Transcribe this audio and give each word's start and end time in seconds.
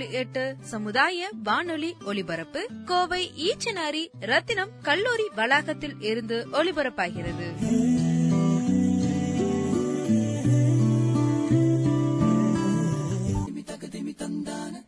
புள்ளி 0.00 0.18
எட்டு 0.18 0.56
சமுதாய 0.60 1.28
வானொலி 1.42 1.96
ஒலிபரப்பு 2.04 2.60
கோவை 2.84 3.30
ஈச்சனாரி 3.48 4.02
ரத்தினம் 4.20 4.70
கல்லூரி 4.82 5.26
வளாகத்தில் 5.36 5.96
இருந்து 6.00 6.46
ஒலிபரப்பாகிறது. 6.52 7.46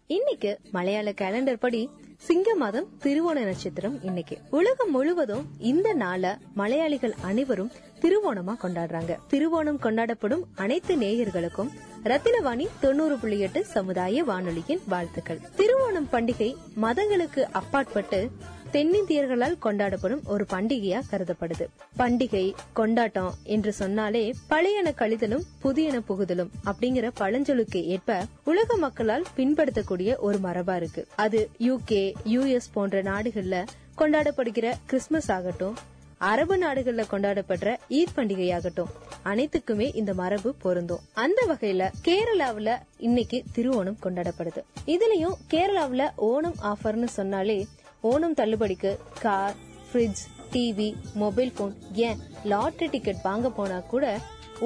இன்னைக்கு 0.06 0.60
மலையாள 0.70 1.10
கேலண்டர் 1.10 1.60
படி 1.60 1.90
சிங்க 2.16 2.54
மாதம் 2.54 2.88
திருவோண 3.02 3.38
நட்சத்திரம் 3.44 4.02
இன்னைக்கு. 4.02 4.38
உலகம் 4.50 4.90
முழுவதும் 4.90 5.46
இந்த 5.58 5.92
நாள 5.92 6.38
மலையாளிகள் 6.54 7.14
அனைவரும் 7.20 7.72
திருவோணமா 8.00 8.54
கொண்டாடுறாங்க. 8.62 9.14
திருவோணம் 9.30 9.82
கொண்டாடப்படும் 9.82 10.42
அனைத்து 10.54 10.96
நேயர்களுக்கும் 10.96 11.72
ரத்தினவாணி 12.04 12.66
தொண்ணூறு 12.80 13.16
புள்ளி 13.16 13.38
எட்டு 13.38 13.64
சமுதாய 13.64 14.24
வானொலியின் 14.24 14.80
வாழ்த்துக்கள். 14.88 15.40
திருவோணம் 15.56 16.08
பண்டிகை 16.12 16.54
மதங்களுக்கு 16.82 17.40
அப்பாற்பட்டு 17.40 18.30
தென்னிந்தியர்களால் 18.72 19.56
கொண்டாடப்படும் 19.62 20.24
ஒரு 20.24 20.46
பண்டிகையா 20.50 21.00
கருதப்படுது. 21.10 21.66
பண்டிகை 21.98 22.52
கொண்டாட்டம் 22.72 23.34
என்று 23.42 23.72
சொன்னாலே 23.72 24.34
பழையன 24.48 24.92
கழிதலும் 24.98 25.42
புதியன 25.62 26.00
புகுதலும் 26.08 26.50
அப்படிங்கிற 26.64 27.10
பழஞ்சொலுக்கு 27.20 27.82
ஏற்ப 27.84 28.24
உலக 28.44 28.76
மக்களால் 28.76 29.24
பின்படுத்தக்கூடிய 29.36 30.16
ஒரு 30.16 30.38
மரபா 30.38 30.76
இருக்கு. 30.76 31.06
அது 31.16 31.50
யூகே 31.58 32.12
யுஎஸ் 32.24 32.72
போன்ற 32.72 33.02
நாடுகள்ல 33.02 33.64
கொண்டாடப்படுகிற 33.98 34.72
கிறிஸ்துமஸ் 34.86 35.32
ஆகட்டும் 35.32 35.90
அரபு 36.30 36.56
நாடுகள்ல 36.56 37.02
கொண்டாடப்படுற 37.10 37.76
ஈத் 37.88 38.14
பண்டிகையாகட்டும் 38.16 38.90
அனைத்துக்குமே 39.24 39.94
இந்த 39.94 40.14
மரபு 40.14 40.54
பொருந்தும். 40.54 41.02
அந்த 41.14 41.40
வகையில 41.48 41.88
கேரளாவுல 42.04 42.70
இன்னைக்கு 42.98 43.44
திருவோணம் 43.54 43.98
கொண்டாடப்படுது. 44.02 44.60
இதுலயும் 44.86 45.36
கேரளாவுல 45.50 46.04
ஓணம் 46.30 46.58
ஆஃபர்னு 46.62 47.08
சொன்னாலே 47.18 47.66
Onam 48.02 48.36
தள்ளுபடிக்கு 48.36 48.92
car 49.20 49.54
fridge 49.88 50.22
TV 50.52 50.88
mobile 51.14 51.52
phone 51.54 51.74
ஏன் 51.92 52.18
லாட்ரி 52.44 52.90
டிக்கெட் 52.90 53.22
வாங்க 53.22 53.50
போனா 53.50 53.78
கூட 53.78 54.06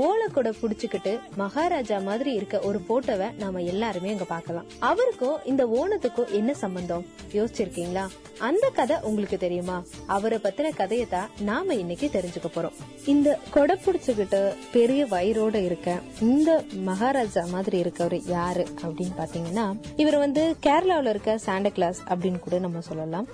ஓலக்கூட 0.04 0.48
புடிச்சுக்கிட்டு 0.60 1.12
மகாராஜா 1.42 1.98
மாதிரி 2.06 2.30
இருக்க 2.38 2.56
ஒரு 2.68 2.78
போட்டோவை 2.88 3.28
நாம 3.42 3.62
எல்லாருமே 3.72 4.10
அங்க 4.14 4.26
பார்க்கலாம். 4.32 4.66
அவருக்கும் 4.90 5.38
இந்த 5.50 5.62
ஓணத்துக்கும் 5.78 6.32
என்ன 6.38 6.54
சம்பந்தம்? 6.62 7.04
யோசிச்சிருக்கீங்களா? 7.36 8.04
அந்த 8.48 8.64
கதை 8.78 8.96
உங்களுக்கு 9.08 9.38
தெரியுமா? 9.44 9.76
அவரை 10.16 10.38
பத்தின 10.42 10.72
கதையை 10.80 11.06
தான் 11.14 11.30
நாம 11.50 11.74
இன்னைக்கு 11.82 12.08
தெரிஞ்சுக்க 12.16 12.48
போறோம். 12.56 12.76
இந்த 13.12 13.38
கொடை 13.54 13.76
புடிச்சுக்கிட்டு 13.84 14.40
பெரிய 14.76 15.00
வயிறோட 15.14 15.54
இருக்க 15.68 15.98
இந்த 16.28 16.50
மகாராஜா 16.90 17.44
மாதிரி 17.54 17.76
இருக்கவர் 17.84 18.18
யாரு 18.36 18.66
அப்படின்னு 18.84 19.16
பாத்தீங்கன்னா 19.22 19.66
இவர் 19.96 20.18
வந்து 20.24 20.44
கேரளாவில 20.66 21.14
இருக்க 21.14 21.38
சாண்டா 21.46 21.72
கிளாஸ் 21.78 22.00
அப்படின்னு 22.08 22.40
கூட 22.46 22.58
நம்ம 22.58 22.80
சொல்லலாம். 22.90 23.28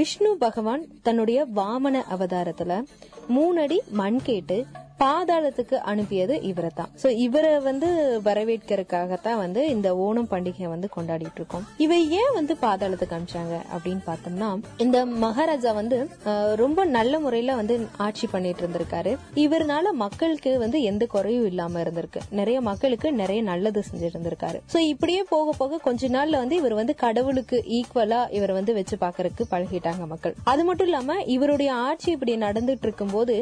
விஷ்ணு 0.00 0.32
பகவான் 0.44 0.84
தன்னுடைய 1.02 1.38
வாமன 1.60 2.02
அவதாரத்துல 2.16 2.82
மூணடி 3.36 3.78
மண் 4.00 4.20
கேட்டு 4.28 4.58
பாதாளத்துக்கு 5.02 5.76
அனுப்பியது 5.90 6.34
இவரை 6.50 6.70
தான் 6.74 6.90
சோ 7.02 7.08
இவரை 7.24 7.52
வந்து 7.66 7.88
வரவேற்கிறதுக்காகத்தான் 8.24 9.38
வந்து 9.42 9.60
இந்த 9.74 9.88
ஓணம் 10.06 10.28
பண்டிகையை 10.32 10.68
வந்து 10.74 10.88
கொண்டாடிட்டு 10.96 11.38
இருக்கோம். 11.40 11.64
இவ 11.84 11.92
ஏன் 12.20 12.32
வந்து 12.38 12.54
பாதாளத்துக்கு 12.62 13.16
அனுப்பிச்சாங்க 13.16 13.56
அப்படின்னு 13.74 14.02
பார்த்தோம்னா 14.08 14.48
இந்த 14.84 14.98
மகாராஜா 15.24 15.72
வந்து 15.80 15.98
ரொம்ப 16.62 16.84
நல்ல 16.96 17.20
முறையில 17.24 17.54
வந்து 17.60 17.74
ஆட்சி 18.06 18.28
பண்ணிட்டு 18.32 18.62
இருந்திருக்காரு. 18.64 19.12
இவர்னால 19.44 19.92
மக்களுக்கு 20.04 20.52
வந்து 20.64 20.80
எந்த 20.90 21.06
குறையும் 21.14 21.46
இல்லாம 21.50 21.80
இருந்திருக்கு. 21.84 22.22
நிறைய 22.40 22.58
மக்களுக்கு 22.70 23.12
நிறைய 23.22 23.42
நல்லது 23.50 23.82
செஞ்சுட்டு 23.90 24.16
இருந்திருக்காரு. 24.16 24.60
சோ 24.72 24.80
இப்படியே 24.92 25.22
போக 25.34 25.54
போக 25.60 25.80
கொஞ்ச 25.86 26.08
நாள்ல 26.16 26.42
வந்து 26.42 26.58
இவர் 26.62 26.78
வந்து 26.80 26.96
கடவுளுக்கு 27.04 27.56
ஈக்குவலா 27.78 28.20
இவர் 28.38 28.56
வந்து 28.58 28.74
வச்சு 28.80 28.98
பாக்குறதுக்கு 29.04 29.46
பழகிட்டாங்க 29.54 30.06
மக்கள். 30.14 30.36
அது 30.52 30.64
மட்டும் 30.70 30.88
இல்லாம 30.90 31.20
இவருடைய 31.36 31.70
ஆட்சி 31.88 32.10
இப்படி 32.16 32.36
நடந்துட்டு 32.46 32.86
இருக்கும்போது 32.88 33.36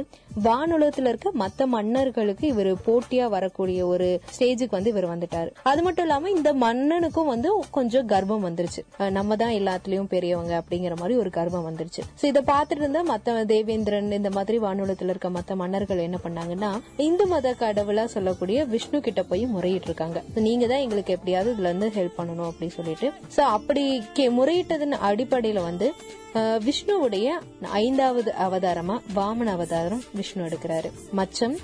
வானுலகத்துல 0.45 1.11
இருக்க 1.13 1.29
மத்த 1.47 1.65
மன்னர்களுக்கு 1.65 2.47
இவர் 2.47 2.75
போட்டியா 2.75 3.29
வரக்கூடிய 3.29 3.87
ஒரு 3.87 4.21
ஸ்டேஜுக்கு 4.39 4.71
வந்து 4.71 4.91
இவர் 4.91 5.19
வந்துட்டாரு. 5.19 5.51
அது 5.63 5.83
மட்டும் 5.83 6.05
இல்லாம 6.05 6.31
இந்த 6.31 6.53
மன்னனுக்கும் 6.53 7.27
வந்து 7.27 7.65
கொஞ்சம் 7.71 8.07
கர்வம் 8.07 8.45
வந்துருச்சு. 8.45 9.11
நம்ம 9.11 9.37
தான் 9.37 9.53
எல்லாத்துலயும் 9.53 10.05
பெரியவங்க 10.05 10.63
அப்படிங்கிற 10.63 10.97
மாதிரி 10.97 11.19
ஒரு 11.19 11.31
கர்வம் 11.31 11.73
வந்துருச்சு. 11.73 12.01
சோ 12.23 12.25
இதை 12.25 12.43
பார்த்துட்டு 12.43 12.77
இருந்தா 12.77 13.17
மத்த 13.17 13.45
தேவேந்திரன் 13.45 14.13
இந்த 14.13 14.31
மாதிரி 14.31 14.59
வானுலகத்துல 14.59 15.09
இருக்க 15.09 15.31
மத்த 15.31 15.55
மன்னர்கள் 15.55 15.99
என்ன 15.99 16.19
பண்ணாங்கன்னா 16.23 16.81
இந்து 16.97 17.27
மத 17.27 17.55
கடவுளா 17.61 18.05
சொல்லக்கூடிய 18.05 18.65
விஷ்ணு 18.65 19.01
கிட்ட 19.01 19.23
போய் 19.23 19.47
முறையிட்டு 19.47 19.85
இருக்காங்க 19.85 20.23
நீங்க 20.35 20.67
தான் 20.67 20.79
எங்களுக்கு 20.79 21.13
எப்படியாவது 21.13 21.55
இதுல 21.55 21.61
இருந்து 21.61 21.89
ஹெல்ப் 21.89 22.21
பண்ணணும் 22.21 22.51
அப்படின்னு 22.51 22.69
சொல்லிட்டு. 22.69 23.13
சோ 23.37 23.41
அப்படி 23.41 24.03
கே- 24.15 24.33
முறையிட்டதன் 24.33 24.97
அடிப்படையில 25.05 25.63
வந்து 25.63 25.93
விஷ்ணுவுடைய 26.67 27.29
ஐந்தாவது 27.83 28.31
அவதாரமா 28.47 28.97
வாமன 29.19 29.53
அவதாரம் 29.57 30.03
விஷ்ணு 30.19 30.43
எடுக்கிறாரு. 30.47 30.89
மச்சம் 31.19 31.57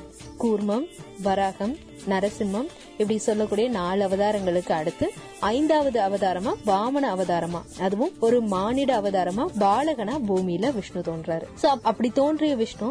கூர்மம் 0.42 0.86
வராகம் 1.26 1.74
நரசிம்மம் 2.12 2.68
இப்படி 3.00 3.16
சொல்லக்கூடிய 3.26 3.66
நாலு 3.78 4.02
அவதாரங்களுக்கு 4.08 4.72
அடுத்து 4.78 5.06
ஐந்தாவது 5.54 5.98
அவதாரமா 6.06 6.52
வாமன 6.70 7.10
அவதாரமா. 7.14 7.60
அதுவும் 7.86 8.14
ஒரு 8.26 8.38
மானிட 8.54 8.92
அவதாரமா 9.00 9.46
பாலகனா 9.64 10.14
பூமியில 10.28 10.72
விஷ்ணு 10.78 11.02
தோன்றாரு. 11.10 11.48
சோ 11.62 11.66
அப்படி 11.90 12.10
தோன்றிய 12.20 12.54
விஷ்ணு 12.62 12.88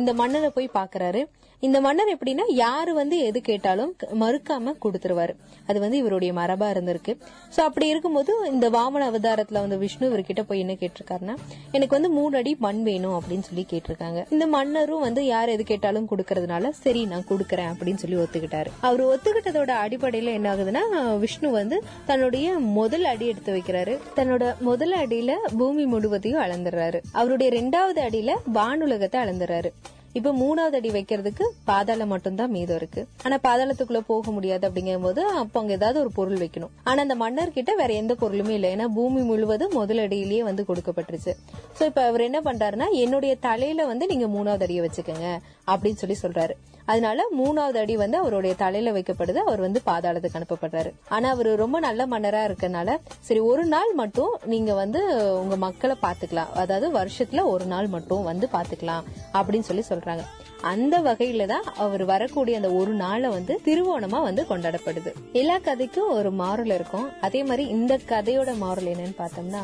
இந்த 0.00 0.12
மன்னரை 0.22 0.50
போய் 0.58 0.76
பாக்குறாரு. 0.78 1.22
இந்த 1.66 1.78
மன்னர் 1.84 2.10
எப்படின்னா 2.14 2.44
யாரு 2.54 2.92
வந்து 2.98 3.16
எது 3.28 3.38
கேட்டாலும் 3.40 3.92
மறுக்காம 4.22 4.74
கொடுத்துருவாரு. 4.84 5.34
அது 5.68 5.78
வந்து 5.84 5.96
இவருடைய 6.02 6.32
மரபா 6.38 6.66
இருந்திருக்கு. 6.74 7.12
சோ 7.54 7.60
அப்படி 7.68 7.86
இருக்கும்போது 7.92 8.32
இந்த 8.52 8.66
வாமன 8.70 9.06
அவதாரத்துல 9.10 9.62
வந்து 9.64 9.78
விஷ்ணு 9.84 10.10
இவர்கிட்ட 10.10 10.42
போய் 10.48 10.62
என்ன 10.64 10.74
கேட்டிருக்காருன்னா 11.16 11.34
எனக்கு 11.70 11.96
வந்து 11.96 12.10
மூணு 12.18 12.36
அடி 12.36 12.56
மண் 12.58 12.82
வேணும் 12.82 13.16
அப்படின்னு 13.18 13.46
சொல்லி 13.48 13.64
கேட்டிருக்காங்க. 13.70 14.20
இந்த 14.30 14.46
மன்னரும் 14.46 15.00
வந்து 15.00 15.26
யார் 15.26 15.48
எது 15.48 15.64
கேட்டாலும் 15.64 16.08
கொடுக்கறதுனால 16.10 16.70
சரி 16.70 17.04
நான் 17.04 17.28
கொடுக்கறேன் 17.28 17.70
அப்படின்னு 17.72 18.02
சொல்லி 18.04 18.16
ஒத்துக்கிட்டாரு. 18.16 18.70
அவர் 18.80 19.02
ஒத்துக்கிட்டதோட 19.04 19.72
அடிப்படையில 19.84 20.32
என்ன 20.38 20.54
ஆகுதுன்னா 20.54 21.18
விஷ்ணு 21.18 21.50
வந்து 21.50 21.82
தன்னுடைய 22.06 22.58
முதல் 22.78 23.04
அடி 23.04 23.26
எடுத்து 23.26 23.52
வைக்கிறாரு. 23.56 23.98
தன்னோட 24.16 24.58
முதல் 24.60 24.94
அடியில 25.02 25.32
பூமி 25.58 25.86
முழுவதையும் 25.86 26.42
அளந்துடுறாரு. 26.42 27.00
அவருடைய 27.12 27.48
ரெண்டாவது 27.60 28.00
அடியில 28.08 28.32
வானுலகத்தை 28.54 29.18
அளந்துறாரு 29.24 29.70
இப்ப 30.18 30.32
மூணாவது 30.42 30.76
அடி 30.78 30.90
வைக்கிறதுக்கு 30.96 31.44
பாதாளம் 31.70 32.10
மட்டும்தான் 32.12 32.52
மீதம் 32.56 32.78
இருக்கு. 32.80 33.02
ஆனா 33.24 33.36
பாதாளத்துக்குள்ள 33.46 34.00
போக 34.10 34.30
முடியாது 34.36 34.64
அப்படிங்கும் 34.68 35.06
போது 35.06 35.22
அப்ப 35.42 35.60
அங்க 35.60 35.72
ஏதாவது 35.78 35.98
ஒரு 36.00 36.10
பொருள் 36.18 36.40
வைக்கணும். 36.42 36.72
ஆனா 36.84 37.00
அந்த 37.06 37.16
மன்னர் 37.22 37.56
கிட்ட 37.56 37.74
வேற 37.80 37.92
எந்த 38.02 38.14
பொருளுமே 38.20 38.54
இல்லை. 38.58 38.70
ஏன்னா 38.76 38.86
பூமி 38.98 39.22
முழுவதும் 39.30 39.76
முதல் 39.80 40.02
அடியிலேயே 40.04 40.42
வந்து 40.50 40.64
கொடுக்கப்பட்டுருச்சு. 40.68 41.34
சோ 41.78 41.82
இப்ப 41.90 42.06
அவர் 42.10 42.26
என்ன 42.28 42.40
பண்றாருன்னா 42.44 42.88
என்னுடைய 43.04 43.34
தலையில 43.48 43.86
வந்து 43.92 44.06
நீங்க 44.12 44.28
மூணாவது 44.36 44.66
அடியை 44.68 44.84
வச்சுக்கோங்க 44.86 45.28
அப்படின்னு 45.72 46.02
சொல்லி 46.04 46.18
சொல்றாரு. 46.22 46.56
அதனால 46.90 47.26
மூணாவது 47.40 47.78
அடி 47.82 47.94
வந்து 48.02 48.16
அவருடைய 48.22 48.54
தலையில 48.62 48.94
வைக்கப்படுது. 48.96 49.40
அவர் 49.46 49.64
வந்து 49.66 49.80
பாதாளத்துக்கு 49.90 50.40
அனுப்பப்படுறாரு. 50.40 50.92
ஆனா 51.16 51.26
அவர் 51.36 51.50
ரொம்ப 51.64 51.76
நல்ல 51.86 52.06
மன்னரா 52.14 52.42
இருக்கனால 52.48 52.96
சரி 53.28 53.42
ஒரு 53.50 53.66
நாள் 53.74 53.92
மட்டும் 54.02 54.34
நீங்க 54.54 54.72
வந்து 54.82 55.02
உங்க 55.42 55.56
மக்களை 55.66 55.96
பாத்துக்கலாம் 56.06 56.52
அதாவது 56.64 56.88
வருஷத்துல 56.98 57.44
ஒரு 57.54 57.66
நாள் 57.74 57.88
மட்டும் 57.94 58.26
வந்து 58.30 58.48
பாத்துக்கலாம் 58.56 59.06
அப்படின்னு 59.38 59.68
சொல்லி 59.70 59.84
சொல்றாங்க. 59.92 60.24
அந்த 60.70 60.96
வகையில 61.06 61.46
தான் 61.50 61.66
அவர் 61.84 62.02
வரக்கூடிய 62.10 62.54
அந்த 62.60 62.68
ஒரு 62.78 62.92
நாளை 63.02 63.28
வந்து 63.34 63.54
திருவோணமா 63.66 64.18
வந்து 64.28 64.42
கொண்டாடப்படுது. 64.50 65.10
எல்லா 65.40 65.56
கதைக்கும் 65.66 66.12
ஒரு 66.18 66.30
மாறல் 66.40 66.72
இருக்கும். 66.76 67.06
அதே 67.26 67.40
மாதிரி 67.48 67.64
இந்த 67.76 67.94
கதையோட 68.12 68.50
மாறல் 68.62 68.90
என்னன்னு 68.94 69.16
பார்த்தோம்னா 69.20 69.62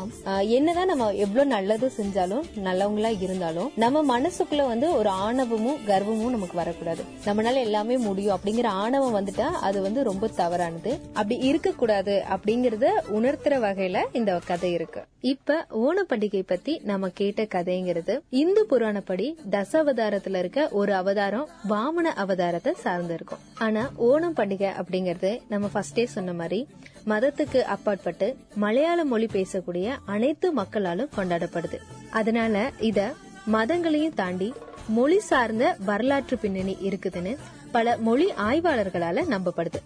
என்னதான் 0.57 0.91
நம்ம 0.91 1.09
எவ்வளவு 1.25 1.51
நல்லது 1.55 1.89
செஞ்சாலும் 1.97 2.47
நல்லவங்களா 2.67 3.11
இருந்தாலும் 3.25 3.71
நம்ம 3.85 4.05
மனசுக்குள்ள 4.13 4.65
வந்து 4.73 4.89
ஒரு 4.99 5.11
ஆணவமும் 5.25 5.81
கர்வமும் 5.91 6.35
நமக்கு 6.37 6.61
வரக்கூடாது. 6.61 7.03
நம்மளால 7.25 7.53
எல்லாமே 7.53 7.97
முடியும் 7.97 8.39
அப்படிங்கிற 8.39 8.65
ஆணவம் 8.65 9.15
வந்துட்டா 9.15 9.47
அது 9.61 9.81
வந்து 9.81 10.03
ரொம்ப 10.03 10.27
தவறானது. 10.27 10.99
அப்படி 11.13 11.37
இருக்க 11.37 11.71
கூடாது 11.71 12.23
அப்படிங்கறத 12.29 12.85
உணர்த்துற 13.13 13.57
வகையில 13.59 14.03
இந்த 14.11 14.39
கதை 14.45 14.71
இருக்கு. 14.71 15.03
இப்ப 15.21 15.65
ஓண 15.69 16.03
பண்டிகை 16.09 16.43
பத்தி 16.47 16.79
நம்ம 16.83 17.09
கேட்ட 17.13 17.43
கதைங்கிறது 17.43 18.19
இந்து 18.29 18.65
புராணப்படி 18.69 19.35
தசாவதாரத்துல 19.51 20.37
இருக்க 20.37 20.69
ஒரு 20.71 20.93
அவதாரம் 20.93 21.49
வாமன 21.69 22.13
அவதாரத்தை 22.15 22.71
சார்ந்து 22.71 23.13
இருக்கும் 23.13 23.39
ஆனா 23.57 23.91
ஓணம் 23.99 24.37
பண்டிகை 24.37 24.71
அப்படிங்கறது 24.81 25.39
நம்ம 25.49 25.69
ஃபர்ஸ்டே 25.73 26.03
சொன்ன 26.03 26.33
மாதிரி 26.33 26.67
மதத்துக்கு 27.07 27.57
அப்பாற்பட்டு 27.57 28.37
மலையாள 28.55 29.05
மொழி 29.05 29.25
பேசக்கூடிய 29.25 29.95
அனைத்து 30.05 30.51
மக்களாலும் 30.51 31.09
கொண்டாடப்படுது. 31.17 31.77
அதனால 32.11 32.71
இத 32.79 33.13
மதங்களையும் 33.51 34.13
தாண்டி 34.13 34.53
மொழி 34.87 35.19
சார்ந்த 35.19 35.77
வரலாற்று 35.85 36.37
பின்னணி 36.37 36.77
இருக்குதுன்னு 36.81 37.37
பல 37.71 37.97
மொழி 37.97 38.31
ஆய்வாளர்களால 38.31 39.23
நம்பப்படுது. 39.29 39.81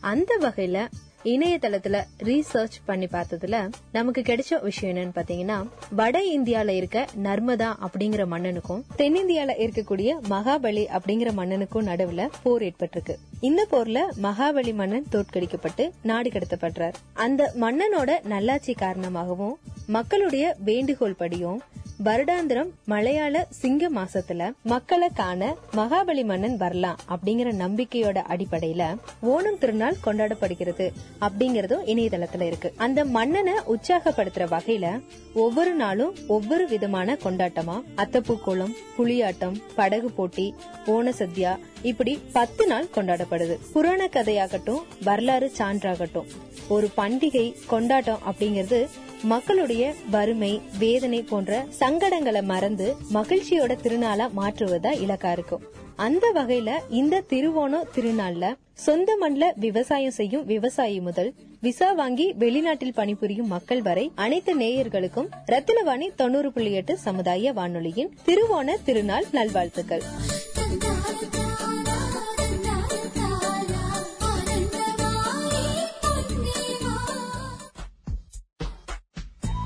அந்த 0.00 0.38
வகையில 0.40 0.88
இணையதளத்துல 1.24 2.04
ரீசர்ச் 2.22 2.76
பண்ணி 2.84 3.06
பார்த்ததுல 3.06 3.70
நமக்கு 3.92 4.20
கிடைச்ச 4.20 4.62
விஷயம் 4.62 4.96
என்னன்னு 4.96 5.18
பாத்தீங்கன்னா 5.18 5.68
வட 5.90 6.20
இந்தியால 6.20 6.68
இருக்க 6.68 7.06
நர்மதா 7.22 7.74
அப்படிங்கிற 7.86 8.26
மன்னனுக்கும் 8.26 8.82
தென்னிந்தியால 8.96 9.50
இருக்கக்கூடிய 9.58 10.14
மகாபலி 10.30 10.86
அப்படிங்கிற 10.86 11.30
மன்னனுக்கும் 11.32 11.86
நடுவுல 11.86 12.28
போர் 12.42 12.62
ஏற்பட்டிருக்கு. 12.62 13.14
இந்த 13.40 13.66
போர்ல 13.70 13.98
மகாபலி 14.22 14.74
மன்னன் 14.74 15.06
தோற்கடிக்கப்பட்டு 15.12 15.90
நாடு 16.02 16.30
கடத்தப்படுறார். 16.30 16.94
அந்த 17.12 17.52
மன்னனோட 17.60 18.24
நல்லாட்சி 18.24 18.72
காரணமாகவும் 18.72 19.58
மக்களுடைய 19.86 20.56
வேண்டுகோள் 20.58 21.14
படியும் 21.14 21.62
வருடாந்திரம் 22.04 22.70
மலையாள 22.84 23.46
சிங்க 23.50 23.90
மாசத்துல 23.90 24.52
மக்களை 24.62 25.08
காண 25.14 25.54
மகாபலி 25.72 26.24
மன்னன் 26.24 26.56
வரலாம் 26.56 26.98
அப்படிங்கிற 27.08 27.48
நம்பிக்கையோட 27.62 28.22
அடிப்படையில 28.28 28.96
ஓணம் 29.22 29.58
திருநாள் 29.58 29.96
கொண்டாடப்படுகிறது 30.04 30.92
அப்படிங்கறதும் 31.20 31.86
இணையதளத்துல 31.86 32.40
இருக்கு. 32.40 32.72
அந்த 32.76 33.04
மன்னனை 33.04 33.52
உற்சாகப்படுத்துற 33.52 34.46
வகையில 34.46 35.02
ஒவ்வொரு 35.34 35.74
நாளும் 35.74 36.14
ஒவ்வொரு 36.28 36.68
விதமான 36.68 37.18
கொண்டாட்டமா 37.24 37.82
அத்தப்பூக்கோளம் 37.96 38.74
புலியாட்டம் 38.98 39.60
படகு 39.74 40.10
போட்டி 40.10 40.54
ஓண 40.86 41.08
சத்யா 41.08 41.58
இப்படி 41.82 42.18
பத்து 42.32 42.66
நாள் 42.66 42.86
கொண்டாடப்படுது. 42.94 43.58
புராண 43.72 44.06
கதையாகட்டும் 44.06 44.82
வரலாறு 45.04 45.52
சான்றாகட்டும். 45.58 46.26
ஒரு 46.68 46.90
பண்டிகை 46.96 47.54
கொண்டாட்டம் 47.66 48.18
அப்படிங்கிறது 48.26 48.86
மக்களுடைய 49.24 49.94
வறுமை 50.10 50.60
வேதனை 50.78 51.22
போன்ற 51.22 51.66
சங்கடங்களை 51.78 52.42
மறந்து 52.42 52.96
மகிழ்ச்சியோட 53.12 53.76
திருநாளா 53.82 54.30
மாற்றுவதா 54.36 54.92
இலக்கா 54.92 55.32
இருக்கும். 55.32 55.62
அந்த 55.96 56.32
வகையில 56.34 56.70
இந்த 56.88 57.22
திருவோணம் 57.28 57.86
திருநாள்ல 57.94 58.54
சொந்த 58.74 59.16
மண்ல 59.20 59.52
விவசாயம் 59.56 60.10
செய்யும் 60.10 60.44
விவசாயி 60.44 61.00
முதல் 61.00 61.34
விசா 61.60 61.92
வாங்கி 61.92 62.34
வெளிநாட்டில் 62.38 62.94
பணிபுரியும் 62.94 63.46
மக்கள் 63.46 63.82
வரை 63.82 64.12
அனைத்து 64.14 64.56
நேயர்களுக்கும் 64.56 65.28
ரத்தினவாணி 65.46 66.14
தொண்ணூறு 66.14 66.52
புள்ளி 66.52 66.72
எட்டு 66.72 66.98
சமுதாய 66.98 67.52
வானொலியின் 67.52 68.12
திருவோண 68.26 68.76
திருநாள் 68.84 69.26
நல்வாழ்த்துக்கள். 69.32 70.02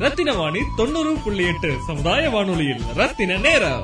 ரத்தின 0.02 0.32
வாணி 0.36 0.60
தொண்ணூறு 0.76 1.10
புள்ளி 1.24 1.44
எட்டு 1.48 1.70
சமுதாய 1.86 2.28
வானொலியில். 2.34 2.84
ரத்தின 2.98 3.36
நேரம். 3.46 3.82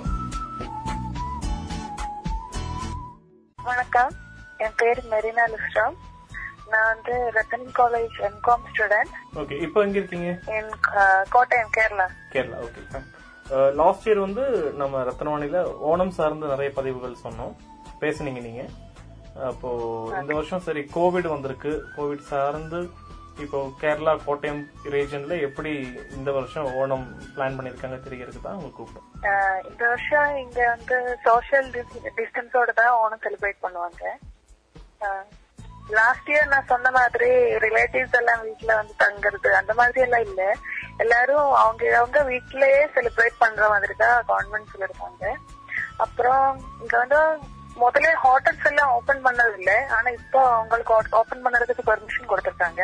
வணக்கம். 3.69 4.13
என் 4.65 4.77
பேர் 4.81 5.01
மெரினா 5.11 5.45
லுஸ்ராம். 5.55 5.97
நான் 6.73 6.89
வந்து 6.93 7.15
Rattan 7.37 7.69
college 7.81 8.17
M Com 8.29 8.65
student 8.71 9.13
okay 9.43 9.61
இப்போ 9.67 9.79
எங்க 9.87 9.97
இருக்கீங்க? 10.01 10.31
In 10.59 10.73
Kottayam 11.35 11.73
Kerala. 11.77 12.07
Kerala 12.35 12.61
okay 12.67 13.03
last 13.83 14.07
year 14.09 14.25
வந்து 14.27 14.45
நம்ம 14.83 15.03
ரத்னவாணியில 15.11 15.65
ஓணம் 15.91 16.17
சார்ந்து 16.21 16.53
நிறைய 16.53 16.71
பதிவுகள் 16.79 17.23
சொன்னோம். 17.27 17.55
பேசுனீங்க 18.05 18.43
நீங்க. 18.49 18.65
அப்போ 19.51 19.71
இந்த 20.21 20.33
வருஷம் 20.39 20.65
சரி 20.69 20.85
கோவிட் 20.97 21.35
வந்திருக்கு. 21.35 21.75
கோவிட் 21.97 22.31
சார்ந்து 22.33 22.81
இப்போ 23.45 23.59
கேரளா 23.81 24.13
கோட்டயம் 24.27 24.61
ரீஜன்ல 24.93 25.35
எப்படி 25.47 25.73
இந்த 26.19 26.31
வருஷம் 26.37 26.69
ஓணம் 26.81 27.05
பிளான் 27.35 27.57
பண்ணிருக்காங்க 27.57 27.97
தெரியறதுக்கு 28.07 28.47
தான் 28.47 28.57
உங்களுக்கு 28.59 28.79
கூப்பிட்டோம். 28.79 29.09
இந்த 29.71 29.83
வருஷம் 29.93 30.31
இங்க 30.45 30.61
வந்து 30.75 30.97
சோஷியல் 31.27 31.69
டிஸ்டன்ஸோட 32.19 32.73
தான் 32.81 32.97
ஓணம் 33.03 33.23
செலிப்ரேட் 33.25 33.65
பண்ணுவாங்க. 33.65 34.03
லாஸ்ட் 35.97 36.31
இயர் 36.33 36.53
நான் 36.53 36.71
சொன்ன 36.71 36.91
மாதிரி 36.99 37.29
ரிலேட்டிவ்ஸ் 37.65 38.17
எல்லாம் 38.21 38.41
வீட்டுல 38.47 38.73
வந்து 38.79 38.95
தங்குறது 39.03 39.51
அந்த 39.61 39.75
மாதிரி 39.81 40.01
எல்லாம் 40.07 40.25
இல்ல. 40.29 40.43
எல்லாரும் 41.05 41.51
அவங்க 41.63 41.85
அவங்க 42.01 42.23
வீட்லயே 42.31 42.81
செலிப்ரேட் 42.97 43.43
பண்ற 43.43 43.69
மாதிரி 43.75 43.97
தான் 44.05 44.17
கவர்மெண்ட் 44.31 44.73
சொல்லிருக்காங்க 44.73 45.25
அப்புறம் 46.05 46.47
இங்க 46.83 46.97
வந்து 47.05 47.21
முதல்ல 47.83 48.11
ஹோட்டல்ஸ் 48.25 48.67
எல்லாம் 48.71 48.93
ஓபன் 48.97 49.25
பண்ணது 49.25 49.55
இல்ல. 49.61 49.73
ஆனா 49.97 50.09
இப்போ 50.21 50.41
அவங்களுக்கு 50.57 51.17
ஓபன் 51.21 51.45
பண்றதுக்கு 51.47 51.89
பெர்மிஷன் 51.91 52.31
கொடுத்திருக்காங்க. 52.31 52.83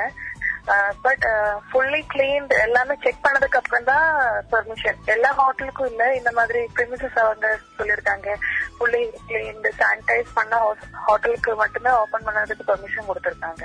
பட் 1.05 1.25
ஃபுல்லி 1.69 2.00
கிளீன் 2.12 2.47
எல்லாமே 2.64 2.94
செக் 3.05 3.23
பண்ணதுக்கு 3.25 3.59
அப்புறம் 3.61 3.88
தான் 3.91 4.09
பெர்மிஷன் 4.53 4.99
எல்லா 5.14 5.31
ஹோட்டலுக்கும் 5.41 5.91
இல்ல 5.93 6.05
இந்த 6.19 6.31
மாதிரி 6.38 6.61
பிரிமிசஸ் 6.76 7.19
அவங்க 7.23 7.47
சொல்லியிருக்காங்க. 7.79 8.29
ஃபுல்லி 8.76 9.03
கிளீன்டு 9.31 9.73
சானிடைஸ் 9.81 10.31
பண்ண 10.38 10.61
ஹோட்டலுக்கு 11.06 11.55
மட்டும்தான் 11.62 11.99
ஓபன் 12.03 12.26
பண்ணதுக்கு 12.29 12.69
பெர்மிஷன் 12.70 13.09
கொடுத்துருக்காங்க. 13.09 13.64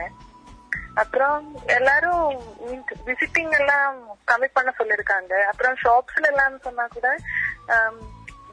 அப்புறம் 1.01 1.41
எல்லாரும் 1.77 2.23
விசிட்டிங் 3.09 3.53
எல்லாம் 3.59 3.97
கம்மி 4.31 4.47
பண்ண 4.53 4.69
சொல்லிருக்காங்க 4.79 5.33
அப்புறம் 5.50 5.75
ஷாப்ஸ்ல 5.83 6.31
எல்லாம் 6.31 6.55
சொன்னா 6.67 6.85
கூட 6.95 7.09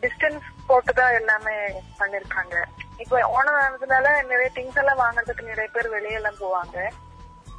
டிஸ்டன்ஸ் 0.02 0.48
போட்டுதான் 0.68 1.16
எல்லாமே 1.20 1.54
பண்ணிருக்காங்க 2.00 2.56
இப்போ 3.02 3.16
ஓணம் 3.36 3.58
ஆனதுனால 3.62 4.06
நிறைய 4.30 4.50
திங்ஸ் 4.58 4.80
எல்லாம் 4.82 5.02
வாங்குறதுக்கு 5.04 5.50
நிறைய 5.50 5.68
பேர் 5.76 5.94
வெளியெல்லாம் 5.96 6.40
போவாங்க. 6.42 6.78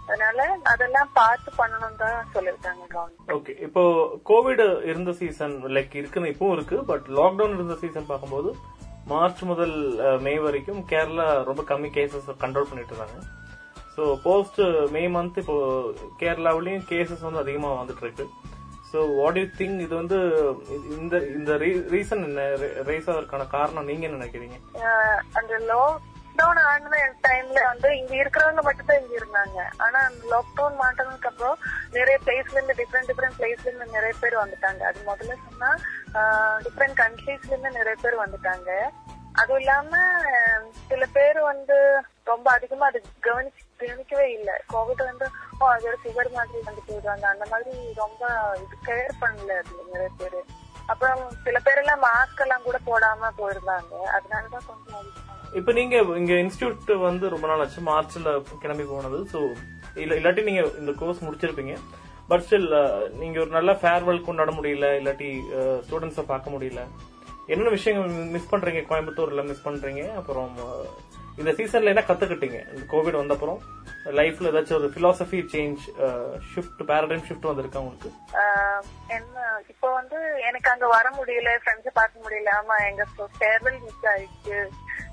அதனால 0.07 0.39
அதெல்லாம் 0.71 1.11
பார்த்து 1.19 1.49
பண்ணணும் 1.59 1.99
தான் 2.03 2.17
சொல்லிருக்காங்க 2.33 2.83
கவர்மெண்ட் 2.95 3.33
ஓகே 3.37 3.53
இப்போ 3.67 3.83
கோவிட் 4.29 4.63
இருந்த 4.91 5.13
சீசன் 5.19 5.55
லைக் 5.77 5.95
இருக்குன்னு 6.01 6.31
இப்பவும் 6.33 6.55
இருக்கு 6.57 6.77
பட் 6.91 7.07
லாக்டவுன் 7.19 7.57
இருந்த 7.57 7.77
சீசன் 7.83 8.09
பார்க்கும்போது 8.11 8.51
மார்ச் 9.11 9.41
முதல் 9.49 9.75
மே 10.25 10.33
வரைக்கும் 10.45 10.79
கேரளா 10.91 11.25
ரொம்ப 11.49 11.63
கம்மி 11.71 11.89
கேசஸ் 11.97 12.29
கண்ட்ரோல் 12.43 12.69
பண்ணிட்டு 12.69 12.93
இருந்தாங்க. 12.93 13.17
ஸோ 13.95 14.03
போஸ்ட் 14.23 14.61
மே 14.95 15.03
மந்த் 15.15 15.37
இப்போ 15.41 15.57
கேரளாவிலயும் 16.21 16.87
கேசஸ் 16.91 17.25
வந்து 17.27 17.43
அதிகமா 17.43 17.69
வந்துட்டு 17.81 18.03
இருக்கு. 18.05 18.25
ஸோ 18.91 18.97
வாட் 19.19 19.37
யூ 19.41 19.45
திங்க் 19.59 19.83
இது 19.85 19.93
வந்து 20.01 20.17
இந்த 20.97 21.15
இந்த 21.37 21.51
ரீசன் 21.93 22.25
என்ன? 22.27 22.47
ரேஸ் 22.89 23.09
ஆகிறதுக்கான 23.11 23.47
காரணம் 23.55 23.89
நீங்க 23.89 24.05
என்ன 24.07 24.19
நினைக்கிறீங்க? 24.19 24.57
அந்த 25.39 25.51
லாக்டவுன் 26.37 26.61
ஆன 26.69 26.97
டைம்ல 27.25 27.59
வந்து 27.69 27.89
இங்க 27.99 28.13
இருக்கிறவங்க 28.21 28.61
மட்டும் 28.67 28.87
தான் 28.89 28.99
இங்க 29.01 29.13
இருந்தாங்க. 29.19 29.59
ஆனா 29.85 29.99
அந்த 30.07 30.21
லாக்டவுன் 30.33 30.75
மாட்டினதுக்கு 30.81 31.29
அப்புறம் 31.31 31.59
நிறைய 31.97 32.15
பிளேஸ்ல 32.25 32.57
இருந்து 32.57 32.75
டிஃப்ரெண்ட் 32.79 33.09
டிஃப்ரெண்ட் 33.11 33.37
பிளேஸ்ல 33.39 33.67
இருந்து 33.69 33.95
நிறைய 33.97 34.13
பேர் 34.23 34.35
வந்துட்டாங்க. 34.43 34.81
அது 34.89 34.99
முதல்ல 35.09 35.35
சொன்னா 35.45 35.69
டிஃப்ரெண்ட் 36.65 36.97
கண்ட்ரீஸ்ல 37.03 37.53
இருந்து 37.53 37.77
நிறைய 37.79 37.95
பேர் 38.03 38.23
வந்துட்டாங்க. 38.23 38.69
அதுவும் 39.39 39.61
இல்லாம 39.63 39.93
சில 40.89 41.05
பேர் 41.15 41.39
வந்து 41.51 41.77
ரொம்ப 42.31 42.47
அதிகமா 42.57 42.85
அது 42.91 42.99
கவனிச்சு 43.27 43.63
கவனிக்கவே 43.81 44.27
இல்ல. 44.37 44.51
கோவிட் 44.73 45.09
வந்து 45.09 45.25
ஓ 45.61 45.71
அதோட 45.73 45.95
சுகர் 46.03 46.35
மாதிரி 46.37 46.61
வந்து 46.69 46.85
போயிடுவாங்க. 46.89 47.25
அந்த 47.33 47.45
மாதிரி 47.53 47.73
ரொம்ப 48.03 48.21
இது 48.63 48.77
கேர் 48.89 49.15
பண்ணல 49.23 49.57
அது 49.63 49.89
நிறைய 49.93 50.11
பேரு. 50.21 50.41
அப்புறம் 50.91 51.21
சில 51.45 51.59
பேர் 51.67 51.81
எல்லாம் 51.83 52.03
மாஸ்க் 52.07 52.43
எல்லாம் 52.45 52.65
கூட 52.67 52.79
போடாம 52.89 53.31
போயிருந்தாங்க. 53.39 53.93
அதனாலதான் 54.17 54.67
கொஞ்சம் 54.69 54.99
அதிகமா 55.01 55.33
இப்ப 55.59 55.73
நீங்க 55.79 55.95
இங்க 56.21 56.33
இன்ஸ்டியூட் 56.43 56.89
வந்து 57.07 57.25
ரொம்ப 57.33 57.45
நாள் 57.49 57.61
ஆச்சு. 57.63 57.81
மார்ச்ல 57.91 58.31
கிளம்பி 58.63 58.85
போனது. 58.93 59.19
சோ 59.33 59.39
இல்ல 60.03 60.13
இல்லாட்டி 60.19 60.41
நீங்க 60.49 60.63
இந்த 60.81 60.93
கோர்ஸ் 61.01 61.23
முடிச்சிருப்பீங்க. 61.25 61.75
பட் 62.29 62.43
ஸ்டில் 62.45 62.69
நீங்க 63.21 63.37
ஒரு 63.43 63.51
நல்ல 63.57 63.71
ஃபேர்வெல் 63.81 64.25
கொண்டாட 64.27 64.51
முடியல 64.57 64.87
இல்லாட்டி 64.99 65.29
ஸ்டூடெண்ட்ஸை 65.85 66.25
பார்க்க 66.31 66.55
முடியல. 66.55 66.83
என்னென்ன 67.51 67.71
விஷயங்கள் 67.77 68.13
மிஸ் 68.35 68.51
பண்றீங்க? 68.51 68.81
கோயம்புத்தூர்ல 68.91 69.43
மிஸ் 69.49 69.65
பண்றீங்க? 69.67 70.03
அப்புறம் 70.19 70.51
இந்த 71.39 71.51
சீசன்ல 71.57 71.91
என்ன 71.93 72.03
கத்துக்கிட்டீங்க? 72.07 72.59
இந்த 72.73 72.83
கோவிட் 72.93 73.19
வந்த 73.19 73.35
அப்புறம் 73.37 73.59
லைஃப்ல 74.19 74.49
ஏதாச்சும் 74.51 74.77
ஒரு 74.79 74.87
philosophy 74.95 75.39
change 75.53 75.83
shift 76.51 76.81
paradigm 76.89 77.23
shift 77.27 77.47
வந்திருக்கா 77.49 77.81
உங்களுக்கு? 77.83 78.09
என்ன 79.17 79.45
இப்போ 79.71 79.87
வந்து 79.99 80.17
எனக்கு 80.49 80.69
அங்க 80.73 80.87
வர 80.95 81.07
முடியல 81.19 81.51
ஃப்ரெண்ட்ஸ் 81.63 81.97
பார்க்க 81.99 82.25
முடியல. 82.25 82.51
ஆமா 82.61 82.77
எங்க 82.89 83.05
ஃபேர்வெல் 83.39 83.79
மிஸ் 83.85 84.07
ஆயிடுச்சு. 84.13 84.59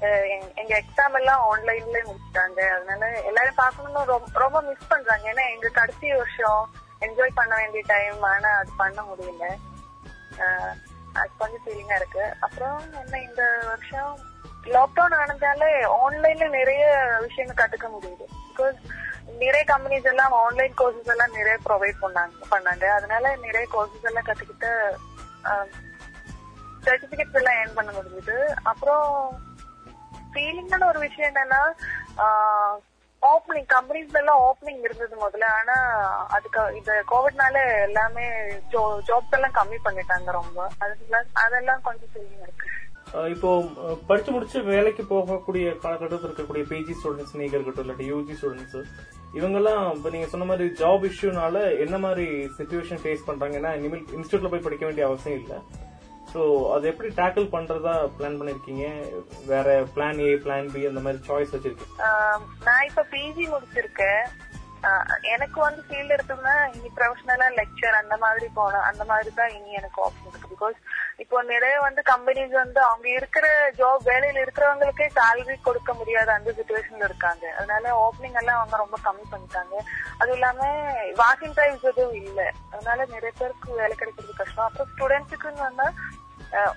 எங்க- 0.02 0.82
எக்ஸாம் 0.82 1.12
எல்லாம் 1.12 1.56
ஆன்லைன்ல 1.56 2.06
முடிச்சிட்டாங்க. 2.06 2.68
அதனால 2.68 3.22
எல்லாரும் 3.22 3.56
பாக்கணும்னு 3.56 4.18
ரொம்ப- 4.32 4.60
மிஸ் 4.60 4.88
பண்றாங்க. 4.88 5.32
ஏன்னா 5.32 5.52
எங்க 5.52 5.68
கடைசி 5.68 6.12
வருஷம் 6.12 6.70
என்ஜாய் 7.00 7.30
பண்ண 7.34 7.56
வேண்டிய 7.56 7.82
டைம் 7.86 8.22
ஆனா 8.22 8.48
அது 8.48 8.70
பண்ண 8.76 9.02
முடியல. 9.02 9.54
அது 11.12 11.30
கொஞ்சம் 11.38 11.60
ஃபீலிங்கா 11.66 11.94
இருக்கு. 11.94 12.36
அப்புறம் 12.40 12.92
என்ன 12.92 13.20
இந்த 13.20 13.62
வருஷம் 13.66 14.18
லாக்டவுன் 14.64 15.14
ஆனதால 15.14 15.90
ஆன்லைன்ல 16.04 16.48
நிறைய 16.48 17.16
விஷயங்கள் 17.20 17.68
கத்துக்க 17.68 17.88
முடியுது. 18.00 18.24
பிகாஸ் 18.48 18.76
நிறைய 19.38 19.64
கம்பெனிஸ் 19.76 20.04
எல்லாம் 20.04 20.32
ஆன்லைன் 20.32 20.74
கோர்சஸ் 20.78 21.04
எல்லாம் 21.04 21.30
நிறைய 21.30 21.58
ப்ரொவைட் 21.68 22.04
பண்ணாங்க 22.04 22.30
பண்ணாங்க. 22.50 22.84
அதனால 22.84 23.36
நிறைய 23.36 23.68
கோர்சஸ் 23.72 24.02
எல்லாம் 24.02 24.24
கத்துக்கிட்டு 24.24 24.94
சர்டிபிகேட்ஸ் 26.84 27.32
எல்லாம் 27.32 27.54
ஏர்ன் 27.54 27.74
பண்ண 27.74 27.90
முடிஞ்சது. 27.90 28.54
அப்புறம் 28.62 29.40
ஃபீலிங்கான 30.32 30.88
ஒரு 30.92 31.00
விஷயம் 31.06 31.30
என்னன்னா 31.30 31.60
ஓப்பனிங் 33.22 33.66
கம்பெனிஸ்ல 33.74 34.20
எல்லாம் 34.20 34.40
ஓப்பனிங் 34.46 34.84
இருந்தது 34.86 35.16
முதல்ல. 35.24 35.48
ஆனா 35.58 35.76
அதுக்கு 36.36 36.62
இந்த 36.78 36.92
கோவிட்னால 37.10 37.56
எல்லாமே 37.88 38.24
ஜாப்ஸ் 39.08 39.36
எல்லாம் 39.38 39.58
கம்மி 39.58 39.78
பண்ணிட்டாங்க 39.84 40.30
ரொம்ப. 40.40 40.68
அது 40.84 41.24
அதெல்லாம் 41.44 41.84
கொஞ்சம் 41.88 42.12
ஃபீலிங் 42.14 42.44
இருக்கு. 42.46 42.68
இப்போ 43.34 43.48
படிச்சு 44.08 44.30
முடிச்சு 44.34 44.58
வேலைக்கு 44.72 45.02
போகக்கூடிய 45.10 45.64
காலகட்டத்தில் 45.84 46.28
இருக்கக்கூடிய 46.28 46.64
பிஜி 46.70 46.94
ஸ்டூடெண்ட்ஸ் 46.98 47.38
நீங்க 47.40 47.54
இருக்கட்டும் 47.56 47.84
இல்லாட்டி 47.84 48.06
யூஜி 48.12 48.34
ஸ்டூடெண்ட்ஸ் 48.38 48.78
இவங்கெல்லாம் 49.38 49.82
இப்ப 49.96 50.10
நீங்க 50.14 50.28
சொன்ன 50.32 50.46
மாதிரி 50.50 50.66
ஜாப் 50.80 51.04
இஷ்யூனால 51.08 51.60
என்ன 51.84 51.96
மாதிரி 52.06 52.26
சுச்சுவேஷன் 52.58 53.02
ஃபேஸ் 53.02 53.26
பண்றாங்க 53.28 53.60
ஏன்னா 53.60 53.72
இனிமேல் 53.80 54.06
இன்ஸ்டியூட்ல 54.18 54.50
போய் 54.52 54.66
படிக்க 54.66 54.84
வேண்டிய 54.88 55.06
அவசியம் 55.10 55.40
இல்லை. 55.42 55.58
ஸோ 56.32 56.42
அது 56.74 56.84
எப்படி 56.90 57.08
டேக்கிள் 57.18 57.46
பண்றதா 57.54 57.94
பிளான் 58.18 58.38
பண்ணிருக்கீங்க? 58.38 58.86
வேற 59.50 59.68
பிளான் 59.96 60.22
ஏ 60.28 60.30
பிளான் 60.44 60.72
பி 60.74 60.86
அந்த 60.90 61.02
மாதிரி 61.06 61.20
சாய்ஸ் 61.28 61.54
வச்சிருக்கீங்க. 61.56 61.98
நான் 62.68 62.86
இப்ப 62.90 63.06
பிஜி 63.12 63.46
முடிச்சிருக்கேன். 63.54 64.24
எனக்கு 65.32 65.58
வந்து 65.64 65.80
ஃபீல்டு 65.88 66.14
எடுத்தோம்னா 66.14 66.54
இனி 66.76 66.88
ப்ரொஃபஷனலா 66.96 67.48
லெக்சர் 67.58 67.98
அந்த 68.00 68.14
மாதிரி 68.22 68.46
போகணும். 68.56 68.86
அந்த 68.88 69.02
மாதிரி 69.10 69.30
தான் 69.36 69.52
இனி 69.56 69.70
எனக்கு 69.80 69.98
ஆப்ஷன் 70.04 70.30
இருக்கு. 70.30 70.48
பிகாஸ் 70.54 70.78
இப்போ 71.22 71.36
நிறைய 71.50 71.74
வந்து 71.84 72.00
கம்பெனிஸ் 72.10 72.54
வந்து 72.62 72.80
அவங்க 72.86 73.06
இருக்கிற 73.18 73.46
ஜாப் 73.80 74.08
வேலையில 74.10 74.42
இருக்கிறவங்களுக்கே 74.44 75.06
சேலரி 75.18 75.56
கொடுக்க 75.66 75.92
முடியாத 75.98 76.28
அந்த 76.38 76.50
சுச்சுவேஷன்ல 76.56 77.08
இருக்காங்க. 77.10 77.44
அதனால 77.58 77.92
ஓப்பனிங் 78.04 78.38
எல்லாம் 78.40 78.58
அவங்க 78.60 78.82
ரொம்ப 78.82 78.98
கம்மி 79.06 79.26
பண்ணிட்டாங்க. 79.34 79.74
அதுவும் 80.20 80.38
இல்லாம 80.38 80.70
வாக்கிங் 81.22 81.56
டைம்ஸ் 81.60 81.86
எதுவும் 81.92 82.18
இல்ல. 82.24 82.40
அதனால 82.72 83.06
நிறைய 83.14 83.32
பேருக்கு 83.42 83.78
வேலை 83.82 83.94
கிடைக்கிறது 84.02 84.40
கஷ்டம். 84.40 84.66
அப்புறம் 84.68 84.90
ஸ்டூடெண்ட்ஸுக்குன்னு 84.94 85.66
வந்தா 85.68 85.88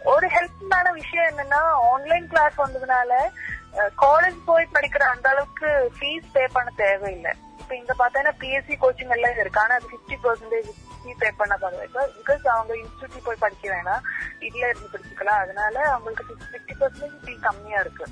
ஒரு 0.04 0.28
ஹெல்ப்ஃபுல்லான 0.36 0.92
விஷயம் 0.92 1.30
என்னன்னா 1.32 1.62
ஆன்லைன் 1.92 2.28
கிளாஸ் 2.28 2.56
வந்ததுனால 2.64 3.12
காலேஜ் 4.04 4.38
போய் 4.50 4.74
படிக்கிற 4.76 5.04
அந்த 5.14 5.30
அளவுக்கு 5.30 5.70
ஃபீஸ் 5.96 6.28
பே 6.36 6.44
பண்ண 6.54 6.70
தேவையில்லை. 6.84 7.34
இப்ப 7.62 7.76
இங்க 7.76 7.94
பார்த்தா 8.02 8.34
பிஎஸ்சி 8.42 8.76
கோச்சிங் 8.84 9.14
எல்லாம் 9.16 9.40
இருக்கு. 9.42 9.62
ஆனா 9.64 9.76
அது 9.76 9.88
பிப்டி 9.94 10.18
பர்சன்டேஜ் 10.26 10.70
ஃபீ 11.02 11.14
பே 11.24 11.30
பண்ண 11.40 11.58
தேவை 11.64 12.06
பிகாஸ் 12.20 12.44
அவங்க 12.56 12.74
இன்ஸ்டியூட் 12.84 13.26
போய் 13.28 13.44
படிக்க 13.44 13.66
வேணாம். 13.74 14.06
இதுல 14.48 14.70
இருந்து 14.70 14.92
படிச்சுக்கலாம். 14.94 15.42
அதனால 15.46 15.76
அவங்களுக்கு 15.96 16.36
பிப்டி 16.54 16.76
பர்சன்டேஜ் 16.82 17.26
ஃபீ 17.26 17.36
கம்மியா 17.48 17.80
இருக்கு. 17.86 18.08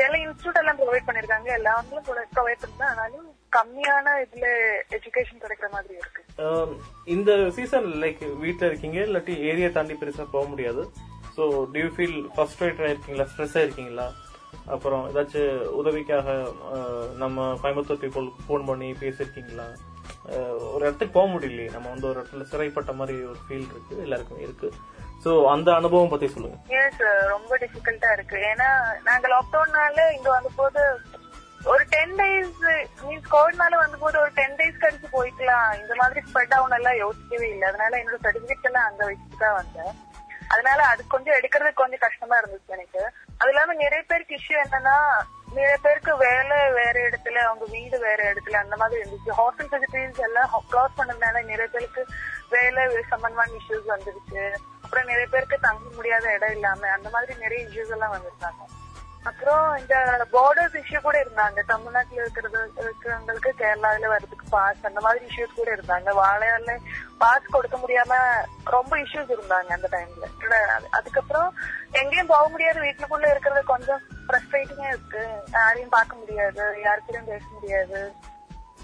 சில 0.00 0.16
இன்ஸ்டியூட் 0.24 0.60
எல்லாம் 0.62 0.80
ப்ரொவைட் 0.80 1.06
பண்ணிருக்காங்க. 1.06 1.48
எல்லாமே 1.60 2.00
ப்ரொவைட் 2.08 2.64
பண்ணா 2.64 2.88
ஆனாலும் 2.90 3.28
கம்மியான 3.56 4.16
இதுல 4.24 4.46
எஜுகேஷன் 4.96 5.42
கிடைக்கிற 5.44 5.70
மாதிரி 5.76 5.94
இருக்கு. 6.02 6.22
இந்த 7.04 7.50
சீசன் 7.56 7.86
லைக் 8.02 8.20
வீட்டில் 8.42 8.68
இருக்கீங்க 8.68 8.98
இல்லாட்டி 9.06 9.34
ஏரியா 9.50 9.68
தாண்டி 9.68 9.94
பெருசாக 9.94 10.26
போக 10.30 10.44
முடியாது. 10.48 10.82
ஸோ 11.36 11.42
டியூ 11.74 11.88
ஃபீல் 11.94 12.18
ஃபர்ஸ்ட்ரேட்டரா 12.34 12.88
இருக்கீங்களா? 12.92 13.26
ஸ்ட்ரெஸ்ஸாக 13.32 13.66
இருக்கீங்களா? 13.66 14.06
அப்புறம் 14.74 15.02
ஏதாச்சும் 15.10 15.72
உதவிக்காக 15.80 16.28
uh, 16.76 17.04
நம்ம 17.16 17.46
கோயம்புத்தூர் 17.62 18.02
பீப்புள் 18.04 18.26
ஃபோன் 18.44 18.64
பண்ணி 18.64 18.88
பேசியிருக்கீங்களா? 19.02 19.66
Uh, 20.32 20.54
ஒரு 20.74 20.82
இடத்துக்கு 20.86 21.16
போக 21.18 21.26
முடியலையே. 21.34 21.68
நம்ம 21.72 21.88
வந்து 21.88 22.08
ஒரு 22.10 22.18
இடத்துல 22.20 22.46
சிறைப்பட்ட 22.52 22.92
மாதிரி 23.00 23.16
ஒரு 23.24 23.38
ஃபீல் 23.44 23.68
இருக்கு. 23.72 23.94
எல்லாருக்குமே 24.06 24.42
இருக்கு. 24.42 24.70
ஸோ 25.24 25.30
அந்த 25.54 25.68
அனுபவம் 25.74 26.12
பத்தி 26.14 26.28
சொல்லுங்க. 26.28 26.58
எஸ் 26.80 27.02
uh, 27.10 27.20
ரொம்ப 27.34 27.58
டிஃபிகல்ட்டா 27.64 28.12
இருக்கு. 28.12 28.38
ஏன்னா 28.52 28.70
நாங்க 29.10 29.28
லாக்டவுன்னால 29.34 29.98
இங்க 30.18 30.30
வந்த 30.30 30.50
போது 30.56 30.82
ஒரு 31.72 31.84
டென் 31.92 32.12
டேஸ் 32.18 32.60
மீன்ஸ் 33.06 33.30
கோவிட்னால 33.32 33.78
வந்த 33.80 33.96
போது 34.02 34.16
ஒரு 34.24 34.30
டென் 34.36 34.54
டேஸ் 34.58 34.82
கழிச்சு 34.82 35.08
போய்க்கலாம். 35.16 35.70
இந்த 35.80 35.94
மாதிரி 36.00 36.20
ஸ்ப்ரெட் 36.28 36.54
ஆகும் 36.56 36.76
எல்லாம் 36.76 37.00
யோசிக்கவே 37.04 37.48
இல்லை. 37.54 37.64
அதனால 37.70 37.98
என்னோட 38.00 38.18
சர்டிபிகேட் 38.26 38.68
எல்லாம் 38.70 38.86
அங்க 38.90 39.02
வச்சுட்டு 39.08 39.42
தான் 39.42 39.58
வந்தேன். 39.60 39.92
அதனால 40.54 40.80
அது 40.92 41.02
கொஞ்சம் 41.14 41.36
எடுக்கிறதுக்கு 41.38 41.80
கொஞ்சம் 41.80 42.02
கஷ்டமா 42.04 42.36
இருந்துச்சு 42.40 42.74
எனக்கு. 42.76 43.02
அது 43.40 43.50
இல்லாம 43.52 43.74
நிறைய 43.82 44.02
பேருக்கு 44.10 44.38
இஷ்யூ 44.38 44.56
என்னன்னா 44.62 44.96
நிறைய 45.56 45.76
பேருக்கு 45.84 46.12
வேலை 46.24 46.56
வேற 46.78 46.96
இடத்துல 47.08 47.42
அவங்க 47.48 47.64
வீடு 47.74 47.98
வேற 48.06 48.20
இடத்துல 48.32 48.58
அந்த 48.64 48.76
மாதிரி 48.76 49.02
இருந்துச்சு. 49.02 49.36
ஹாஸ்டல் 49.40 49.70
ஃபெசிலிட்டிஸ் 49.72 50.24
எல்லாம் 50.28 50.56
க்ளோஸ் 50.72 50.98
பண்ணதுனால 51.00 51.44
நிறைய 51.52 51.68
பேருக்கு 51.76 52.04
வேலை 52.56 52.82
சம்பந்தமான 53.12 53.54
இஷ்யூஸ் 53.60 53.92
வந்துருச்சு. 53.94 54.42
அப்புறம் 54.84 55.10
நிறைய 55.12 55.28
பேருக்கு 55.34 55.58
தங்க 55.68 55.94
முடியாத 55.98 56.26
இடம் 56.38 56.56
இல்லாம 56.58 56.90
அந்த 56.96 57.08
மாதிரி 57.16 57.34
நிறைய 57.44 57.60
இஷ்யூஸ் 57.68 57.94
எல்லாம் 57.98 58.14
வந்திருக்காங்க 58.16 58.64
அப்புறம் 59.22 59.76
இந்த 59.76 59.94
பார்டர்ஸ் 60.32 60.76
இஷ்யூ 60.80 61.00
கூட 61.00 61.24
இருந்தாங்க. 61.24 61.62
தமிழ்நாட்டுல 61.66 62.20
இருக்கிறது 62.20 62.72
இருக்கிறவங்களுக்கு 62.76 63.50
கேரளாவில 63.58 64.06
வர்றதுக்கு 64.06 64.46
பாஸ் 64.50 64.84
அந்த 64.84 65.00
மாதிரி 65.00 65.24
இஷ்யூஸ் 65.24 65.54
கூட 65.54 65.74
இருந்தாங்க. 65.74 66.14
வாழையால 66.20 66.76
பாஸ் 67.18 67.44
கொடுக்க 67.44 67.76
முடியாம 67.76 68.12
ரொம்ப 68.64 68.96
இஷ்யூஸ் 68.96 69.32
இருந்தாங்க 69.36 69.66
அந்த 69.66 69.88
டைம்ல 69.92 70.86
அதுக்கப்புறம் 70.90 71.54
எங்கேயும் 71.92 72.26
போக 72.26 72.48
முடியாது. 72.48 72.80
வீட்டுக்குள்ள 72.80 73.30
இருக்கிறது 73.30 73.64
கொஞ்சம் 73.64 74.00
ஃப்ரஸ்ட்ரேட்டிங்கா 74.28 74.86
இருக்கு. 74.86 75.28
யாரையும் 75.52 75.88
பார்க்க 75.88 76.16
முடியாது. 76.16 76.62
யாருக்கிட்டையும் 76.84 77.24
பேச 77.24 77.44
முடியாது. 77.52 78.12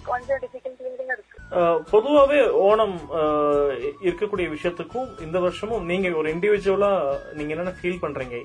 கொஞ்சம் 0.04 0.38
டிஃபிகல்ட்டியா 0.38 1.12
இருக்கு. 1.12 1.38
அஹ், 1.50 1.82
பொதுவாவே 1.92 2.50
ஓணம் 2.50 2.96
இருக்கக்கூடிய 4.00 4.48
விஷயத்துக்கும் 4.56 5.20
இந்த 5.20 5.38
வருஷமும் 5.38 5.84
நீங்க 5.84 6.10
ஒரு 6.10 6.34
இண்டிவிஜுவலா 6.34 6.92
நீங்க 7.32 7.54
என்னென்ன 7.54 7.74
ஃபீல் 7.82 8.02
பண்றீங்க? 8.02 8.36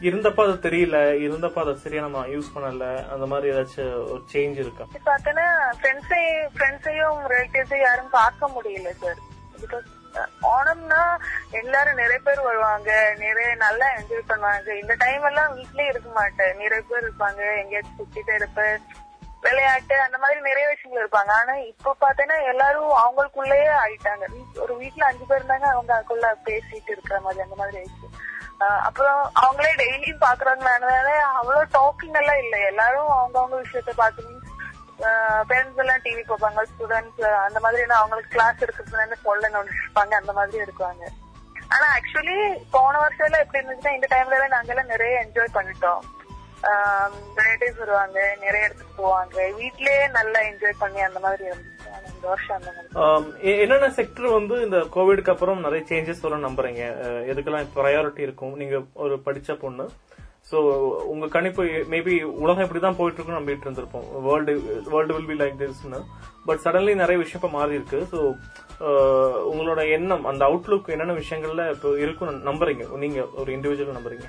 இருந்தப்ப 0.00 0.42
அது 0.42 0.70
தெரியல 0.70 0.96
இருந்தப்ப 1.26 1.60
அதை 1.60 1.74
சரியா 1.74 2.02
நம்ம 2.02 2.26
யூஸ் 2.26 2.50
பண்ணல 2.54 2.86
அந்த 3.08 3.26
மாதிரி 3.26 3.52
ஏதாச்சும் 3.52 3.94
ஒரு 4.10 4.22
சேஞ்ச் 4.32 4.58
இருக்கா? 4.64 4.84
பாத்தீங்கன்னா 5.06 5.46
ஃப்ரெண்ட்ஸை 5.78 6.22
ஃப்ரெண்ட்ஸையும் 6.56 7.20
ரிலேட்டிவ்ஸையும் 7.32 7.86
யாரும் 7.88 8.10
பார்க்க 8.10 8.48
முடியல 8.48 8.90
சார் 8.90 9.18
பிகாஸ் 9.62 9.88
ஓணம்னா 10.42 11.00
எல்லாரும் 11.50 11.94
நிறைய 11.94 12.18
பேர் 12.18 12.40
வருவாங்க 12.40 13.14
நிறைய 13.18 13.54
நல்லா 13.54 13.86
என்ஜாய் 13.96 14.28
பண்ணுவாங்க 14.28 14.78
இந்த 14.82 14.94
டைம் 14.98 15.24
எல்லாம் 15.24 15.56
வீட்லயே 15.56 15.88
இருக்க 15.88 16.10
மாட்டேன். 16.10 16.56
நிறைய 16.56 16.82
பேர் 16.88 17.06
இருப்பாங்க 17.06 17.40
எங்கேயாச்சும் 17.62 17.98
சுத்திட்டே 17.98 18.34
இருப்பேன். 18.34 18.78
விளையாட்டு 19.40 20.00
அந்த 20.00 20.18
மாதிரி 20.18 20.40
நிறைய 20.40 20.68
விஷயங்கள் 20.68 21.02
இருப்பாங்க. 21.04 21.32
ஆனா 21.40 21.54
இப்ப 21.72 21.96
பாத்தீங்கன்னா 22.00 22.38
எல்லாரும் 22.52 22.92
அவங்களுக்குள்ளேயே 23.04 23.70
ஆயிட்டாங்க. 23.84 24.24
ஒரு 24.56 24.76
வீட்ல 24.76 25.06
அஞ்சு 25.06 25.24
பேர் 25.26 25.42
இருந்தாங்க 25.42 25.68
அவங்க 25.74 25.92
அதுக்குள்ள 25.98 26.30
பேசிட்டு 26.48 26.90
இருக்கிற 26.94 27.20
மாதிரி 27.20 27.42
அந்த 27.42 27.54
மாதிரி 27.54 27.78
ஆயிடுச்சு. 27.78 28.07
அப்புறம் 28.60 29.20
அவங்களே 29.42 29.72
டெய்லியும் 29.80 30.24
பாக்குறாங்களானதால 30.24 31.10
அவ்வளவு 31.32 31.64
டாக்கிங் 31.72 32.18
எல்லாம் 32.20 32.36
இல்ல. 32.36 32.56
எல்லாரும் 32.66 33.10
அவங்கவுங்க 33.16 33.56
விஷயத்த 33.64 33.92
பாத்து 33.94 34.24
பேரண்ட்ஸ் 35.48 35.80
எல்லாம் 35.82 36.02
டிவி 36.04 36.22
பார்ப்பாங்க 36.24 36.62
ஸ்டூடெண்ட்ஸ் 36.70 37.20
அந்த 37.46 37.58
மாதிரி 37.60 37.82
அவங்களுக்கு 37.92 38.30
கிளாஸ் 38.30 38.64
இருக்கிறதுனால 38.64 39.18
சொல்ல 39.22 39.48
இருப்பாங்க 39.48 40.14
அந்த 40.14 40.32
மாதிரி 40.32 40.64
இருக்குவாங்க 40.64 41.04
ஆனா 41.70 41.86
ஆக்சுவலி 41.96 42.36
போன 42.70 42.98
வருஷம் 42.98 43.26
எல்லாம் 43.26 43.44
எப்படி 43.44 43.60
இருந்துச்சுன்னா 43.60 43.94
இந்த 43.94 44.08
டைம்ல 44.10 44.36
எல்லாம் 44.36 44.54
நாங்க 44.56 44.72
எல்லாம் 44.72 44.86
நிறைய 44.86 45.24
என்ஜாய் 45.24 45.56
பண்ணிட்டோம். 45.56 46.02
ரிலேட்டிவ்ஸ் 47.38 47.78
வருவாங்க 47.78 48.18
நிறைய 48.40 48.66
இடத்துக்கு 48.66 49.02
போவாங்க. 49.02 49.36
வீட்லயே 49.58 50.08
நல்லா 50.08 50.40
என்ஜாய் 50.40 50.80
பண்ணி 50.80 51.00
அந்த 51.00 51.18
மாதிரி 51.18 51.44
இருந்துச்சு. 51.44 51.77
என்னென்ன 53.62 53.86
செக்டர் 53.98 54.26
வந்து 54.38 54.54
இந்த 54.66 54.78
கோவிட்க்கு 54.94 55.32
அப்புறம் 55.34 55.64
நிறைய 55.66 55.82
சேஞ்சஸ் 55.90 56.24
வரும் 56.26 56.46
நம்புறீங்க? 56.48 56.82
எதுக்கெல்லாம் 57.32 57.72
ப்ரையாரிட்டி 57.78 58.22
இருக்கும்? 58.26 58.54
நீங்க 58.60 58.78
ஒரு 59.04 59.16
படிச்ச 59.26 59.56
பொண்ணு. 59.64 59.86
சோ 60.50 60.58
உங்க 61.12 61.26
கணிப்பு 61.34 61.62
மேபி 61.92 62.14
உலகம் 62.42 62.64
இப்படிதான் 62.66 62.98
போயிட்டு 62.98 63.18
இருக்குன்னு 63.18 63.40
நம்பிட்டு 63.40 63.66
இருந்திருப்போம். 63.66 64.06
World 64.26 64.52
world 64.92 65.16
will 65.16 65.30
be 65.30 65.36
like 65.40 65.58
திஸ்னு 65.62 66.00
but 66.48 66.62
suddenly 66.64 66.92
நிறைய 67.02 67.16
விஷயம் 67.22 67.40
இப்ப 67.40 67.50
மாறி 67.56 67.78
இருக்கு. 67.78 68.00
ஸோ 68.12 68.18
உங்களோட 69.50 69.80
எண்ணம் 69.96 70.26
அந்த 70.32 70.42
அவுட்லுக் 70.48 70.92
என்னென்ன 70.94 71.16
விஷயங்கள்ல 71.22 71.64
இப்போ 71.74 71.90
இருக்கும் 72.04 72.44
நம்புறீங்க? 72.50 72.84
நீங்க 73.04 73.20
ஒரு 73.40 73.50
இண்டிவிஜுவல் 73.56 73.98
நம்புறீங்க. 73.98 74.28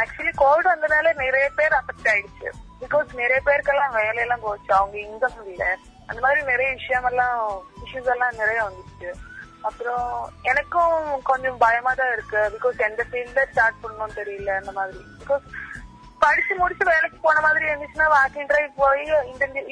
ஆக்சுவலி 0.00 0.32
கோவிட் 0.44 0.72
வந்ததுனால 0.72 1.12
நிறைய 1.24 1.46
பேர் 1.58 1.78
அஃபெக்ட் 1.80 2.10
ஆயிடுச்சு. 2.12 2.50
பிகாஸ் 2.80 3.14
நிறைய 3.14 3.40
பேருக்கெல்லாம் 3.46 3.92
வேலையெல்லாம் 3.92 4.40
போச்சு. 4.40 4.74
அவங்க 4.74 4.98
இன்கம் 4.98 5.46
இல்ல 5.46 5.76
அந்த 6.06 6.20
மாதிரி 6.20 6.42
நிறைய 6.42 6.72
விஷயம் 6.72 7.04
எல்லாம் 7.04 7.62
இஷ்யூஸ் 7.84 8.10
எல்லாம் 8.10 8.36
நிறைய 8.36 8.62
வந்துச்சு. 8.62 9.12
அப்புறம் 9.60 10.32
எனக்கும் 10.42 11.22
கொஞ்சம் 11.22 11.58
பயமா 11.58 11.92
தான் 11.92 12.12
இருக்கு. 12.12 12.36
பிகாஸ் 12.36 12.78
எந்த 12.78 13.06
ஃபீல்ட்ல 13.10 13.50
ஸ்டார்ட் 13.50 13.74
பண்ணணும்னு 13.82 14.18
தெரியல 14.18 14.56
அந்த 14.56 14.72
மாதிரி. 14.72 15.04
பிகாஸ் 15.26 15.42
படிச்சு 16.18 16.54
முடிச்சு 16.54 16.84
வேலைக்கு 16.84 17.18
போன 17.22 17.40
மாதிரி 17.40 17.64
இருந்துச்சுன்னா 17.64 18.14
வாக் 18.14 18.34
இன்டர்வியூ 18.34 18.68
போய் 18.76 19.10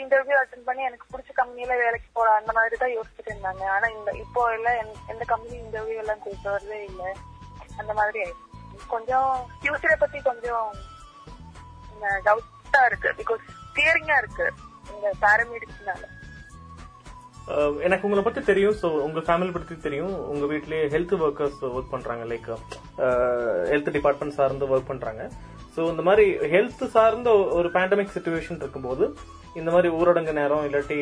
இன்டர்வியூ 0.02 0.34
அட்டன் 0.44 0.64
பண்ணி 0.64 0.82
எனக்கு 0.82 1.18
பிடிச்ச 1.18 1.32
கம்பெனில 1.32 1.76
வேலைக்கு 1.76 2.08
போறேன் 2.12 2.34
அந்த 2.34 2.52
மாதிரி 2.52 2.76
தான் 2.76 2.90
யோசிச்சுட்டு 2.90 3.28
இருந்தாங்க. 3.28 3.64
ஆனா 3.64 3.86
இந்த 3.86 4.10
இப்போ 4.10 4.52
எல்லாம் 4.52 4.86
எந்த- 5.06 5.24
கம்பெனி 5.26 5.60
இன்டர்வியூ 5.60 5.96
எல்லாம் 5.96 6.18
கூப்பிட்டு 6.18 6.50
வரதே 6.50 6.82
இல்ல. 6.82 7.12
அந்த 7.76 7.92
மாதிரி 7.92 8.22
ஆயிடுச்சு. 8.22 8.76
கொஞ்சம் 8.88 9.50
ஃபியூச்சரை 9.62 9.94
பத்தி 9.98 10.22
கொஞ்சம் 10.22 10.74
டவுட் 12.02 12.52
டவுட்டா 12.74 12.82
இருக்கு. 12.90 13.10
பிகாஸ் 13.20 13.42
ஸ்டியரிங்கா 13.70 14.16
இருக்கு. 14.22 14.46
இந்த 14.94 15.08
பாராமெடிக்ஸ்னால 15.24 16.02
uh, 17.52 17.70
எனக்கு 17.86 18.06
உங்களை 18.06 18.22
பத்தி 18.26 18.40
தெரியும். 18.50 18.76
ஸோ 18.82 18.88
உங்க 19.06 19.20
ஃபேமிலி 19.26 19.52
பத்தி 19.56 19.74
தெரியும். 19.86 20.14
உங்க 20.32 20.44
வீட்லயே 20.52 20.84
ஹெல்த் 20.94 21.14
ஒர்க்கர்ஸ் 21.26 21.60
ஒர்க் 21.76 21.94
பண்றாங்க. 21.94 22.24
லைக் 22.32 22.48
ஹெல்த் 23.70 23.90
டிபார்ட்மெண்ட் 23.96 24.36
சார்ந்து 24.38 24.70
ஒர்க் 24.72 24.90
பண்றாங்க. 24.92 25.24
ஸோ 25.74 25.82
இந்த 25.92 26.02
மாதிரி 26.08 26.26
ஹெல்த் 26.54 26.84
சார்ந்த 26.96 27.30
ஒரு 27.58 27.68
பேண்டமிக் 27.76 28.14
சுச்சுவேஷன் 28.16 28.60
இருக்கும்போது 28.62 29.04
இந்த 29.60 29.70
மாதிரி 29.74 29.88
ஊரடங்கு 29.98 30.32
நேரம் 30.40 30.64
இல்லாட்டி 30.68 30.98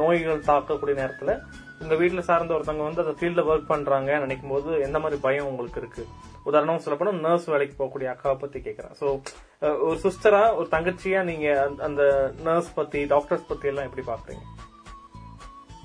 நோய்கள் 0.00 0.46
தாக்கக்கூடிய 0.50 0.96
நேரத்துல 1.02 1.32
உங்க 1.80 1.94
வீட்டுல 1.94 2.20
சார்ந்த 2.20 2.54
ஒருத்தவங்க 2.54 2.82
வந்து 2.82 3.06
அந்த 3.06 3.12
ஃபீல்ட்ல 3.20 3.44
ஒர்க் 3.44 3.66
பண்றாங்க 3.66 4.18
நினைக்கும் 4.18 4.50
போது 4.50 4.80
எந்த 4.80 4.98
மாதிரி 4.98 5.20
பயம் 5.20 5.46
உங்களுக்கு 5.46 5.80
இருக்கு? 5.80 6.06
உதாரணம் 6.44 6.78
சொல்ல 6.78 7.04
போனா 7.04 7.28
நர்ஸ் 7.28 7.44
வேலைக்கு 7.44 7.84
போகக்கூடிய 7.84 8.02
அக்காவை 8.02 8.38
பத்தி 8.38 8.60
கேக்குறேன். 8.60 8.94
ஸோ 9.00 9.22
ஒரு 9.60 9.98
சிஸ்டரா 10.02 10.54
ஒரு 10.54 10.68
தங்கச்சியா 10.70 11.22
நீங்க 11.22 11.70
அந்த- 11.78 12.32
நர்ஸ் 12.36 12.74
பத்தி 12.74 13.04
டாக்டர்ஸ் 13.04 13.46
பத்தி 13.46 13.66
எல்லாம் 13.66 13.84
எப்படி 13.84 14.06
பாக்குறீங்க? 14.06 14.42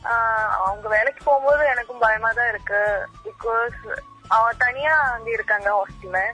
ஆஹ் 0.03 0.47
அவங்க 0.47 0.87
வேலைக்கு 0.87 1.23
போகும்போது 1.23 1.65
எனக்கும் 1.65 1.99
பயமா 1.99 2.31
தான் 2.31 2.49
இருக்கு. 2.49 3.07
பிகாஸ் 3.25 3.97
அவங்க 4.27 4.55
தனியா 4.57 4.97
அங்க 4.97 5.29
இருக்காங்க 5.29 5.69
ஹாஸ்டல்ல 5.69 6.31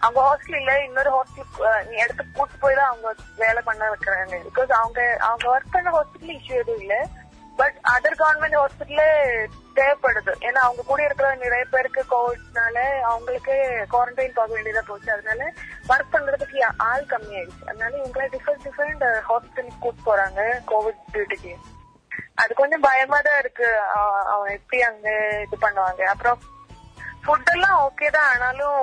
அவங்க 0.00 0.20
ஹாஸ்டல் 0.20 0.56
இல்ல 0.56 0.84
இன்னொரு 0.84 1.10
ஹாஸ்டல் 1.10 1.90
இடத்துக்கு 1.92 2.26
கூட்டு 2.34 2.54
போய் 2.60 2.74
தான் 2.74 2.86
அவங்க 2.86 3.14
வேலை 3.36 3.62
பண்ண 3.64 3.90
வைக்கிறாங்க. 3.90 4.40
பிகாஸ் 4.54 4.72
அவங்க 4.72 5.16
அவங்க 5.20 5.58
ஒர்க் 5.58 5.72
பண்ண 5.72 5.90
ஹாஸ்பிட்டல் 5.90 6.38
இஷ்யூ 6.38 6.52
எதுவும் 6.52 6.80
இல்ல. 6.80 7.08
பட் 7.60 7.78
அதர் 7.94 8.18
கவர்மெண்ட் 8.20 8.58
ஹாஸ்பிட்டல்ல 8.60 9.04
தேவைப்படுது. 9.78 10.32
ஏன்னா 10.46 10.60
அவங்க 10.66 10.82
கூட 10.90 11.00
இருக்கிற 11.06 11.28
நிறைய 11.42 11.64
பேருக்கு 11.72 12.02
கோவிட்னால 12.12 12.76
அவங்களுக்கு 13.10 13.54
குவாரண்டைன் 13.92 14.36
போக 14.38 14.50
வேண்டியதா 14.54 14.82
போச்சு. 14.90 15.10
அதனால 15.16 15.42
ஒர்க் 15.92 16.14
பண்றதுக்கு 16.14 16.60
ஆள் 16.90 17.10
கம்மி 17.12 17.34
ஆயிடுச்சு 17.38 17.68
அதனால 17.70 17.92
இவங்களை 18.00 18.28
டிஃபரெண்ட் 18.34 18.64
டிஃபரெண்ட் 18.68 19.04
ஹாஸ்பிட்டலுக்கு 19.30 19.82
கூட்டு 19.84 20.02
போறாங்க 20.08 20.40
கோவிட் 20.72 21.02
டியூட்டிக்கு 21.14 21.54
அது 22.42 22.52
கொஞ்சம் 22.60 22.84
பயமா 22.86 23.18
தான் 23.26 23.40
இருக்கு. 23.42 23.68
அவங்க 23.94 24.18
அவன் 24.32 24.54
எப்படி 24.56 24.78
அங்க 24.88 25.08
இது 25.44 25.56
பண்ணுவாங்க. 25.64 26.02
அப்புறம் 26.12 26.38
ஃபுட் 27.24 27.50
எல்லாம் 27.54 27.78
ஓகே 27.86 28.08
தான். 28.16 28.28
ஆனாலும் 28.34 28.82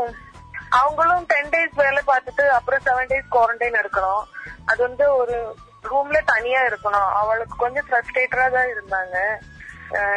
அவங்களும் 0.79 1.27
டென் 1.31 1.51
டேஸ் 1.53 1.75
வேலை 1.83 2.01
பார்த்துட்டு 2.09 2.45
அப்புறம் 2.57 2.83
செவன் 2.87 3.11
டேஸ் 3.11 3.33
குவாரண்டைன் 3.35 3.81
இருக்கணும் 3.83 4.23
அது 4.69 4.79
வந்து 4.87 5.05
ஒரு 5.21 5.37
ரூம்ல 5.91 6.19
தனியா 6.33 6.61
இருக்கணும். 6.69 7.09
அவளுக்கு 7.21 7.55
கொஞ்சம் 7.63 7.87
ஃப்ரஸ்ட்ரேட்டரா 7.89 8.47
தான் 8.57 8.71
இருந்தாங்க. 8.75 9.17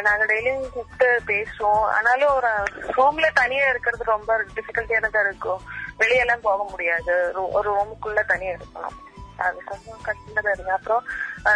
நாங்க 0.05 0.23
டெய்லியும் 0.29 0.69
கூப்பிட்டு 0.75 1.07
பேசுவோம். 1.31 1.83
ஆனாலும் 1.97 2.31
ஒரு 2.37 2.51
ரூம்ல 2.97 3.27
தனியா 3.41 3.65
இருக்கிறது 3.69 4.03
ரொம்ப 4.15 4.37
டிஃபிகல்ட்டியான 4.55 5.11
தான் 5.15 5.27
இருக்கும். 5.27 5.61
வெளியெல்லாம் 5.99 6.47
போக 6.47 6.63
முடியாது. 6.71 7.15
ஒரு 7.57 7.67
ரூமுக்குள்ள 7.75 8.21
தனியா 8.31 8.53
இருக்கணும். 8.57 8.97
அது 9.45 9.57
கொஞ்சம் 9.69 9.99
கஷ்டமா 10.07 10.39
தான் 10.45 10.53
இருக்கு. 10.53 10.77
அப்புறம் 10.77 11.03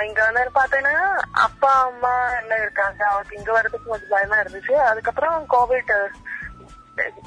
இங்க 0.07 0.19
வந்து 0.27 0.43
பாத்தீங்கன்னா 0.59 1.07
அப்பா 1.47 1.71
அம்மா 1.87 2.13
எல்லாம் 2.41 2.61
இருக்காங்க. 2.65 3.01
அவருக்கு 3.13 3.39
இங்க 3.39 3.51
வர்றதுக்கு 3.57 3.91
கொஞ்சம் 3.93 4.13
பயமா 4.15 4.37
இருந்துச்சு. 4.43 4.75
அதுக்கப்புறம் 4.89 5.47
கோவிட் 5.55 5.91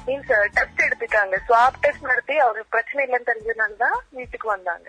மீன்ஸ் 0.07 0.31
டெஸ்ட் 0.57 0.85
எடுத்துட்டாங்க. 0.87 1.37
ஸ்வாப் 1.47 1.81
டெஸ்ட் 1.85 2.09
நடத்தி 2.11 2.37
அவருக்கு 2.45 2.73
பிரச்சனை 2.75 3.05
இல்லைன்னு 3.05 3.29
தெரிஞ்சதுனால 3.31 3.77
தான் 3.85 3.99
வீட்டுக்கு 4.19 4.47
வந்தாங்க. 4.55 4.87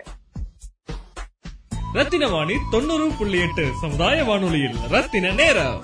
ரத்தின 1.97 2.25
வாணி 2.31 2.55
தொண்ணூறு 2.71 3.05
புள்ளி 3.19 3.37
எட்டு 3.43 3.63
சமுதாய 3.81 4.17
வானொலியில். 4.23 4.75
ரத்தின 4.93 5.31
நேரம். 5.39 5.79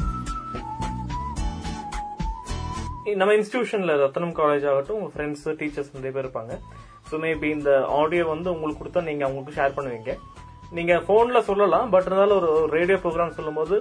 நம்ம 3.21 3.33
இன்ஸ்டியூஷன்ல 3.37 3.93
ரத்தனம் 4.01 4.35
காலேஜ் 4.39 4.65
ஆகட்டும் 4.71 4.97
உங்க 4.97 5.09
ஃப்ரெண்ட்ஸ் 5.15 5.45
டீச்சர்ஸ் 5.61 5.89
நிறைய 5.95 6.11
பேர் 6.15 6.25
இருப்பாங்க. 6.25 6.53
ஸோ 7.09 7.17
மேபி 7.23 7.47
இந்த 7.57 7.71
ஆடியோ 8.01 8.25
வந்து 8.33 8.51
உங்களுக்கு 8.53 8.81
கொடுத்தா 8.81 9.03
நீங்க 9.09 9.25
அவங்களுக்கு 9.27 9.57
ஷேர் 9.59 9.75
பண்ணுவீங்க. 9.77 10.13
நீங்க 10.77 10.93
போன்ல 11.09 11.41
சொல்லலாம் 11.49 11.89
பட் 11.95 12.07
இருந்தாலும் 12.09 12.37
ஒரு 12.41 12.51
ரேடியோ 12.75 12.97
ப்ரோக்ராம் 13.05 13.35
சொல்லும்போது 13.39 13.77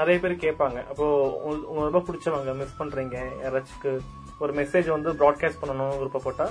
நிறைய 0.00 0.16
பேர் 0.24 0.42
கேட்பாங்க. 0.46 0.80
அப்போ 0.90 1.06
உங்களுக்கு 1.50 1.88
ரொம்ப 1.90 2.02
பிடிச்சவங்க 2.08 2.56
மிஸ் 2.62 2.78
பண்றீங்க 2.80 3.16
யாராச்சுக்கு 3.44 3.92
ஒரு 4.38 4.54
மெசேஜ் 4.60 4.90
வந்து 4.96 5.12
ப்ராட்காஸ்ட் 5.22 5.62
பண்ணணும் 5.62 5.96
விருப்பப்பட்டா 6.02 6.48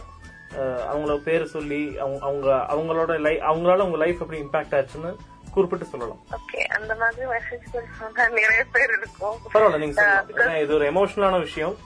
அவங்கள 0.91 1.15
பேர் 1.27 1.44
சொல்லி 1.56 1.82
அவங்க 2.03 2.22
அவங்க 2.29 2.48
அவங்களோட 2.75 3.20
லைஃப் 3.25 3.44
அவங்களால 3.50 3.86
உங்க 3.88 4.00
லைஃப் 4.06 4.24
எப்படி 4.24 4.41
இம்பாக்ட் 4.46 4.77
ஆச்சுன்னு 4.79 5.12
குறிப்பிட்டு 5.53 5.91
சொல்லலாம். 5.91 6.24
ஓகே 6.38 6.63
அந்த 6.77 6.94
மாதிரி 6.96 7.25
நிறைய 8.39 8.63
பேர் 8.77 8.91
இருக்கும். 8.98 9.38
பரவாயில்ல 9.53 9.84
நீங்க 9.84 10.01
ஏன்னா 10.39 10.58
இது 10.63 10.75
ஒரு 10.79 10.88
எமோஷனலான 10.94 11.39
விஷயம். 11.46 11.77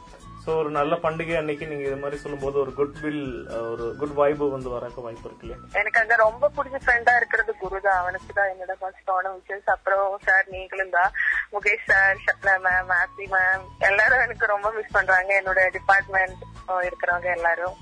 சோ 0.45 0.53
ஒரு 0.61 0.69
நல்ல 0.77 0.93
பண்டிகை 1.03 1.35
அன்னைக்கு 1.39 1.65
நீங்க 1.69 1.83
இது 1.87 1.97
மாதிரி 2.01 2.17
சொல்லும்போது 2.21 2.57
ஒரு 2.63 2.71
குட் 2.79 2.97
வில் 3.03 3.21
ஒரு 3.69 3.85
குட் 3.99 4.15
வைபு 4.17 4.45
வந்து 4.55 4.69
வரக்க 4.73 5.05
வாய்ப்பு 5.05 5.27
இருக்கு 5.27 5.45
இல்லையா? 5.45 5.59
எனக்கு 5.81 6.01
அங்க 6.01 6.15
ரொம்ப 6.23 6.49
பிடிச்ச 6.57 6.79
ஃப்ரெண்டா 6.85 7.13
இருக்கிறது 7.19 7.53
குரு 7.61 7.79
தான் 7.85 7.99
அவனுக்கு 8.01 8.33
தான் 8.39 8.51
என்னோட 8.53 8.73
ஃபர்ஸ்டான 8.81 9.31
விஷஸ் 9.37 9.71
அப்புறம் 9.75 10.09
சார் 10.25 10.51
நீங்களும் 10.55 10.93
தான். 10.97 11.13
முகேஷ் 11.53 11.87
சார் 11.91 12.21
ஷப்னா 12.25 12.55
மேம் 12.67 12.93
ஆப்பி 13.01 13.27
மேம் 13.35 13.65
எல்லாரும் 13.91 14.25
எனக்கு 14.25 14.53
ரொம்ப 14.53 14.71
மிஸ் 14.77 14.95
பண்றாங்க. 14.97 15.31
என்னோட 15.41 15.63
டிபார்ட்மெண்ட் 15.77 16.43
இருக்கிறவங்க 16.89 17.31
எல்லாரும். 17.37 17.77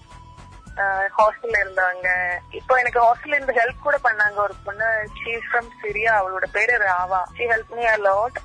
ஹாஸ்டல்ல 1.18 1.58
இருந்தவங்க 1.64 2.10
இப்போ 2.60 2.74
எனக்கு 2.82 3.00
ஹாஸ்டல்ல 3.06 3.38
இருந்து 3.38 3.58
ஹெல்ப் 3.60 3.86
கூட 3.88 3.98
பண்ணாங்க. 4.06 4.38
ஒரு 4.46 4.56
பொண்ணு 4.66 4.88
ஷீ 5.20 5.34
ஃப்ரம் 5.48 5.70
சிரியா 5.82 6.12
அவளோட 6.20 6.48
பேரு 6.58 6.78
ராவா. 6.86 7.22
She 7.36 7.46
help 7.54 7.74
me 7.78 7.86
a lot 7.96 8.40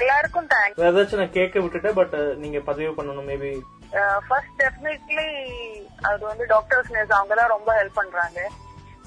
எல்லாருக்கும் 0.00 0.48
தேங்க்ஸ் 0.54 0.84
ஏதாச்சும் 0.88 1.22
நான் 1.22 1.36
கேட்க 1.38 1.58
விட்டுட்டேன் 1.64 1.98
பட் 2.00 2.16
நீங்க 2.44 2.60
பதிவு 2.70 2.92
பண்ணணும் 2.98 3.28
மேபி 3.32 3.52
ஃபர்ஸ்ட் 4.28 4.56
டெஃபினெட்லி 4.62 5.28
அது 6.08 6.22
வந்து 6.30 6.46
டாக்டர்ஸ் 6.54 6.92
நர்ஸ் 6.94 7.18
அவங்க 7.18 7.34
தான் 7.34 7.54
ரொம்ப 7.56 7.70
ஹெல்ப் 7.80 8.00
பண்றாங்க. 8.00 8.40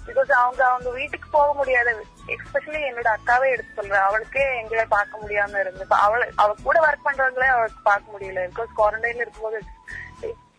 பிகாஸ் 0.08 0.32
அவங்க 0.42 0.62
அவங்க 0.70 0.90
வீட்டுக்கு 1.00 1.28
போக 1.32 1.50
முடியாத. 1.60 1.90
எஸ்பெஷலி 2.36 2.80
என்னோட 2.90 3.10
அக்காவே 3.16 3.48
எடுத்து 3.54 3.78
சொல்றேன் 3.80 4.06
அவளுக்கே 4.08 4.46
எங்களை 4.62 4.86
பார்க்க 4.96 5.22
முடியாம 5.24 5.60
இருந்து 5.64 5.86
அவள 6.06 6.22
அவ 6.44 6.56
கூட 6.64 6.78
ஒர்க் 6.88 7.08
பண்றவங்களே 7.08 7.50
அவளுக்கு 7.56 7.82
பார்க்க 7.90 8.14
முடியல. 8.16 8.44
பிகாஸ் 8.54 8.78
குவாரண்டைன்ல 8.80 9.26
இருக்கும்போது 9.26 9.60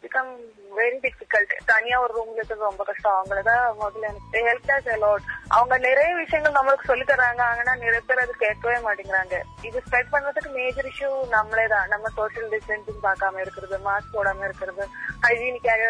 பிகம் 0.05 0.33
வெரி 0.79 0.99
டிஃபிகல்ட் 1.05 1.53
தனியா 1.71 1.97
ஒரு 2.05 2.13
ரூம்ல 2.17 2.39
இருக்கிறது 2.39 2.69
ரொம்ப 2.69 2.85
கஷ்டம். 2.89 3.17
அவங்களதான் 3.19 3.65
முதல்ல 3.81 4.09
எனக்கு 4.11 4.43
ஹெல்ப் 4.49 4.69
டாஸ் 4.71 4.89
அலோட் 4.95 5.27
அவங்க 5.57 5.75
நிறைய 5.89 6.11
விஷயங்கள் 6.21 6.57
நம்மளுக்கு 6.59 6.91
சொல்லி 6.91 7.05
தர்றாங்க. 7.11 7.43
ஆனா 7.51 7.75
நிறைய 7.85 8.01
பேர் 8.09 8.23
அது 8.25 8.35
கேட்கவே 8.45 8.77
மாட்டேங்கிறாங்க. 8.87 9.37
இது 9.69 9.83
ஸ்ப்ரெட் 9.87 10.13
பண்றதுக்கு 10.15 10.53
மேஜர் 10.61 10.89
இஷ்யூ 10.93 11.11
நம்மளே 11.37 11.67
தான். 11.75 11.89
நம்ம 11.95 12.13
சோசியல் 12.19 12.49
டிஸ்டன்சிங் 12.55 13.03
பார்க்காம 13.09 13.41
இருக்கிறது 13.45 13.79
மாஸ்க் 13.89 14.15
போடாம 14.17 14.45
இருக்கிறது 14.49 14.87
ஹைஜீனிக்காக 15.27 15.85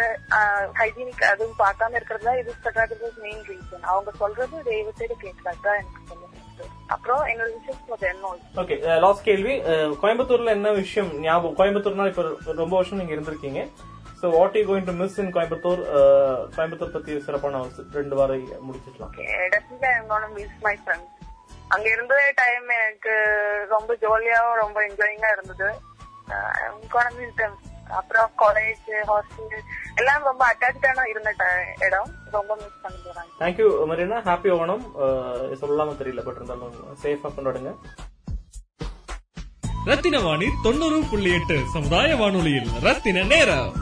ஹைஜீனிக் 0.80 1.24
அதுவும் 1.32 1.60
பார்க்காம 1.64 1.96
இருக்கிறது 2.00 2.28
தான் 2.30 2.40
இது 2.42 2.56
ஸ்ப்ரெட் 2.58 2.82
ஆகுறது 2.84 3.24
மெயின் 3.26 3.46
ரீசன் 3.50 3.88
அவங்க 3.92 4.12
சொல்றது 4.22 4.56
தெய்வத்தோடு 4.72 5.16
கேட்கறது 5.24 5.64
தான் 5.68 5.80
எனக்கு 5.82 6.08
சொல்லுங்க 6.10 6.30
அப்புறம் 6.94 7.22
என்னோட 7.30 7.48
விஷயம் 7.58 7.80
ஓகே 8.60 8.76
லாஸ்ட் 9.04 9.22
uh, 9.22 9.28
கேள்வி. 9.28 9.54
கோயம்புத்தூர்ல 10.02 10.50
என்ன 10.56 10.70
விஷயம் 10.82 11.10
ஞாபகம்? 11.24 11.56
கோயம்புத்தூர்னா 11.60 12.06
இப்ப 12.10 12.22
ரொம்ப 12.60 12.74
வருஷம் 12.76 13.00
நீங்க 13.00 13.14
இருந்திருக்கீங்க. 13.16 13.62
So 14.22 14.30
what 14.30 14.56
you 14.56 14.64
going 14.68 14.84
to 14.84 14.92
miss 14.92 15.18
in 15.18 15.32
Coimbatore 15.32 15.80
Coimbatore 16.56 16.92
பத்தி 16.92 17.20
சிறப்பான 17.20 17.62
ரெண்டு 17.92 18.14
வாரம் 18.16 18.44
முடிச்சிடலாம். 18.66 19.14
I'm 19.96 20.06
gonna 20.08 20.28
miss 20.32 20.58
my 20.60 20.78
friends 20.82 21.10
அங்க 21.68 21.88
இருந்த 21.90 22.14
டைம் 22.34 22.68
எனக்கு 22.78 23.12
ரொம்ப 23.68 23.96
ஜாலியாவும் 24.02 24.60
ரொம்ப 24.60 24.78
என்ஜாயிங்கா 24.88 25.30
இருந்தது. 25.32 25.68
Them. 27.38 27.54
அப்புறம் 27.90 28.30
காலேஜ் 28.38 28.84
ஹாஸ்டல் 29.08 29.54
எல்லாம் 29.94 30.22
ரொம்ப 30.22 30.42
அட்டாச்சான 30.52 31.06
இருந்த 31.08 31.30
இடம். 31.80 32.10
ரொம்ப 32.30 32.56
மிஸ் 32.56 32.80
பண்ணி 32.82 32.98
போறாங்க. 33.06 33.30
Thank you 33.40 33.66
Marina 33.90 34.18
happy 34.28 34.50
Onam 34.58 34.84
ah, 35.02 35.56
சொல்லலாம 35.60 35.96
தெரியல 35.98 36.22
பட் 36.22 36.34
இருந்தாலும் 36.34 36.74
சேஃபா 37.02 37.30
கொண்டாடுங்க. 37.36 37.72
ரத்தின 39.86 40.20
வாணி 40.20 40.48
தொண்ணூறு 40.62 41.02
புள்ளி 41.10 41.34
எட்டு 41.34 41.58
சமுதாய 41.72 42.16
வானொலியில் 42.16 42.70
ரத்தின 42.82 43.22
நேரம். 43.24 43.72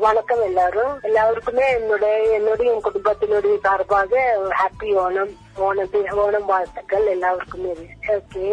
வணக்கம் 0.00 0.42
எல்லாரும். 0.42 0.92
எல்லாருக்குமே 1.02 1.66
என்னுடைய 1.74 2.14
என்னுடைய 2.36 2.72
என் 2.72 2.84
குடும்பத்தினுடைய 2.86 3.54
சார்பாக 3.60 4.22
ஹாப்பி 4.60 4.88
ஓணம் 5.02 5.32
ஓணத்து 5.58 6.00
ஓணம் 6.16 6.46
வாழ்த்துக்கள் 6.46 7.06
எல்லாருக்குமே. 7.06 7.72
ஓகே 8.14 8.44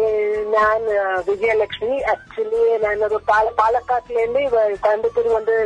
நான் 0.54 0.86
விஜயலட்சுமி. 1.28 1.96
ஆக்சுவலி 2.12 2.62
நான் 2.82 3.04
ஒரு 3.08 3.18
பால 3.24 3.46
பாலக்காட்டுல 3.60 4.20
இருந்து 4.20 4.42
கோயம்புத்தூர் 4.84 5.30
வந்து 5.32 5.56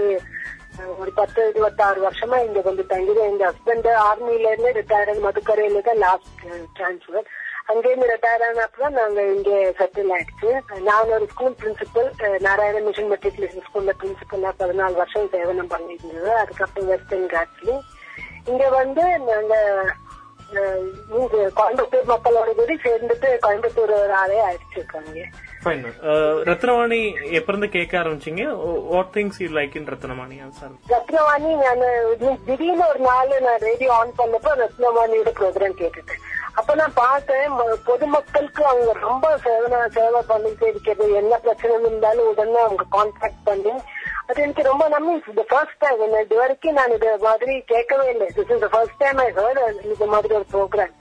ஒரு 0.99 1.11
பத்து 1.15 1.43
இருபத்தாறு 1.51 2.01
வருஷமா 2.01 2.39
இங்க 2.47 2.61
வந்து 2.61 2.83
தங்கிதான் 2.89 3.31
எங்க 3.31 3.45
ஹஸ்பண்ட் 3.51 3.91
ஆர்மில 4.07 4.49
இருந்து 4.49 4.73
ரிட்டையர் 4.73 5.25
மதுக்கரையில 5.27 5.83
தான் 5.83 6.03
லாஸ்ட் 6.03 6.33
டிரான்ஸ்பர் 6.77 7.29
அங்கேருந்து 7.67 8.09
ரிட்டையர் 8.11 8.45
ஆனப்பதான் 8.49 8.97
நாங்க 8.99 9.21
இங்க 9.35 9.51
செட்டில் 9.79 10.13
ஆயிடுச்சு. 10.17 10.51
நான் 10.89 11.13
ஒரு 11.17 11.27
school 11.33 11.59
principal 11.61 12.09
Narayana 12.47 12.81
mission 12.87 13.11
matriculation 13.13 13.67
ஸ்கூல்ல 13.67 13.95
பிரின்சிபலா 14.01 14.53
பதினாலு 14.61 15.01
வருஷம் 15.01 15.31
சேவனம் 15.35 15.73
பண்ணிட்டு 15.75 16.07
இருந்தது 16.07 16.33
அதுக்கப்புறம் 16.43 16.91
வெஸ்டர்ன் 16.93 17.31
காட்ஸ்ல 17.35 17.75
இங்க 18.51 18.65
வந்து 18.81 19.05
நாங்க 19.29 19.55
கோயம்புத்தூர் 21.59 22.11
மக்களோட 22.11 22.51
கூட 22.59 22.75
சேர்ந்துட்டு 22.85 23.29
கோயம்புத்தூர் 23.45 23.93
ஒரு 23.97 24.15
ஆளே 24.21 24.37
ஃபைன் 25.65 25.83
ரத்னவாணி 26.49 26.99
எப்ப 27.39 27.51
இருந்து 27.53 27.69
கேட்க 27.69 27.95
ஆரம்பிச்சீங்க? 28.01 28.43
What 28.93 29.11
things 29.17 29.41
you 29.43 29.49
like 29.57 29.75
in 29.79 29.89
Ratnavani 29.93 30.37
sir 30.61 30.75
Ratnavani 30.93 31.51
நான் 31.65 31.83
திடீர்னு 32.49 32.85
ஒரு 32.93 33.03
நாள் 33.09 33.33
நான் 33.49 33.65
ரேடியோ 33.69 33.91
ஆன் 34.01 34.17
பண்ணப்போ 34.21 34.53
ரத்னவாணியோட 34.63 35.33
ப்ரோக்ராம் 35.41 35.79
கேட்டுட்டேன். 35.83 36.23
அப்ப 36.59 36.75
நான் 36.81 37.01
பார்த்தேன் 37.05 37.57
பொதுமக்களுக்கு 37.89 38.63
அவங்க 38.71 38.93
ரொம்ப 39.07 39.27
சேவை 39.45 39.81
சேவை 39.97 40.21
பண்ணிட்டு 40.31 40.67
இருக்கிறது. 40.73 41.07
என்ன 41.21 41.33
பிரச்சனை 41.45 41.75
இருந்தாலும் 41.81 42.29
உடனே 42.33 42.61
அவங்க 42.67 42.85
கான்டாக்ட் 42.97 43.43
பண்ணி 43.49 43.75
அது 44.29 44.43
எனக்கு 44.45 44.63
ரொம்ப 44.71 44.85
நம்பி 44.95 45.13
இந்த 45.33 45.43
ஃபர்ஸ்ட் 45.51 45.83
டைம் 45.83 46.01
இது 46.25 46.37
வரைக்கும் 46.43 46.79
நான் 46.79 46.95
இது 46.97 47.11
மாதிரி 47.27 47.55
கேட்கவே 47.73 48.07
இல்லை. 48.15 48.29
This 48.37 48.53
is 48.55 48.73
first 48.75 49.01
time 49.03 49.21
I 49.27 49.29
heard 49.41 49.61
இது 49.95 50.09
மாதிரி 50.15 50.35
ஒரு 50.41 50.49
ப்ரோக்ராம் 50.55 50.95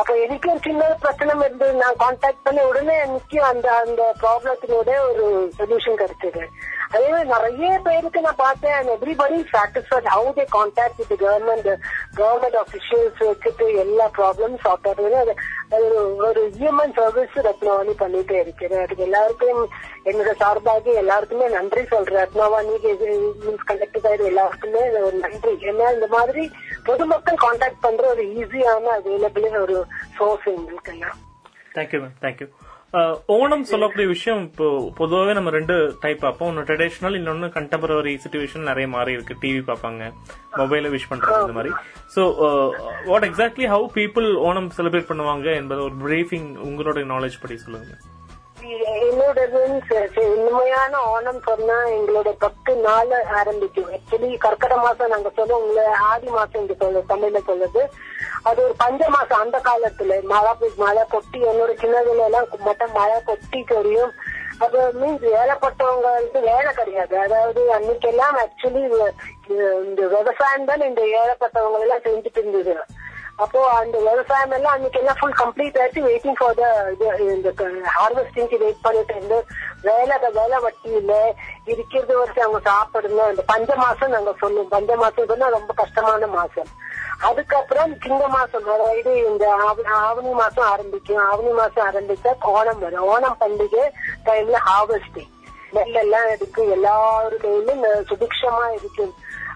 அப்ப 0.00 0.10
எனக்கு 0.24 0.50
ஒரு 0.50 0.60
சின்ன 0.66 0.90
பிரச்சனை 1.04 1.32
இருந்து 1.46 1.68
நான் 1.82 2.00
கான்டாக்ட் 2.02 2.44
பண்ணி 2.44 2.60
உடனே 2.70 2.96
எனக்கு 3.06 3.38
அந்த 3.50 3.68
அந்த 3.84 4.02
ப்ராப்ளத்தினோட 4.20 4.90
ஒரு 5.08 5.24
சொல்யூஷன் 5.58 6.00
கிடைச்சது. 6.02 6.42
அதே 6.90 7.24
நிறைய 7.24 7.80
பேருக்கு 7.84 8.20
நான் 8.20 8.36
பார்த்தேன் 8.36 8.88
everybody 8.88 9.44
satisfied 9.52 10.08
how 10.08 10.30
they 10.36 10.44
contact 10.52 10.96
with 10.96 11.22
government 11.22 11.68
government 12.16 12.58
officials 12.58 13.20
வச்சுட்டு 13.20 13.74
எல்லா 13.74 14.10
ப்ராப்ளம் 14.18 14.54
சால்வ் 14.64 14.88
ஒரு- 14.90 15.34
இஎம்ஐ 16.20 16.58
ஹியூமன் 16.58 16.92
சர்வீஸ் 16.96 17.36
ரத்னவாணி 17.38 17.92
பண்ணிட்டே 17.98 18.40
இருக்கிறேன் 18.40 18.82
அதுக்கு 18.82 19.02
எல்லாருக்கும் 19.02 19.68
என்னோட 20.04 20.36
சார்பாக 20.36 20.90
எல்லாருக்குமே 20.92 21.48
நன்றி 21.48 21.84
சொல்றேன். 21.84 22.18
ரத்னவாணி 22.18 22.74
மீன்ஸ் 23.42 23.68
கண்டக்ட் 23.68 24.08
ஆயிடு 24.08 24.24
எல்லாருக்குமே 24.24 24.90
ஒரு 25.00 25.16
நன்றி. 25.16 25.52
ஏன்னா 25.60 25.94
இந்த 25.94 26.06
மாதிரி 26.06 26.50
பொதுமக்கள் 26.84 27.42
கான்டாக்ட் 27.42 27.80
பண்ற 27.80 28.08
ஒரு 28.08 28.22
ஈஸியான 28.22 28.86
அவைலபிள் 28.98 29.60
ஒரு 29.60 29.84
சோர்ஸ் 30.18 30.48
எங்களுக்கு 30.48 30.92
எல்லாம் 30.92 31.18
தேங்க்யூ 31.74 32.00
மேம் 32.00 32.16
தேங்க்யூ 32.22 32.48
ஓணம் 33.34 33.64
சொல்லக்கூடிய 33.70 34.06
விஷயம் 34.12 34.42
இப்போ 34.44 34.66
பொதுவாகவே 34.98 35.32
நம்ம 35.38 35.50
ரெண்டு 35.56 35.74
டைப் 36.02 36.20
பார்ப்போம். 36.20 36.48
ஒன்று 36.50 36.68
ட்ரெடிஷ்னல் 36.68 37.16
இன்னொன்னு 37.18 37.48
கண்டெம்பரரி 37.56 38.14
சுச்சுவேஷன் 38.24 38.68
நிறைய 38.70 38.88
மாறி 38.94 39.12
இருக்கு. 39.16 39.34
டிவி 39.42 39.60
பார்ப்பாங்க. 39.70 40.04
மொபைல 40.60 40.92
விஷ் 40.94 41.10
பண்றது 41.10 41.42
இந்த 41.44 41.56
மாதிரி. 41.58 41.72
So 42.14 42.22
what 43.10 43.26
exactly 43.28 43.66
how 43.74 43.88
people 43.98 44.28
Onam 44.48 44.70
celebrate 44.78 45.10
பண்ணுவாங்க 45.10 45.48
என்பது 45.60 45.82
ஒரு 45.88 45.96
பிரீஃபிங் 46.04 46.48
உங்களோட 46.68 47.04
நாலேஜ் 47.14 47.42
படி 47.42 47.58
சொல்லுங்க. 47.64 47.92
என்னோட 49.06 49.38
உண்மையான 50.32 51.00
ஓணம் 51.12 51.40
சொன்னா 51.48 51.76
எங்களோட 51.96 52.30
பத்து 52.44 52.72
நாள் 52.86 53.12
ஆரம்பிக்கும். 53.40 53.90
ஆக்சுவலி 53.96 54.30
கர்க்கட 54.44 54.74
மாசம் 54.84 55.12
நாங்க 55.14 55.30
சொல்லுவோம் 55.38 55.62
உங்களை 55.62 55.84
ஆடி 56.10 56.28
மாசம் 56.36 56.60
இங்க 56.62 56.74
சொல்ல 56.82 57.02
தமிழ்ல 57.12 57.40
சொல்லுது 57.50 57.82
அது 58.48 58.58
ஒரு 58.64 58.74
பஞ்ச 58.82 59.02
மாசம் 59.16 59.42
அந்த 59.44 59.58
காலத்துல. 59.68 60.18
மழை 60.32 60.52
மழை 60.84 61.04
கொட்டி 61.14 61.38
என்னோட 61.50 61.72
சின்னதுல 61.82 62.26
எல்லாம் 62.28 62.48
மட்டும் 62.68 62.96
மழை 63.00 63.18
கொட்டி 63.30 63.60
தெரியும். 63.74 64.12
அது 64.64 64.78
மீன்ஸ் 65.00 65.26
ஏழைப்பட்டவங்களுக்கு 65.40 66.40
வேலை 66.50 66.70
கிடையாது. 66.78 67.14
அதாவது 67.24 67.60
அன்னைக்கெல்லாம் 67.76 68.38
ஆக்சுவலி 68.44 68.82
இந்த 69.88 70.00
விவசாயம் 70.14 70.68
தான் 70.70 70.88
இந்த 70.90 71.02
ஏழைப்பட்டவங்க 71.20 71.84
எல்லாம் 71.86 72.06
செஞ்சுட்டு 72.06 72.40
இருந்தது. 72.42 72.74
அப்போ 73.42 73.60
அந்த 73.80 73.96
விவசாயம் 74.06 74.54
எல்லாம் 74.56 74.74
அன்னைக்கு 74.76 75.00
எல்லாம் 75.00 75.18
ஃபுல் 75.18 75.36
கம்ப்ளீட் 75.40 75.76
ஆச்சு 75.82 76.00
வெயிட்டிங் 76.06 76.38
ஃபார் 76.38 76.56
த 76.60 76.64
இந்த 77.34 77.50
ஹார்வெஸ்டிங்க்கு 77.98 78.58
வெயிட் 78.62 78.84
பண்ணிட்டு 78.86 79.14
இருந்து 79.16 79.38
வேலை 79.88 80.16
வேலை 80.38 80.58
வட்டி 80.64 80.90
இல்ல 81.00 81.12
இருக்கிறது 81.72 82.12
வரைக்கும் 82.18 82.46
அவங்க 82.46 82.60
சாப்பிடணும். 82.70 83.30
இந்த 83.32 83.44
பஞ்ச 83.52 83.76
மாசம் 83.84 84.12
நாங்க 84.16 84.34
சொல்லுவோம் 84.42 84.74
பஞ்ச 84.74 84.96
மாசம் 85.02 85.30
சொன்னா 85.32 85.48
ரொம்ப 85.58 85.74
கஷ்டமான 85.82 86.30
மாசம். 86.38 86.70
அதுக்கப்புறம் 87.28 87.92
சிங்க 88.02 88.24
மாசம் 88.36 88.68
அதாவது 88.74 89.12
இந்த 89.30 89.44
ஆவணி 90.08 90.32
மாசம் 90.42 90.68
ஆரம்பிக்கும். 90.72 91.22
ஆவணி 91.30 91.52
மாசம் 91.60 91.86
ஆரம்பிச்சா 91.88 92.34
ஓணம் 92.56 92.82
வரும். 92.84 93.08
ஓணம் 93.14 93.40
பண்டிகை 93.44 93.84
டைம்ல 94.28 94.58
ஹார்வெஸ்டிங் 94.68 95.32
நெல் 95.76 95.98
எல்லாம் 96.02 96.28
இருக்கு 96.34 96.62
எல்லாரு 96.74 97.36
கையிலும் 97.42 97.82
சுபிக்ஷமா 98.10 98.66
இருக்கும். 98.76 99.14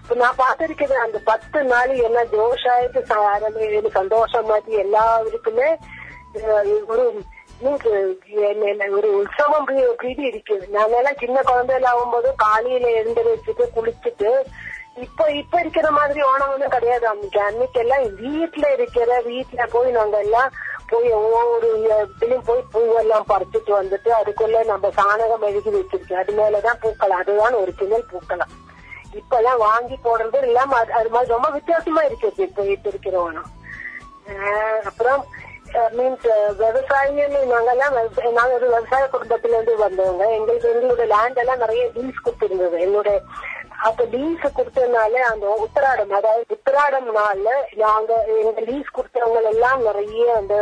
நான் 0.09 0.35
பார்த்திருக்கிறது 0.37 0.93
அந்த 0.93 1.19
பத்து 1.23 1.63
நாள் 1.63 1.89
என்ன 1.89 2.23
ஜோஷாயிட்டு 2.23 3.01
ச- 3.09 3.91
சந்தோஷம் 3.91 4.45
மாதிரி 4.45 4.77
எல்லாருக்குமே 4.77 5.77
ஒரு 6.87 7.23
என்ன- 8.53 8.89
ஒரு 8.89 9.17
உற்சவம் 9.17 9.67
பிரீ- 9.67 9.93
பிரீதி 9.95 10.29
இருக்குது. 10.29 10.65
நாங்கெல்லாம் 10.73 11.17
சின்ன 11.19 11.41
குழந்தையில 11.41 11.85
ஆகும்போது 11.85 12.33
காலையில 12.35 12.89
எழுந்து 12.89 13.23
வச்சுட்டு 13.23 13.63
குளிச்சுட்டு 13.75 14.43
இப்ப 14.95 15.31
இப்ப 15.31 15.59
இருக்கிற 15.59 15.91
மாதிரி 15.91 16.21
ஓணம் 16.21 16.51
ஒண்ணும் 16.53 16.69
கிடையாது 16.69 17.07
அன்னைக்கு. 17.07 17.39
அன்னைக்கு 17.41 17.79
எல்லாம் 17.79 18.03
வீட்டுல 18.03 18.73
இருக்கிற 18.73 19.21
வீட்டுல 19.21 19.67
போய் 19.71 19.91
நாங்க 19.91 20.17
எல்லாம் 20.17 20.51
போய் 20.87 21.11
ஒவ்வொரு 21.11 21.99
இதுலயும் 22.19 22.45
போய் 22.45 22.63
பூவெல்லாம் 22.73 23.29
பறிச்சுட்டு 23.29 23.71
வந்துட்டு 23.81 24.09
அதுக்குள்ள 24.21 24.65
நம்ம 24.65 24.87
சாணகம் 24.87 25.41
எழுதி 25.41 25.69
வச்சிருக்கோம். 25.69 26.13
அது 26.13 26.33
மேலதான் 26.33 26.79
பூக்கலாம் 26.81 27.21
அதுதான் 27.21 27.53
ஒரிஜினல் 27.53 28.05
பூக்கலாம் 28.11 28.53
இப்ப 29.13 29.37
எல்லாம் 29.37 29.57
வாங்கி 29.59 29.99
போடுறது 30.03 30.41
இல்லாம 30.43 30.77
அது- 30.79 31.09
மாதிரி 31.09 31.33
ரொம்ப 31.33 31.49
வித்தியாசமா 31.49 32.01
இருக்குது 32.01 32.39
இப்ப 32.39 32.63
இப்ப 32.67 32.89
இருக்கிறவனும் 32.89 33.49
அப்புறம் 34.83 35.23
மீன்ஸ் 35.91 36.25
விவசாயின்னு 36.59 37.39
நாங்கெல்லாம் 37.51 37.95
நாங்க 38.33 38.51
ஒரு 38.53 38.67
விவசாய 38.67 39.05
குடும்பத்துல 39.07 39.55
இருந்து 39.55 39.75
வந்தவங்க. 39.77 40.23
எங்களுக்கு 40.31 40.73
எங்களோட 40.73 41.05
லேண்ட் 41.07 41.37
எல்லாம் 41.37 41.57
நிறைய 41.57 41.83
டீல்ஸ் 41.87 42.23
கொடுத்துருந்தது. 42.25 42.77
என்னோட 42.79 43.09
அப்ப 43.79 44.03
லீஸ் 44.05 44.43
கொடுத்ததுனால 44.55 45.21
அந்த 45.29 45.45
உத்தராடம் 45.63 46.11
அதாவது 46.11 46.45
உத்தராடம் 46.49 47.15
நாள்ல 47.15 47.49
நாங்க 47.75 48.11
எங்க 48.41 48.61
லீஸ் 48.61 48.93
கொடுத்தவங்க 48.93 49.41
எல்லாம் 49.49 49.81
நிறைய 49.81 50.35
அந்த 50.35 50.55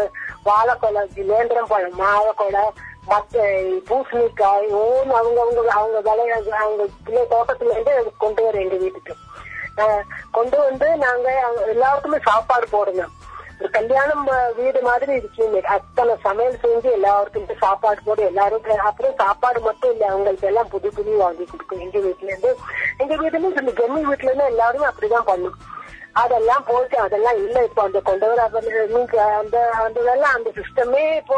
வாழைக்கொலை 0.44 1.02
நேந்திரம் 1.28 1.68
பழம் 1.68 1.96
வாழைக்கொலை 1.98 2.64
மத்த 3.08 3.36
பூசணிக்காய் 3.90 4.68
ஓன் 4.70 5.10
அவங்க 5.10 5.42
அவங்க 5.42 5.72
அவங்க 5.72 6.00
விளைய 6.02 6.56
அவங்க 6.56 6.86
பிள்ளை 7.06 7.24
தோட்டத்துல 7.30 7.72
இருந்து 7.72 8.12
கொண்டு 8.18 8.44
வர 8.44 8.60
எங்க 8.60 8.76
வீட்டுக்கு. 8.76 9.16
ஆஹ் 9.78 10.02
கொண்டு 10.32 10.58
வந்து 10.58 10.96
நாங்க 10.96 11.54
எல்லாருக்குமே 11.68 12.18
சாப்பாடு 12.24 12.68
போடணும் 12.68 13.14
ஒரு 13.60 13.70
கல்யாணம் 13.70 14.28
வீடு 14.56 14.82
மாதிரி 14.82 15.14
இருக்கு. 15.14 15.62
அத்தனை 15.68 16.16
சமையல் 16.22 16.60
செஞ்சு 16.64 16.92
எல்லாருக்குமே 16.92 17.46
சாப்பாடு 17.60 18.02
போட 18.06 18.22
எல்லாரும் 18.22 18.64
அப்புறம் 18.84 19.16
சாப்பாடு 19.18 19.60
மட்டும் 19.60 19.92
இல்ல 19.92 20.08
அவங்களுக்கு 20.08 20.48
எல்லாம் 20.48 20.68
புது 20.68 20.90
புது 20.90 21.18
வாங்கி 21.18 21.46
கொடுக்கும். 21.46 21.80
எங்க 21.80 21.98
வீட்டுல 21.98 22.24
இருந்து 22.24 22.58
எங்க 22.98 23.16
வீட்டுல 23.16 23.36
இருந்து 23.36 23.54
இந்த 23.60 23.72
ஜெம்மி 23.72 24.02
வீட்டுல 24.12 24.24
இருந்து 24.24 24.46
எல்லாருமே 24.46 24.86
அப்படிதான் 24.86 25.26
பண்ணும். 25.26 25.54
அதெல்லாம் 26.22 26.64
போச்சு 26.68 26.98
அதெல்லாம் 26.98 27.38
இல்ல. 27.44 27.58
இப்ப 27.68 27.82
அந்த 27.88 28.00
கொண்டு 28.08 28.28
வர 28.30 28.42
அந்த 29.40 29.60
அந்த 29.84 30.00
இதெல்லாம் 30.04 30.36
அந்த 30.38 30.50
சிஸ்டமே 30.58 31.04
இப்போ 31.22 31.38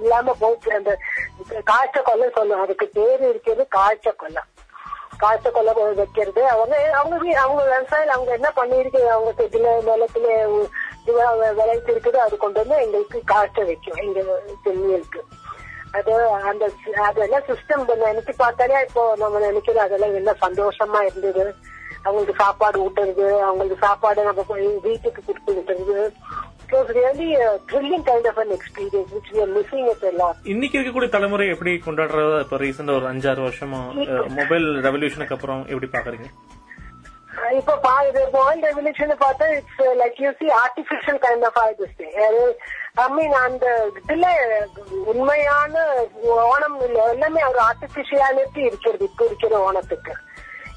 இல்லாம 0.00 0.34
போச்சு. 0.42 0.70
அந்த 0.78 0.92
காய்ச்ச 1.70 2.00
கொல்லை 2.02 2.28
சொல்லும் 2.36 2.62
அதுக்கு 2.64 2.88
பேரு 2.98 3.24
இருக்கிறது 3.28 3.64
காய்ச்ச 3.78 4.12
கொல்லை 4.22 4.42
காய்ச்ச 5.22 5.50
கொல்லை 5.50 5.72
வைக்கிறது. 5.98 6.42
அவங்க 6.54 6.76
அவங்க 7.00 7.16
அவங்க 7.42 7.60
விவசாயம் 7.68 8.14
அவங்க 8.14 8.32
என்ன 8.38 8.48
பண்ணிருக்கு 8.56 9.02
அவங்க 9.16 9.30
செட்டில 9.38 9.74
நிலத்துல 9.90 10.26
விளைவிச்சு 11.58 11.92
இருக்குது 11.94 12.18
அது 12.24 12.34
கொண்டு 12.44 12.60
வந்து 12.62 12.76
எங்களுக்கு 12.84 13.18
காய்ச்ச 13.32 13.64
வைக்கும். 13.70 14.00
எங்க 14.04 14.20
செம்மியலுக்கு 14.64 15.22
அது 15.98 16.12
அந்த 16.50 16.64
அதெல்லாம் 17.08 17.46
சிஸ்டம் 17.48 17.84
நினைச்சு 18.06 18.32
பார்த்தாலே 18.36 18.80
இப்போ 18.88 19.02
நம்ம 19.22 19.42
நினைக்கிறது 19.46 19.84
அதெல்லாம் 19.86 20.18
என்ன 20.20 20.32
சந்தோஷமா 20.46 21.00
இருந்தது. 21.10 21.44
அவங்களுக்கு 22.04 22.34
சாப்பாடு 22.44 22.78
ஊட்டுறது 22.84 23.26
அவங்களுக்கு 23.48 23.76
சாப்பாடு 23.86 24.28
நம்ம 24.28 24.44
போய் 24.48 24.66
வீட்டுக்கு 24.88 25.20
கொடுத்து 25.26 25.54
விட்டுறது. 25.58 26.00
இன்னைக்கு 30.52 30.78
இருக்கக்கூடிய 30.78 31.08
தலைமுறை 31.14 31.46
எப்படி 31.54 31.72
கொண்டாடுறதா? 31.86 32.38
இப்ப 32.44 32.58
ரீசெண்டா 32.64 32.96
ஒரு 32.98 33.08
அஞ்சாறு 33.12 33.40
வருஷமா 33.46 33.80
மொபைல் 34.40 34.66
ரெவல்யூஷனுக்கு 34.86 35.36
அப்புறம் 35.36 35.62
எப்படி 35.72 35.88
பாக்குறீங்க? 35.96 36.28
இப்போ 37.58 37.74
வேர்ல்ட் 38.34 38.66
ரெவல்யூஷன் 38.68 39.12
பார்த்தா 39.22 39.46
it's 39.56 39.82
like 40.00 40.18
you 40.24 40.30
see 40.40 40.46
artificial 40.64 41.18
kind 41.24 41.46
of 41.48 41.58
ஆயிடுச்சு. 41.62 42.06
ஐ 43.04 43.06
மீன் 43.16 43.34
அந்த 43.46 43.66
இதுல 44.00 44.26
உண்மையான 45.12 45.74
ஓணம் 46.52 46.78
எல்லாமே 47.14 47.42
ஒரு 47.50 47.60
ஆர்டிபிஷியாலிட்டி 47.70 48.62
இருக்கிறது 48.70 49.04
இப்போ 49.10 49.24
இருக்கிற 49.30 49.58
ஓணத்துக்கு. 49.68 50.14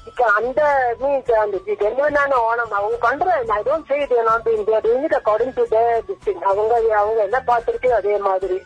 இப்ப 0.08 0.24
அந்த 0.38 0.60
மீன்ஸ் 1.00 1.30
அந்த 1.42 1.58
ஜென்வனான 1.80 2.40
ஓணம் 2.46 2.74
அவங்க 2.78 2.98
பண்ற 3.02 3.28
ஐ 3.52 3.60
டோன்ட் 3.66 3.88
சே 3.90 3.98
இது 4.02 4.24
not 4.28 4.50
India 4.54 4.80
doing 4.84 5.06
it 5.06 5.18
according 5.18 5.54
to 5.56 5.64
the 5.70 5.78
thing 6.26 6.44
அவங்க 6.50 6.72
அவங்க 7.00 7.20
என்ன 7.28 7.40
பார்த்திருக்கு 7.48 7.90
அதே 7.98 8.16
மாதிரி 8.26 8.58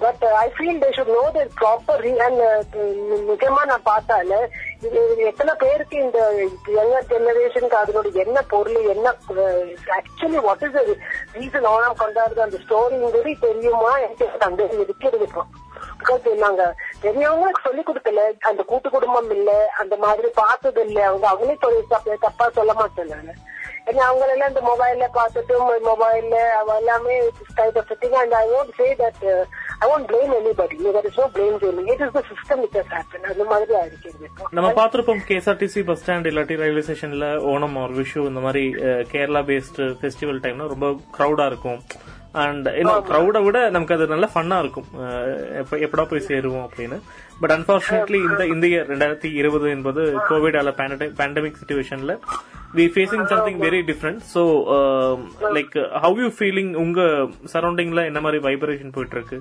but 0.00 0.22
I 0.38 0.46
feel 0.54 0.80
they 0.80 0.88
should 0.96 1.12
know 1.14 1.22
the 1.34 1.42
proper 1.60 2.02
and 2.24 2.42
நிஜமா 3.28 3.62
நான் 3.70 3.86
பார்த்தால 3.86 4.38
இது 4.86 5.00
எத்தனை 5.30 5.52
பேருக்கு 5.62 5.96
இந்த 6.02 6.18
யங்கர் 6.74 7.08
ஜெனரேஷனுக்கு 7.12 7.80
அதனோட 7.80 8.10
என்ன 8.24 8.42
பொருள் 8.50 8.90
என்ன 8.94 9.06
actually 9.98 10.40
what 10.46 10.64
is 10.66 10.78
reason 11.36 11.70
Onam 11.72 12.00
கொண்டாடுறது 12.02 12.46
அந்த 12.46 12.60
ஸ்டோரிங்கிறது 12.64 13.34
தெரியுமா 13.46 13.92
எனக்கு 14.04 14.28
சந்தேகம் 14.44 14.84
இருக்கிறது 14.86 15.26
இப்போ 15.28 15.44
பிகாஸ் 16.02 16.44
நாங்க 16.44 16.62
பெரியவங்களுக்கு 17.04 17.66
சொல்லி 17.68 17.84
கொடுக்கல. 17.86 18.24
அந்த 18.50 18.62
கூட்டு 18.72 18.90
குடும்பம் 18.90 19.32
இல்ல. 19.38 19.50
அந்த 19.84 19.96
மாதிரி 20.04 20.30
பார்த்தது 20.42 20.82
இல்ல. 20.88 21.00
அவங்க 21.12 21.26
அவங்களே 21.32 21.56
சொல்லி 21.64 22.18
தப்பா 22.26 22.48
சொல்ல 22.60 22.74
மாட்டேன் 22.82 23.40
ஏன்னா 23.90 24.02
அவங்க 24.08 24.24
எல்லாம் 24.32 24.50
இந்த 24.50 24.60
மொபைல்ல 24.68 25.06
பார்த்துட்டு 25.16 25.54
மொபைல்ல 25.86 26.36
அவ 26.58 26.74
எல்லாமே 26.80 27.14
kind 27.56 27.78
of 27.80 27.90
thing 28.02 28.14
and 28.20 28.34
I 28.40 28.42
won't 28.50 28.70
say 28.80 28.86
that 29.00 29.22
I 29.84 29.86
won't 29.94 30.06
blame 30.10 30.34
anybody 30.36 30.76
there 30.84 31.02
is 31.10 31.16
no 31.20 31.26
blame 31.36 31.56
gaming 31.62 31.88
it 31.94 32.04
is 32.06 32.14
the 32.18 32.22
system 32.30 32.60
which 32.64 32.76
has 32.80 32.86
happen 32.96 33.26
அந்த 33.32 33.44
மாதிரி 33.52 33.74
ஆயிருக்கிறது 33.80 34.28
நம்ம 34.58 34.70
பார்த்திருப்போம் 34.78 35.24
கேஎஸ்ஆர்டிசி 35.30 35.82
பஸ் 35.88 36.02
ஸ்டாண்ட் 36.04 36.28
இல்லாட்டி 36.30 36.60
ரயில்வே 36.62 36.84
ஸ்டேஷன்ல 36.88 37.28
ஓணம் 37.54 37.76
ஒரு 37.84 37.96
விஷு 38.02 38.18
இந்த 38.30 38.42
மாதிரி 38.46 38.64
கேரளா 39.14 39.42
பேஸ்ட் 39.50 39.80
ஃபெஸ்டிவல் 40.02 40.40
டைம்னா 40.46 40.68
ரொம்ப 40.74 40.88
க்ரௌடா 41.18 41.46
இருக்கும். 41.52 41.80
அண்ட் 42.32 42.66
இன்னும் 42.66 43.06
க்ரௌட 43.08 43.44
விட 43.44 43.70
நமக்கு 43.70 43.94
அது 43.94 44.06
நல்ல 44.06 44.28
ஃபன்னா 44.34 44.58
இருக்கும். 44.58 44.88
எப்படா 45.86 46.04
போய் 46.04 46.26
சேருவோம் 46.28 46.66
அப்படின்னு. 46.68 46.98
பட் 47.42 47.54
அன்பார்ச்சுனேட்லி 47.56 48.20
இந்த 48.30 48.42
இந்த 48.54 48.66
இயர் 48.72 48.90
ரெண்டாயிரத்தி 48.92 49.30
இருபது 49.42 49.68
என்பது 49.76 50.02
கோவிட் 50.30 50.58
அல்ல 50.62 50.72
பேண்டமிக் 51.20 51.60
சுச்சுவேஷன்ல 51.60 52.14
we 52.76 52.84
facing 52.92 53.24
something 53.30 53.58
very 53.64 53.80
different 53.88 54.20
so 54.34 54.42
like 55.56 55.74
how 56.04 56.20
you 56.22 56.28
feeling 56.36 56.70
உங்க 56.82 57.00
சரௌண்டிங்ல 57.52 58.02
என்ன 58.10 58.20
மாதிரி 58.26 58.38
வைப்ரேஷன் 58.46 58.94
போயிட்டு 58.94 59.16
இருக்கு 59.16 59.38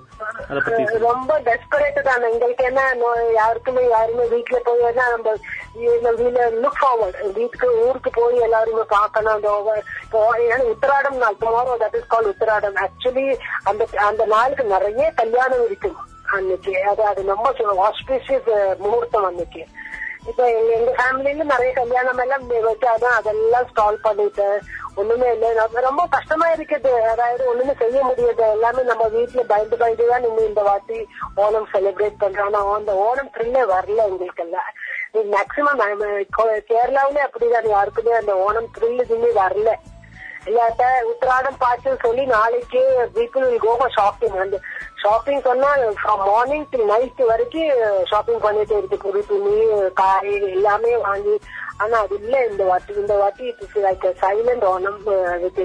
அதை 0.49 0.59
பத்தி 0.65 0.99
ரொம்ப 1.05 1.31
டெஸ்பரேட் 1.47 1.99
தான். 2.09 2.25
எங்களுக்கு 2.31 2.65
என்ன 2.69 2.81
யாருக்குமே 3.39 3.83
யாருமே 3.95 4.25
வீட்டுல 4.33 4.59
போய் 4.67 4.83
என்ன 4.91 5.07
நம்ம 5.13 5.35
லுக் 6.63 6.79
ஃபார்வர்ட் 6.81 7.19
வீட்டுக்கு 7.39 7.69
ஊருக்கு 7.85 8.11
போய் 8.19 8.45
எல்லாருமே 8.47 8.85
பார்க்கணும். 8.97 9.33
அந்த 9.37 9.49
ஏன்னா 10.45 10.65
உத்திராடம் 10.73 11.21
நாள் 11.23 11.41
tomorrow 11.43 11.75
that 11.83 11.97
is 11.99 12.11
call 12.13 12.31
Uthiradam. 12.33 12.79
Actually 12.85 13.25
அந்த 13.71 13.85
அந்த 14.09 14.25
நாளுக்கு 14.35 14.65
நிறைய 14.75 15.05
கல்யாணம் 15.21 15.65
இருக்கும் 15.69 15.99
அன்னைக்கு. 16.37 16.73
அது 16.91 17.03
அது 17.11 17.21
ரொம்ப 17.33 17.49
ஆஸ்பிஷியஸ் 17.89 18.51
uh, 18.57 18.73
முகூர்த்தம் 18.83 19.27
அன்னைக்கு. 19.29 19.63
இப்ப 20.29 20.41
எங்க 20.75 20.91
ஃபேமிலியில 20.97 21.43
நிறைய 21.51 21.69
கல்யாணம் 21.77 22.19
எல்லாம் 22.23 22.43
வச்சாதான் 22.67 23.15
அதெல்லாம் 23.19 23.67
ஸ்டால் 23.69 24.03
பண்ணிட்டு 24.03 24.47
ஒண்ணுமே 25.01 25.27
இல்லை. 25.35 25.49
ரொம்ப 25.87 26.03
கஷ்டமா 26.15 26.47
இருக்குது. 26.55 26.91
அதாவது 27.13 27.43
ஒண்ணுமே 27.51 27.73
செய்ய 27.79 28.01
முடியாது. 28.09 28.43
எல்லாமே 28.55 28.81
நம்ம 28.91 29.03
வீட்டுல 29.15 29.43
பயந்து 29.51 29.79
பயந்து 29.81 30.09
தான் 30.11 30.23
நின்று 30.25 30.49
இந்த 30.49 30.63
வாட்டி 30.69 30.99
ஓணம் 31.45 31.69
செலிப்ரேட் 31.73 32.21
பண்றோம். 32.23 32.49
ஆனா 32.49 32.61
அந்த 32.79 32.93
ஓணம் 33.07 33.31
த்ரில்லே 33.37 33.63
வரல 33.75 34.05
எங்களுக்கு 34.11 34.45
எல்லாம் 34.47 34.69
மேக்சிமம் 35.35 35.81
கேரளாவிலே 36.71 37.23
அப்படிதான். 37.27 37.71
யாருக்குமே 37.75 38.13
அந்த 38.19 38.35
ஓணம் 38.47 38.69
த்ரில் 38.77 39.03
இதுமே 39.05 39.31
வரல. 39.43 39.71
இல்லாட்ட 40.49 40.83
உத்தராடம் 41.09 41.57
பார்த்து 41.63 41.97
சொல்லி 42.03 42.23
நாளைக்கு 42.25 42.81
பீப்புள் 43.15 43.45
வில் 43.47 43.65
கோ 43.65 43.73
ஷாப்பிங் 43.97 44.37
அந்த 44.43 44.59
ஷாப்பிங் 45.03 45.41
சொன்னா 45.47 45.69
ஃப்ரம் 45.99 46.23
மார்னிங் 46.29 46.65
டு 46.71 46.79
நைட் 46.91 47.21
வரைக்கும் 47.31 47.71
ஷாப்பிங் 48.11 48.41
பண்ணிட்டு 48.45 48.77
இருக்கு. 48.77 48.97
புது 48.97 49.21
துணி 49.29 49.55
காய் 49.93 50.33
எல்லாமே 50.57 50.93
வாங்கி. 51.07 51.35
ஆனா 51.77 51.99
அது 52.05 52.15
இல்ல 52.21 52.35
இந்த 52.45 52.63
வாட்டி. 52.63 52.93
இந்த 52.93 53.15
வாட்டி 53.17 53.43
it 53.51 53.63
is 53.65 53.77
like 53.87 54.05
silent 54.23 54.65
Onam 54.73 55.01
with 55.43 55.61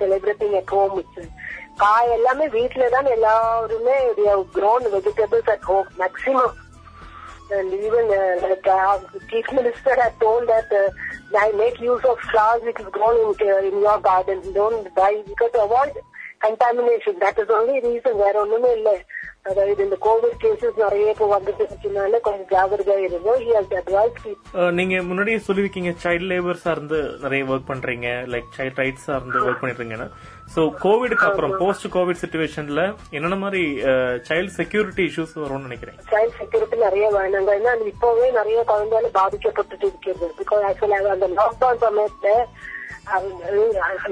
celebrating 0.00 0.56
at 0.60 0.74
home 0.76 0.96
it's 1.02 1.32
காய் 1.84 2.12
எல்லாமே 2.18 2.46
வீட்டுல 2.58 2.88
தான் 2.96 3.08
எல்லாருமே 3.16 3.96
grown 4.58 4.86
vegetables 4.96 5.52
at 5.56 5.68
home 5.72 5.90
maximum 6.04 6.54
and 7.56 7.72
even 7.72 8.06
uh, 8.14 8.36
like 8.42 8.66
uh, 8.66 8.94
the 9.10 9.20
chief 9.30 9.48
minister 9.52 9.92
had 10.00 10.14
told 10.22 10.48
that 10.52 10.70
uh, 10.78 10.88
I 11.34 11.50
make 11.52 11.80
use 11.80 12.04
of 12.04 12.18
flowers 12.20 12.62
which 12.62 12.78
is 12.78 12.86
grown 12.86 13.34
in, 13.34 13.48
uh, 13.48 13.56
in 13.58 13.80
your 13.80 14.00
garden. 14.00 14.52
Don't 14.52 14.94
buy 14.94 15.22
because 15.26 15.50
avoid 15.54 15.94
That 16.42 17.38
is 17.38 17.46
the 17.48 17.54
only 17.60 17.78
reason. 17.86 18.14
வேற 18.24 18.34
ஒண்ணுமே 18.40 18.70
இல்ல. 18.78 18.90
அதாவது 19.50 19.82
இந்த 19.84 19.96
Covid 20.04 20.38
cases 20.42 20.78
நிறைய 20.82 21.12
இப்போ 21.12 21.26
வந்துட்டு 21.32 21.62
இருக்கனால 21.66 22.18
கொஞ்சம் 22.26 22.48
ஜாகிரதையா 22.52 22.96
இருந்தோம் 23.08 24.72
நீங்க 24.78 24.94
முன்னாடியே 25.08 25.38
சொல்லிருக்கீங்க 25.46 25.90
சைல்ட் 26.04 26.26
லேபர் 26.30 26.60
சார்ந்து 26.64 26.98
நிறைய 27.24 27.44
ஒர்க் 27.52 27.68
பண்றீங்க. 27.70 28.08
லைக் 28.32 28.48
சைல்ட் 28.56 28.80
ரைட்ஸ் 28.82 29.06
சார்ந்து 29.08 29.44
ஒர்க் 29.46 29.60
பண்ணிருக்கீங்கன்னு. 29.60 30.08
சோ 30.54 30.60
கோவிடுக்கு 30.84 31.26
அப்புறம் 31.28 31.54
போஸ்ட் 31.62 31.88
கோவிட் 31.96 32.22
சுச்சுவேஷன்ல 32.22 32.84
என்னென்ன 33.16 33.38
மாதிரி 33.44 33.64
சைல்ட் 34.28 34.54
செக்யூரிட்டி 34.58 35.04
இஷ்யூஸ் 35.10 35.36
வரும்னு 35.42 35.66
நினைக்கிறேன் 35.68 35.98
சைல்ட் 36.14 36.38
செக்யூரிட்டி 36.40 36.78
நிறைய 36.86 37.08
வேணுங்க. 37.18 37.52
ஏன்னா 37.60 37.74
இப்பவே 37.92 38.30
நிறைய 38.40 38.62
குழந்தைகள் 38.72 39.16
பாதிக்கப்பட்டுட்டு 39.20 39.86
இருக்கிறது. 39.90 40.28
பிகாஸ் 40.40 40.66
ஆக்சுவலி 40.70 40.98
அந்த 41.16 41.28
லாக்டவுன் 41.40 41.84
சமயத்துல 41.86 42.34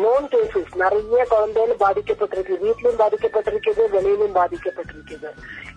நோன் 0.04 0.26
கேசஸ் 0.32 0.72
நிறைய 0.82 1.24
குழந்தைகள் 1.32 1.82
பாதிக்கப்பட்டிருக்கு. 1.84 2.54
வீட்லயும் 2.64 3.00
பாதிக்கப்பட்டிருக்குது 3.02 3.84
வெளியிலும் 3.94 4.36
பாதிக்கப்பட்டிருக்குது. 4.40 5.30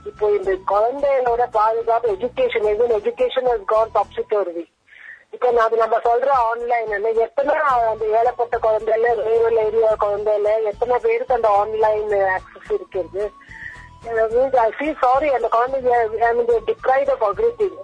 இப்போ 0.10 0.26
இந்த 0.38 0.52
குழந்தைகளோட 0.72 1.46
பாதுகாப்பு 1.60 2.16
எஜுகேஷன் 2.16 2.72
எதுவும் 2.74 2.96
எஜுகேஷன் 3.00 3.50
ஹஸ் 3.52 3.70
கான் 3.74 3.96
டாப்சிட்டோரி 4.00 4.66
இப்ப 5.36 5.50
நான் 5.52 5.66
அது 5.68 5.78
நம்ம 5.78 5.98
சொல்ற 6.06 6.30
ஆன்லைன் 6.50 7.08
எத்தனை 7.26 7.56
அந்த 7.92 8.06
ஏழப்பட்ட 8.20 8.56
குழந்தைல 8.66 9.10
ரூரல் 9.18 9.60
ஏரியா 9.64 9.90
குழந்தைல 10.04 10.54
எத்தனை 10.72 10.98
பேருக்கு 11.06 11.38
அந்த 11.38 11.50
ஆன்லைன் 11.62 12.14
ஆக்சஸ் 12.36 12.72
இருக்கிறது? 12.78 13.24
ஐ 14.66 14.70
ஃபீல் 14.78 15.02
சாரி 15.02 15.30
அந்த 15.38 15.48
குழந்தைங்க 15.56 16.60
டிப்ரைட் 16.70 17.12
ஆஃப் 17.16 17.26
எவ்ரிதிங் 17.30 17.80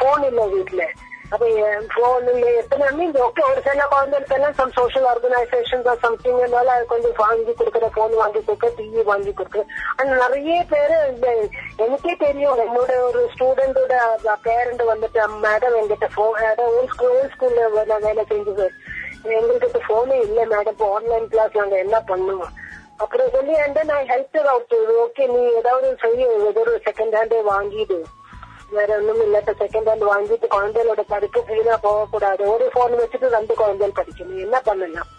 போன் 0.00 0.26
இல்ல 0.30 0.46
வீட்டுல. 0.54 0.82
அப்ப 1.32 1.46
போன் 1.94 2.28
இல்ல 2.32 2.46
எத்தனை 2.60 2.86
மீன் 2.98 3.16
ஓகே 3.24 3.42
ஒரு 3.48 3.60
சில 3.66 3.86
குழந்தைகளுக்கு 3.92 4.36
எல்லாம் 4.36 4.54
சம் 4.60 4.76
சோஷியல் 4.76 5.08
ஆர்கனைசேஷன் 5.10 5.84
சம்திங் 6.04 6.38
அது 6.74 6.84
கொஞ்சம் 6.92 7.18
வாங்கி 7.24 7.52
கொடுக்குற 7.58 7.88
போன் 7.96 8.14
வாங்கி 8.20 8.40
கொடுக்க 8.46 8.70
டிவி 8.78 9.02
வாங்கி 9.10 9.32
கொடுக்க 9.40 9.64
அந்த 9.98 10.12
நிறைய 10.22 10.60
பேரு 10.72 10.98
எனக்கே 11.86 12.14
தெரியும் 12.24 12.62
என்னோட 12.66 12.92
ஒரு 13.08 13.22
ஸ்டூடெண்டோட 13.34 13.94
பேரண்ட் 14.46 14.84
வந்துட்டு 14.92 15.26
மேடம் 15.46 15.78
எங்கிட்ட 15.80 16.08
போன் 16.18 16.62
ஓல்ட் 16.68 16.94
ஸ்கூல் 16.94 17.30
ஸ்கூல்ல 17.34 17.84
நான் 17.92 18.06
வேலை 18.08 18.24
செஞ்சது. 18.32 18.68
எங்களுக்கு 19.38 19.80
போனே 19.90 20.16
இல்ல 20.26 20.40
மேடம். 20.52 20.74
இப்போ 20.74 20.88
ஆன்லைன் 20.96 21.30
கிளாஸ் 21.32 21.58
நாங்க 21.60 21.76
என்ன 21.84 21.96
பண்ணுவோம். 22.10 22.54
அப்புறம் 23.02 23.32
சொல்லி 23.34 23.54
அண்ட் 23.64 23.80
நான் 23.90 24.08
ஹெல்ப் 24.12 24.38
அவுட் 24.52 24.76
ஓகே 25.04 25.26
நீ 25.34 25.42
ஏதாவது 25.60 25.88
செய்ய 26.04 26.30
ஏதோ 26.50 26.62
ஒரு 26.66 26.80
செகண்ட் 26.88 27.16
ஹேண்டே 27.18 27.40
வாங்கிடு. 27.50 27.98
வேற 28.76 28.88
ஒண்ணும் 28.98 29.22
இல்ல. 29.26 29.38
இப்ப 29.42 29.54
செகண்ட் 29.62 29.88
ஹேண்ட் 29.90 30.04
வாங்கிட்டு 30.12 30.46
குழந்தைகளோட 30.54 31.02
படிப்பு 31.12 31.40
வீணா 31.50 31.76
போகக்கூடாது 31.86 32.42
ஒரு 32.54 32.66
போன் 32.76 32.98
வச்சுட்டு 33.02 33.34
ரெண்டு 33.36 33.54
குழந்தைகள் 33.60 33.98
படிக்கணும். 34.00 34.44
என்ன 34.46 34.58
பண்ணலாம்? 34.68 35.10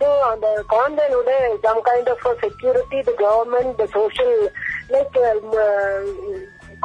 ஸோ 0.00 0.06
அந்த 0.32 0.46
குழந்தைகளோட 0.72 1.30
some 1.66 1.82
kind 1.90 2.10
of 2.14 2.26
security 2.44 3.00
the 3.08 3.14
government 3.24 3.74
the 3.82 3.86
social 3.98 4.36
like 4.94 5.18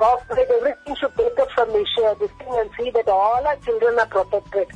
corporate 0.02 0.52
everything 0.58 0.96
should 1.00 1.16
take 1.18 1.40
up 1.44 1.50
some 1.56 1.72
issue. 1.80 2.04
This 2.20 2.32
thing 2.40 2.54
and 2.60 2.70
see 2.76 2.90
that 2.98 3.10
all 3.16 3.48
our 3.52 3.58
children 3.66 4.00
are 4.04 4.12
protected. 4.16 4.70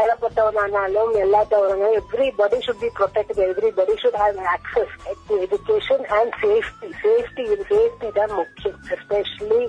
ஏழப்பட்டவனானாலும் 0.00 1.12
எல்லாத்தவங்க 1.22 1.86
everybody 2.00 2.58
should 2.64 2.82
be 2.82 2.90
protected 2.98 3.40
everybody 3.46 3.94
should 4.02 4.18
have 4.22 4.38
access 4.54 4.92
to 5.28 5.36
education 5.44 6.04
and 6.16 6.34
safety 6.42 6.88
safety 7.04 7.44
இது 7.54 7.64
safety 7.70 8.08
தான் 8.18 8.34
முக்கியம் 8.40 8.76
especially 8.96 9.62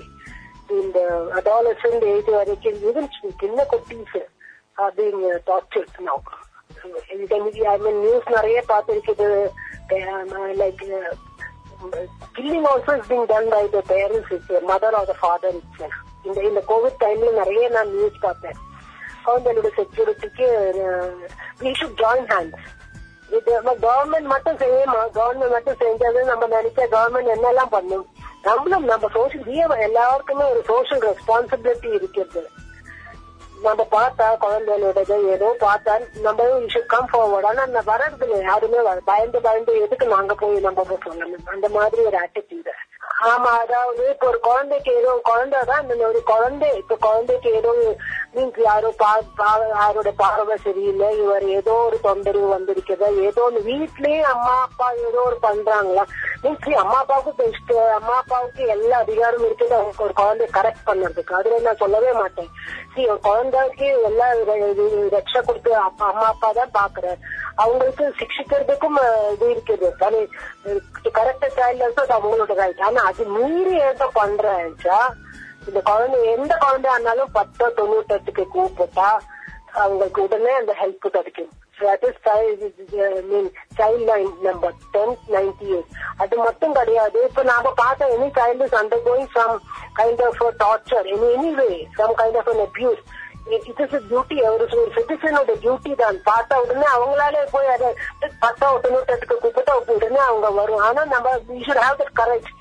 இந்த 0.80 1.00
adolescent 1.38 2.04
age 2.12 2.30
வரைக்கும் 2.36 2.78
even 2.88 3.08
சின்ன 3.42 3.66
குட்டீஸ் 3.72 4.16
are 4.84 4.94
being 5.00 5.22
tortured 5.50 5.98
no 6.08 6.16
I 7.72 7.76
mean 7.84 8.00
news 8.04 8.28
நிறைய 8.36 8.58
பார்த்திருக்குது. 8.72 9.28
Like 10.62 10.82
killing 12.36 12.66
also 12.72 12.92
is 12.98 13.08
being 13.12 13.24
done 13.32 13.48
by 13.54 13.62
the 13.76 13.80
parents 13.94 14.32
it's 14.36 14.66
mother 14.72 14.96
or 14.98 15.08
the 15.12 15.14
father 15.22 15.56
it's 15.60 15.96
இந்த 16.26 16.38
இந்த 16.48 16.60
கோவிட் 16.70 17.00
டைம்ல 17.04 17.30
நிறைய 17.40 17.64
நான் 17.76 17.90
நியூஸ் 17.96 18.22
பார்த்தேன். 18.26 18.58
குழந்தைகளோட 19.26 19.70
செக்யூரிட்டிக்கு 19.80 20.46
வி 21.62 21.72
ஷுட் 21.80 21.98
ஜாயின் 22.02 22.28
ஹேண்ட்ஸ் 22.34 22.68
இது 23.36 23.52
கவர்மெண்ட் 23.86 24.28
மட்டும் 24.34 24.58
செய்யுமா? 24.62 25.00
கவர்மெண்ட் 25.18 25.54
மட்டும் 25.56 25.80
செஞ்சது 25.84 26.22
நம்ம 26.30 26.48
நினைச்ச 26.56 26.86
கவர்மெண்ட் 26.94 27.32
என்னெல்லாம் 27.34 27.72
பண்ணும்? 27.76 28.06
நம்மளும் 28.42 28.84
நம்ம 28.84 29.08
சோசியல் 29.14 29.80
எல்லாருக்குமே 29.80 30.50
ஒரு 30.50 30.64
சோசியல் 30.68 31.12
ரெஸ்பான்சிபிலிட்டி 31.12 31.94
இருக்கிறது. 31.94 32.48
நம்ம 33.62 33.86
பார்த்தா 33.90 34.36
குழந்தைகளோடது 34.40 35.28
ஏதோ 35.28 35.56
பார்த்தா 35.60 36.20
நம்ம 36.20 36.44
இஷ்யூ 36.44 36.86
கம் 36.86 37.08
ஃபார்வர்ட் 37.12 37.46
ஆனா 37.46 37.66
நான் 37.66 37.86
வர்றது 37.86 38.22
இல்லை 38.22 38.40
யாருமே 38.40 38.80
வர- 38.80 39.00
பயந்து 39.04 39.40
பயந்து 39.40 39.80
எதுக்கு 39.80 40.06
நாங்க 40.06 40.34
போய் 40.34 40.60
நம்ம 40.60 40.82
சொல்லணும்? 40.82 41.44
அந்த 41.44 41.68
மாதிரி 41.68 42.02
ஒரு 42.02 42.18
ஆட்டிடியூட் 42.18 42.68
ஆமா 43.22 43.50
அதாவது 43.58 44.08
இப்ப 44.08 44.26
ஒரு 44.26 44.40
குழந்தைக்கு 44.40 44.92
ஏதோ 44.92 45.20
குழந்தைதான் 45.24 45.92
இந்த 45.92 46.08
ஒரு 46.08 46.22
குழந்தை. 46.22 46.76
இப்ப 46.76 46.96
குழந்தைக்கு 47.00 47.52
ஏதோ 47.52 47.96
மீன்ஸ் 48.34 48.60
யாரோ 48.60 48.94
பா- 48.98 49.68
யாரோட 49.68 50.12
பார்வை 50.16 50.56
சரியில்லை. 50.56 51.18
இவர் 51.22 51.48
ஏதோ 51.48 51.72
ஒரு 51.72 52.00
தொந்தரவு 52.00 52.58
வந்திருக்குதா 52.58 53.20
ஏதோ 53.20 53.42
ஒன்று 53.42 53.60
வீட்லயே 53.60 54.20
அம்மா 54.20 54.62
அப்பா 54.62 54.90
ஏதோ 54.90 55.20
ஒரு 55.20 55.38
பண்றாங்களா? 55.42 56.02
மீன்ஸ் 56.42 56.78
அம்மா 56.82 56.96
அப்பாவுக்கு 57.02 57.32
பெஸ்ட் 57.40 57.72
அம்மா 57.96 58.14
அப்பாவுக்கு 58.20 58.62
எல்லா 58.74 58.96
அதிகாரமும் 59.04 59.46
இருக்குது 59.48 59.74
அவங்க 59.78 60.02
ஒரு 60.06 60.14
குழந்தைய 60.20 60.48
கரெக்ட் 60.56 60.86
பண்ணுறதுக்கு. 60.88 61.32
அதுல 61.38 61.58
நான் 61.66 61.82
சொல்லவே 61.82 62.12
மாட்டேன். 62.20 62.50
See 62.94 63.04
ஒரு 63.12 63.20
குழந்தைக்கு 63.26 63.86
எல்லா 64.08 64.26
ரட்சா 65.14 65.40
கொடுத்து 65.48 65.70
அப்பா 65.88 66.06
அம்மா 66.12 66.26
அப்பா 66.32 66.48
தான் 66.58 66.74
பாக்குறேன் 66.80 67.20
அவங்களுக்கு 67.62 68.04
சிக்ஷிக்கிறதுக்கும் 68.20 68.98
இது 69.34 69.46
இருக்குது. 69.54 69.88
தனி 70.02 70.20
கரெக்ட் 71.18 71.46
சைல்டு 71.58 71.86
அது 71.88 72.16
அவங்களோட 72.18 72.54
ரைட் 72.62 72.82
ஆனா 72.88 73.02
அது 73.10 73.24
மீறி 73.36 73.76
ஏதோ 73.90 74.08
பண்றேன்ச்சா? 74.20 74.98
இந்த 75.68 75.80
குழந்தை 75.90 76.20
எந்த 76.34 76.52
குழந்தை 76.64 76.90
ஆனாலும் 76.96 77.34
பத்தோ 77.38 77.66
தொண்ணூத்தெட்டுக்கு 77.78 78.44
கூப்பிட்டா 78.54 79.10
அவங்களுக்கு 79.82 80.20
உடனே 80.26 80.54
அந்த 80.60 80.72
ஹெல்ப் 80.80 81.04
கிடைக்கும். 81.16 81.52
Address 81.92 82.20
is 82.66 82.94
mean 83.30 83.50
child 83.78 84.04
line 84.10 84.30
number 84.46 84.76
ten 84.94 85.16
ninety 85.34 85.68
eight 85.76 85.90
அது 86.24 86.36
மட்டும் 86.46 86.76
கிடையாது. 86.78 87.18
இப்ப 87.28 87.42
நாம 87.52 87.72
பார்த்த 87.82 88.12
any 88.16 88.28
child 88.38 88.66
is 88.68 88.78
undergoing 89.08 89.32
some 89.38 89.56
kind 90.00 90.22
of 90.28 90.40
torture 90.64 91.10
any 91.16 91.28
any 91.36 91.52
way 91.60 91.68
some 92.00 92.14
kind 92.22 92.38
of 92.42 92.50
an 92.54 92.64
abuse 92.68 93.02
it 93.54 93.80
is 93.84 93.94
duty 94.10 94.36
ஒரு 94.54 94.64
ஒரு 94.80 94.90
சிட்டிசனோட 94.96 95.54
டியூட்டி 95.62 95.92
தான். 96.02 96.18
பார்த்தா 96.30 96.60
உடனே 96.64 96.88
அவங்களாலே 96.96 97.44
போய் 97.54 97.72
அதை 97.76 97.88
பத்தா 98.44 98.66
தொண்ணூத்தெட்டுக்கு 98.84 99.36
கூப்பிட்டா 99.44 99.74
உடனே 99.96 100.20
அவங்க 100.30 100.50
வரும். 100.60 100.82
ஆனா 100.88 101.04
நம்ம 101.14 101.38
you 101.54 101.62
should 101.68 101.84
have 101.86 102.00
that 102.02 102.18
correct 102.20 102.52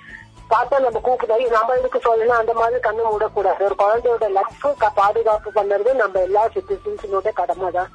பார்த்தா 0.53 0.77
நம்ம 0.86 0.99
கூப்பிட்டு 1.03 1.49
நம்ம 1.57 1.75
இதுக்கு 1.79 1.99
சொல்லணும்? 2.05 2.39
அந்த 2.41 2.53
மாதிரி 2.62 2.79
கண்ணு 2.88 3.03
மூடக்கூடாது. 3.12 3.62
ஒரு 3.67 3.75
குழந்தையோட 3.81 4.27
லைஃப் 4.38 4.65
பாதுகாப்பு 5.01 5.49
பண்றது 5.60 5.91
நம்ம 6.01 6.19
எல்லா 6.27 6.43
சிட்டிசன்ஸினோட 6.55 7.31
கடமை 7.39 7.69
தான் 7.77 7.91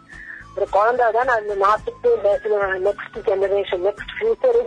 ஒரு 0.57 0.67
குழந்தை 0.77 1.07
தான் 1.17 1.31
அந்த 1.37 1.55
நாட்டுக்கு 1.65 2.11
next 2.87 3.19
generation 3.29 3.85
next 3.89 4.13
future 4.19 4.59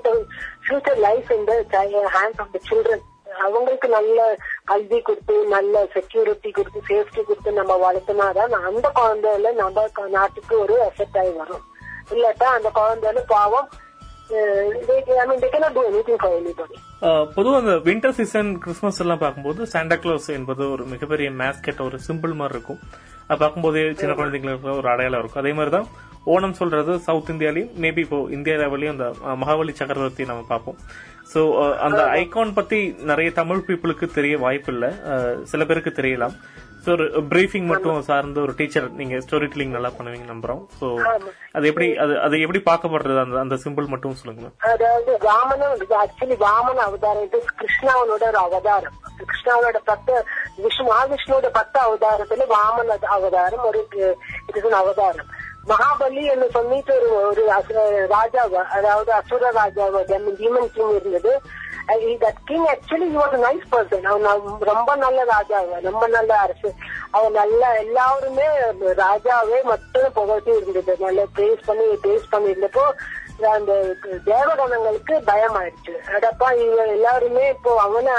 future 0.65 0.99
life 1.08 1.32
இந்த 1.38 1.54
ஹேண்ட்ஸ் 2.17 2.41
ஆஃப் 2.43 2.54
த 2.56 2.62
சில்ட்ரன் 2.69 3.06
அவங்களுக்கு 3.45 3.88
நல்ல 3.95 4.19
கல்வி 4.69 4.99
கொடுத்து 5.08 5.36
நல்ல 5.56 5.82
செக்யூரிட்டி 5.95 6.49
கொடுத்து 6.52 6.80
சேஃப்டி 6.89 7.21
கொடுத்து 7.23 7.52
நம்ம 7.60 7.73
வளர்த்தினாதான் 7.86 8.56
அந்த 8.69 8.88
குழந்தையில 8.99 9.52
நம்ம 9.62 9.86
நாட்டுக்கு 10.17 10.54
ஒரு 10.63 10.75
எஃபெக்ட் 10.88 11.19
ஆகி 11.21 11.34
வரும். 11.41 11.63
இல்லாட்டா 12.13 12.47
அந்த 12.58 12.69
குழந்தையில 12.80 13.23
பாவம் 13.36 13.69
ஐ 14.32 15.23
பொதுவாக 17.36 17.60
அந்த 17.62 17.75
வின்டர் 17.86 18.15
சீசன் 18.17 18.49
கிறிஸ்மஸ் 18.63 18.99
எல்லாம் 19.04 19.21
பார்க்கும்போது 19.21 19.62
சாண்டா 19.73 19.95
கிளாஸ் 20.04 20.28
என்பது 20.38 20.63
ஒரு 20.73 20.84
மிகப்பெரிய 20.93 21.30
மேஸ்கெட் 21.41 21.82
ஒரு 21.86 21.97
சிம்பிள் 22.08 22.34
மாதிரி 22.41 22.56
இருக்கும். 22.58 22.82
அது 23.29 23.39
பார்க்கும்போதே 23.41 23.81
சின்ன 23.99 24.13
குழந்தைங்களுக்கு 24.19 24.77
ஒரு 24.81 24.89
அடையாளம் 24.93 25.21
இருக்கும். 25.21 25.41
அதே 25.43 25.51
மாதிரி 25.57 25.71
தான் 25.77 25.89
ஓணம் 26.33 26.55
சொல்றது 26.59 26.93
சவுத் 27.07 27.29
இந்தியாலையும் 27.33 27.73
மேபி 27.83 28.01
இப்போ 28.05 28.17
இந்தியா 28.37 28.55
லெவலையும் 28.61 28.95
அந்த 28.95 29.07
மகாபலி 29.41 29.73
சக்கரவர்த்தி 29.79 30.29
நம்ம 30.29 30.45
பார்ப்போம். 30.53 30.77
சோ 31.33 31.41
அந்த 31.87 32.01
ஐகான் 32.21 32.57
பத்தி 32.59 32.79
நிறைய 33.11 33.29
தமிழ் 33.39 33.65
பீப்புளுக்கு 33.67 34.07
தெரிய 34.17 34.35
வாய்ப்பு 34.45 34.71
இல்ல 34.73 34.87
சில 35.51 35.65
பேருக்கு 35.69 35.93
தெரியலாம். 35.99 36.35
சோ 36.89 36.93
ஒரு 36.97 37.06
பிரீஃபிங் 37.32 37.67
மட்டும் 37.69 37.97
சார்ந்த 38.08 38.39
ஒரு 38.43 38.54
டீச்சர் 38.60 38.86
நீங்க 38.99 39.15
ஸ்டோரி 39.23 39.47
டெல்லிங் 39.52 39.73
நல்லா 39.75 39.89
பண்ணுவீங்க 39.97 40.25
நம்புறோம். 40.32 40.62
சோ 40.78 40.88
அது 41.58 41.65
எப்படி 41.71 41.88
அது 42.04 42.13
அது 42.25 42.39
எப்படி 42.45 42.62
பார்க்கப்படுறது? 42.69 43.19
அந்த 43.25 43.36
அந்த 43.43 43.56
சிம்பிள் 43.63 43.91
மட்டும் 43.91 44.15
சொல்லுங்க. 44.21 44.47
அதாவது 44.71 45.12
வாமனம் 45.28 45.84
ஆக்சுவலி 45.99 46.38
வாமன 46.45 46.84
அவதாரம். 46.88 47.25
இது 47.28 47.41
கிருஷ்ணாவனோட 47.62 48.23
ஒரு 48.32 48.39
அவதாரம். 48.45 48.95
கிருஷ்ணாவோட 49.30 49.82
பத்து 49.91 50.15
விஷ்ணு 50.63 50.88
மகாவிஷ்ணுவோட 50.89 51.52
பத்து 51.60 51.80
அவதாரத்துல 51.86 52.49
வாமன 52.56 52.97
அவதாரம் 53.17 53.67
ஒரு 53.69 53.84
இது 54.49 54.75
அவதாரம். 54.82 55.30
மகாபலி 55.71 56.21
என்று 56.34 56.49
சொல்லிட்டு 56.58 56.93
ஒரு 56.99 57.10
ஒரு 57.30 57.41
ராஜா 58.15 58.43
அதாவது 58.78 59.12
அசுர 59.21 59.52
ராஜா 59.62 59.86
டீமன் 60.41 60.71
கிங் 60.75 60.95
இருந்தது. 60.99 61.34
That 62.23 62.41
king 62.45 62.67
actually 62.73 63.08
was 63.19 63.38
nice 63.45 63.67
person 63.71 64.08
அவன் 64.12 64.43
ரொம்ப 64.60 64.95
நல்ல 64.95 65.23
ராஜா 65.23 65.60
ரொம்ப 65.82 66.08
நல்ல 66.08 66.32
அரசு. 66.39 66.73
அவன் 67.12 67.32
நல்ல 67.32 67.80
எல்லாருமே 67.80 68.47
ராஜாவே 69.06 69.62
மட்டும் 69.63 70.12
புகழ்த்தி 70.13 70.52
இருந்தது. 70.52 70.95
நல்ல 70.99 71.25
பேஸ் 71.36 71.65
பண்ணி 71.65 71.86
பேஸ் 72.04 72.30
பண்ணி 72.30 72.54
இருந்தப்போ 72.54 72.86
அந்த 73.52 73.73
தேவகணங்களுக்கு 74.25 75.13
பயம் 75.25 75.56
ஆயிடுச்சு 75.60 75.93
அடப்பா 76.15 76.47
இவங்க 76.63 76.86
எல்லாருமே 76.86 77.49
இப்போ 77.49 77.71
அவன 77.84 78.15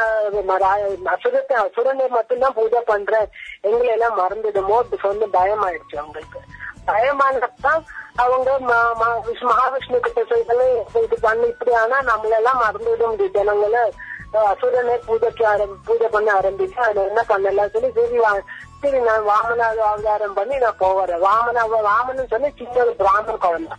அசுரத்தை 1.15 1.57
அசுரனை 1.65 2.07
மட்டும்தான் 2.09 2.55
பூஜை 2.55 2.81
பண்ற 2.81 3.29
எங்களை 3.61 3.87
எல்லாம் 3.87 4.19
மறந்துடுமோ 4.19 4.79
சொன்ன 5.01 5.27
பயம் 5.27 5.65
ஆயிடுச்சு 5.67 5.97
அவங்களுக்கு. 5.97 6.41
பயமானதான் 6.87 7.85
அவங்க 8.17 8.59
ம- 8.59 8.95
மகாவிஷ்ணு 9.43 10.01
கிட்ட 10.01 10.25
சொல்லி 10.25 10.69
இது 11.03 11.19
பண்ணு 11.21 11.47
இப்படி 11.47 11.73
ஆனா 11.73 12.01
நம்மள 12.01 12.31
எல்லாம் 12.31 12.63
மறந்துவிடும் 12.63 13.31
ஜனங்களை 13.33 13.93
அஹ் 14.33 14.55
அசுரனை 14.55 15.01
பூஜைக்கு 15.07 15.47
ஆரம் 15.47 15.83
பூஜை 15.85 16.09
பண்ண 16.09 16.33
ஆரம்பிச்சு 16.33 16.79
அதை 16.79 17.07
என்ன 17.07 17.23
பண்ணலாம் 17.23 17.71
சொல்லி 17.71 17.93
சரி 17.93 18.19
வா- 18.19 18.45
சரி 18.81 18.99
நான் 18.99 19.29
வாமன 19.29 19.59
அவதாரம் 19.83 20.35
பண்ணி 20.35 20.57
நான் 20.57 20.77
போவேன் 20.79 21.23
வாமன 21.23 21.69
வாமனன் 21.83 22.27
சொல்லி 22.27 22.53
சின்ன 22.59 22.81
ஒரு 22.81 22.95
பிராமன் 22.95 23.39
குழந்தை. 23.39 23.77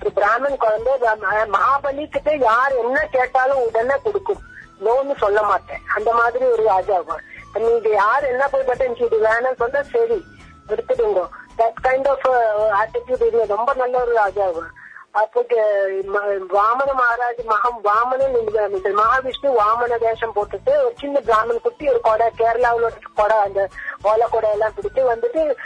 ஒரு 0.00 0.12
பிராமன் 0.12 0.56
குழந்தை 0.56 0.92
மகாபலி 1.50 2.08
கிட்ட 2.08 2.34
யார் 2.34 2.72
என்ன 2.72 3.06
கேட்டாலும் 3.06 3.58
உடனே 3.58 3.94
கொடுக்கும். 4.02 4.42
நோன்னு 4.80 5.16
சொல்ல 5.18 5.42
மாட்டேன். 5.42 5.82
அந்த 5.94 6.12
மாதிரி 6.12 6.44
ஒரு 6.44 6.62
ராஜா 6.62 7.02
நீங்க 7.54 7.88
யார் 7.88 8.24
என்ன 8.24 8.48
போய் 8.48 8.62
பட்ட 8.62 8.84
எனக்கு 8.84 9.04
இது 9.04 9.16
வேணும்னு 9.16 9.56
சொன்னா 9.56 9.82
சரி 9.82 10.24
எடுத்துடுங்க 10.68 11.28
தட் 11.58 11.72
கைண்ட் 11.82 12.08
ஆஃப் 12.08 12.28
ஆட்டிடியூட் 12.82 13.26
இது 13.26 13.46
ரொம்ப 13.46 13.74
நல்ல 13.74 14.00
ஒரு 14.00 14.12
ராஜா 14.12 14.46
அவன். 14.46 14.70
அப்போ 15.10 15.40
கே- 15.40 16.04
வாமன 16.48 16.92
மகாராஜ் 16.92 17.46
மகம் 17.46 17.80
வாமனன் 17.84 18.40
இந்த- 18.40 19.02
மகாவிஷ்ணு 19.02 19.52
வாமன 19.56 19.98
வேஷம் 19.98 20.34
போட்டுட்டு 20.34 20.76
ஒரு 20.76 20.94
சின்ன 20.98 21.20
பிராமணன் 21.20 21.60
குட்டி 21.60 21.88
ஒரு 21.88 22.00
கொடை 22.00 22.30
கேரளாவோட 22.38 22.88
கொடை 23.14 23.36
அந்த 23.36 23.68
ஓலை 24.02 24.26
கொடை 24.30 24.50
எல்லாம் 24.50 24.72
பிடிச்சு 24.80 24.98
வந்துட்டு 24.98 25.56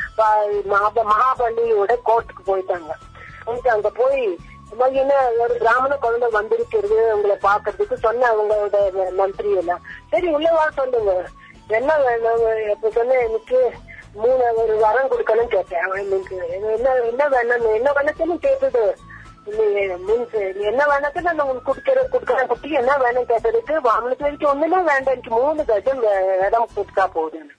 மகாபலியோட 0.70 1.96
கோர்ட்டுக்கு 2.06 2.46
போயிட்டாங்க. 2.46 2.90
போயிட்டு 3.44 3.70
அங்க 3.70 3.90
போய் 3.90 4.38
என்ன 4.78 5.30
ஒரு 5.38 5.54
பிராமண 5.58 5.96
குழந்தை 5.96 6.28
வந்திருக்கிறது 6.28 7.14
உங்களை 7.14 7.36
பாக்குறதுக்கு 7.42 7.94
சொன்ன 7.94 8.32
அவங்களோட 8.32 9.12
மந்திரி 9.14 9.54
எல்லாம். 9.54 9.80
சரி 10.10 10.34
உள்ளவா 10.34 10.68
சொல்லுங்க. 10.74 11.24
என்ன 11.68 11.98
வேணும்? 11.98 12.70
இப்ப 12.70 12.90
சொன்ன 12.90 13.14
எனக்கு 13.14 13.72
மூணு 14.14 14.44
ஒரு 14.62 14.74
வரம் 14.82 15.10
கொடுக்கணும்னு 15.10 15.54
கேட்டேன். 15.54 15.82
அவன் 15.86 16.00
என்ன 16.68 16.94
என்ன 17.10 17.28
வேணும் 17.34 17.66
என்ன 17.78 17.90
வேணாச்சும் 17.96 18.44
கேட்டது. 18.46 18.84
மீன்ஸ் 20.06 20.34
என்ன 20.70 20.80
வேணாச்சும் 20.90 21.26
நான் 21.26 21.40
உங்களுக்கு 21.44 21.68
குடுக்கிற 22.12 22.40
குட்டி 22.50 22.70
என்ன 22.80 22.96
வேணும் 23.02 23.28
கேட்டதுக்கு 23.30 23.74
அவனுக்கு 23.96 24.26
வரைக்கும் 24.26 24.50
ஒண்ணுமே 24.52 24.80
வேண்டாம். 24.90 25.14
எனக்கு 25.14 25.32
மூணு 25.38 25.62
கஜம் 25.70 26.02
இடம் 26.46 26.68
கொடுத்தா 26.76 27.04
போதும். 27.16 27.50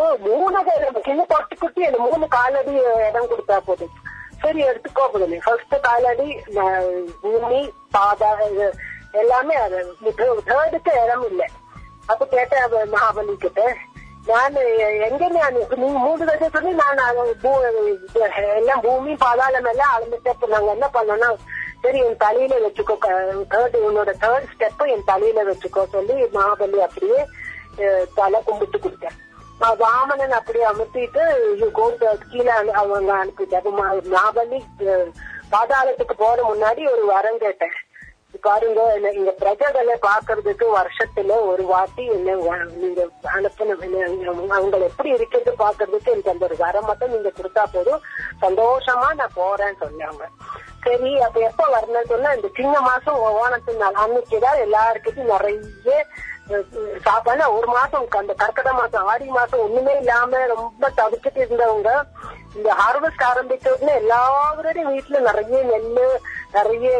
ஓ 0.00 0.04
மூணு 0.26 0.58
கஜம் 0.68 1.06
சின்ன 1.08 1.22
பொட்டு 1.32 1.56
குட்டி 1.62 1.86
அந்த 1.88 2.00
மூணு 2.06 2.28
காலடி 2.36 2.74
இடம் 3.08 3.30
கொடுத்தா 3.32 3.58
போதும். 3.68 3.94
சரி 4.42 4.60
எடுத்துக்கோ 4.70 5.06
போதும். 5.12 5.38
ஃபர்ஸ்ட் 5.46 5.76
காலடி 5.88 6.28
பூமி 7.22 7.60
பாதா 7.96 8.30
இது 8.50 8.68
எல்லாமே 9.22 9.54
அது. 9.66 9.78
தேர்டுக்கு 10.20 10.92
இடம் 11.04 11.26
இல்லை. 11.30 11.48
அப்ப 12.12 12.26
கேட்டேன் 12.34 12.92
மகாபலி 12.92 13.32
கிட்ட 13.44 13.62
நான் 14.28 14.56
எங்க 15.06 15.24
நான் 15.34 15.58
இப்ப 15.60 15.76
நீங்க 15.76 15.98
மூணு 16.00 16.24
கஜம் 16.28 16.54
சொல்லி 16.54 16.72
நான் 16.80 17.00
பூ- 17.42 17.62
எல்லாம் 18.56 18.82
பூமி 18.84 19.12
பாதாளம் 19.20 19.70
எல்லாம் 19.70 19.94
அளந்துட்டு 19.94 20.32
அப்ப 20.32 20.48
நாங்க 20.48 20.70
என்ன 20.72 20.88
பண்ணோம்னா 20.94 21.30
சரி 21.82 21.98
என் 22.00 22.22
தலையில 22.22 22.54
வச்சுக்கோ 22.62 22.94
தேர்ட் 23.52 23.76
உன்னோட 23.82 24.12
தேர்ட் 24.22 24.50
ஸ்டெப் 24.52 24.84
என் 24.94 25.08
தலையில 25.08 25.42
வச்சுக்கோ 25.48 25.84
சொல்லி 25.92 26.16
மகாபலி 26.34 26.80
அப்படியே 26.86 27.20
தலை 28.16 28.38
கும்பிட்டு 28.42 28.78
கொடுத்தேன் 28.78 29.16
நான் 29.60 29.78
வாமனன் 29.80 30.38
அப்படியே 30.38 30.64
அமர்த்திட்டு 30.66 31.22
இது 31.52 31.68
கோட்டு 31.72 32.08
கீழே 32.26 32.52
அவங்க 32.82 33.12
அனுப்பிட்டாரு 33.16 33.70
மா- 33.78 33.86
மகாபலி 34.08 34.58
அஹ், 34.86 35.08
பாதாளத்துக்கு 35.52 36.16
போற 36.16 36.38
முன்னாடி 36.44 36.82
ஒரு 36.90 37.04
வரம் 37.08 37.40
கேட்டேன் 37.40 37.76
பாருங்க 38.34 38.80
என்ன 38.94 39.32
பிரஜைகளை 39.40 39.94
பாக்குறதுக்கு 40.06 40.66
வருஷத்துல 40.76 41.36
ஒரு 41.50 41.62
வாட்டி 41.70 42.04
என்ன 42.16 42.34
நீங்க 42.82 43.00
அனுப்பணும் 43.36 43.82
என்ன 43.86 44.32
அவங்களை 44.58 44.84
எப்படி 44.90 45.10
இருக்கிறது 45.10 45.52
பாக்குறதுக்கு 45.64 46.12
எனக்கு 46.14 46.32
அந்த 46.32 46.44
ஒரு 46.44 46.56
வரம் 46.58 46.88
மட்டும் 46.90 47.12
நீங்க 47.14 47.30
கொடுத்தா 47.38 47.64
போதும். 47.72 48.02
சந்தோஷமா 48.42 49.08
நான் 49.20 49.36
போறேன்னு 49.36 49.82
சொன்னாங்க. 49.84 50.24
சரி 50.84 51.10
அப்ப 51.26 51.40
எப்ப 51.40 51.62
வரணும்னு 51.74 52.12
சொன்னா 52.14 52.32
இந்த 52.32 52.48
சின்ன 52.58 52.74
மாசம் 52.80 53.22
ஓணத்து 53.42 53.74
நாள் 53.76 54.00
அன்னைக்குதான் 54.04 54.62
எல்லாருக்கிட்டும் 54.66 55.32
நிறைய 55.34 56.06
சாப்பாடு. 57.06 57.42
ஒரு 57.56 57.68
மாசம் 57.78 58.06
அந்த 58.20 58.34
கர்க்கட 58.42 58.70
மாசம் 58.72 59.08
ஆடி 59.12 59.26
மாசம் 59.38 59.64
ஒண்ணுமே 59.66 59.94
இல்லாம 60.02 60.44
ரொம்ப 60.54 60.90
தவிச்சிட்டு 61.00 61.40
இருந்தவங்க 61.44 61.90
இந்த 62.58 62.74
ஹார்வெஸ்ட் 62.74 63.24
ஆரம்பிச்ச 63.30 63.72
உடனே 63.72 63.94
எல்லாருடைய 63.94 64.86
வீட்டுல 64.86 65.20
நிறைய 65.20 65.64
நெல்லு 65.64 66.06
நிறைய 66.52 66.90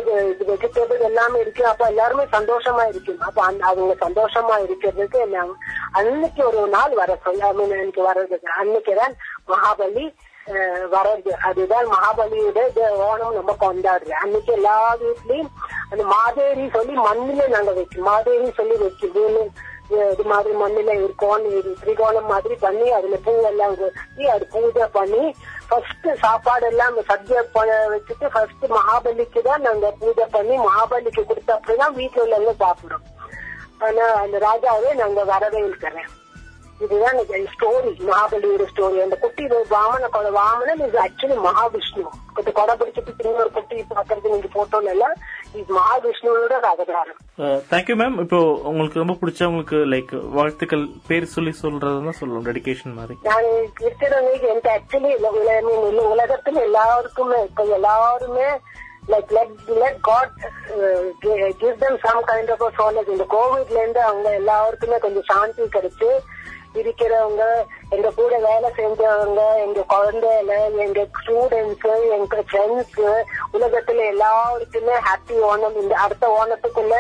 வெஜிடபிள் 0.49 1.01
எல்லாமே 1.01 1.41
இருக்கு. 1.41 1.67
அப்ப 1.67 1.87
எல்லாருமே 1.87 2.25
சந்தோஷமா 2.33 2.89
இருக்கும். 2.89 3.21
அப்ப 3.21 3.43
அவங்க 3.61 3.95
சந்தோஷமா 4.01 4.57
இருக்கிறதுக்கு 4.65 5.19
என்ன 5.19 5.47
அன்னைக்கு 5.93 6.47
ஒரு 6.47 6.69
நாள் 6.69 6.95
வர 6.95 7.19
சொல்ல 7.25 7.47
I 7.47 7.53
mean, 7.53 7.71
எனக்கு 7.71 8.03
வர்றதுக்கு 8.03 8.51
அன்னைக்குதான் 8.61 9.15
மகாபலி 9.49 10.07
அஹ், 10.47 10.87
வர்றது. 10.93 11.31
அதுதான் 11.43 11.87
மகாபலியோட 11.87 12.61
ஓணம் 13.07 13.35
நம்ம 13.35 13.57
கொண்டாடுறது. 13.61 14.11
அன்னைக்கு 14.11 14.53
எல்லா 14.53 14.97
வீட்லயும் 14.97 15.51
அந்த 15.91 16.05
மாதேரி 16.05 16.71
சொல்லி 16.73 16.95
மண்ணுல 16.99 17.49
நாங்க 17.49 17.73
வைக்கும். 17.73 18.07
மாதேரி 18.07 18.53
சொல்லி 18.53 18.77
வைக்கும். 18.77 19.51
இது 19.91 20.25
மாதிரி 20.25 20.53
மண்ணுல 20.55 20.95
இருக்கும் 20.99 21.45
திரிகோணம் 21.79 22.29
மாதிரி 22.29 22.55
பண்ணி 22.57 22.89
அதுல 22.91 23.19
பூ 23.23 23.35
எல்லாம் 23.47 23.75
வச்சு 23.75 24.27
அது 24.29 24.47
பூஜை 24.47 24.87
பண்ணி 24.93 25.23
ஃபர்ஸ்ட் 25.69 26.09
சாப்பாடு 26.21 26.67
எல்லாம் 26.67 26.99
சத்யா 27.09 27.41
ப- 27.55 27.65
வச்சுட்டு 27.93 28.29
ஃபர்ஸ்ட் 28.29 28.67
மகாபலிக்கு 28.73 29.43
தான் 29.43 29.61
நாங்க 29.61 29.91
பூஜை 30.01 30.27
பண்ணி 30.31 30.57
மகாபலிக்கு 30.63 31.25
கொடுத்த 31.25 31.57
அப்படிதான் 31.57 31.97
வீட்டுல 31.97 32.25
உள்ளவங்க 32.27 32.55
சாப்பிடும் 32.59 33.07
ஆனா 33.81 34.07
அந்த 34.21 34.37
ராஜாவே 34.43 34.93
நாங்க 34.95 35.25
வரவே 35.25 35.61
இருக்கிறேன் 35.65 36.09
இதுதான் 36.81 37.17
ஸ்டோரி 37.53 37.91
மகாபலியோட 38.07 38.65
ஸ்டோரி 38.67 38.99
அந்த 39.03 39.17
குட்டி 39.17 39.45
வாமன 39.71 40.09
கொலை 40.09 40.31
வாமனன் 40.33 40.83
இது 40.85 40.99
ஆக்சுவலி 41.05 41.37
மகாவிஷ்ணு. 41.47 42.05
கொஞ்சம் 42.35 42.55
கொடை 42.55 42.75
பிடிச்சிட்டு 42.77 43.13
திரும்ப 43.17 43.41
ஒரு 43.41 43.51
குட்டி 43.51 43.85
பாக்குறது 43.91 44.33
நீங்க 44.35 44.49
போட்டோம்ல 44.53 44.93
எல்லாம் 44.93 45.17
மகாவிஷ்ணுவோட 45.71 46.55
அவதாரம் 46.71 47.19
தேங்க்யூ 47.71 47.95
மேம் 47.97 48.17
இப்போ 48.21 48.39
உங்களுக்கு 48.65 48.99
ரொம்ப 48.99 49.15
பிடிச்ச 49.21 49.43
உங்களுக்கு 49.45 49.77
லைக் 49.87 50.13
வாழ்த்துக்கள் 50.31 50.85
பேர் 51.07 51.27
சொல்லி 51.27 51.53
சொல்றதுன்னா 51.63 52.11
சொல்லலாம் 52.11 52.47
டெடிகேஷன் 52.47 52.93
மாதிரி. 52.93 53.15
நான் 53.23 53.49
இருக்கிறவங்களுக்கு 53.81 54.49
எனக்கு 54.49 54.71
ஆக்சுவலி 54.71 55.13
உலகத்துல 56.13 56.63
எல்லாருக்குமே 56.63 57.39
இப்ப 57.43 57.65
எல்லாருமே 57.71 58.49
like 59.09 59.31
let 59.33 59.53
let 59.79 60.01
God 60.01 60.35
give 61.59 61.79
them 61.79 62.01
some 62.03 62.23
kind 62.27 62.53
of 62.57 62.75
solace 62.79 63.09
இந்த 63.09 63.27
கோவிட்ல 63.31 63.79
இருந்து 63.79 64.03
அவங்க 64.03 64.35
எல்லாருக்குமே 64.35 64.99
கொஞ்சம் 64.99 65.29
சாந்தி 65.29 65.69
கிடைச்சு 65.69 66.11
இருக்கிறவங்க 66.81 67.45
எங்க 67.97 68.09
கூட 68.19 68.33
வேலை 68.47 68.69
செஞ்சவங்க 68.79 69.43
எங்க 69.65 69.81
குழந்தைல 69.95 70.53
எங்க 70.85 71.07
ஸ்டூடெண்ட்ஸ் 71.19 71.87
எங்க 72.17 72.43
ஃப்ரெண்ட்ஸ் 72.51 72.99
உலகத்துல 73.57 74.05
எல்லாருக்குமே 74.13 74.97
ஹாப்பி 75.09 75.39
ஓணம். 75.51 75.79
இந்த 75.83 75.95
அடுத்த 76.05 76.27
ஓணத்துக்குள்ள 76.41 76.97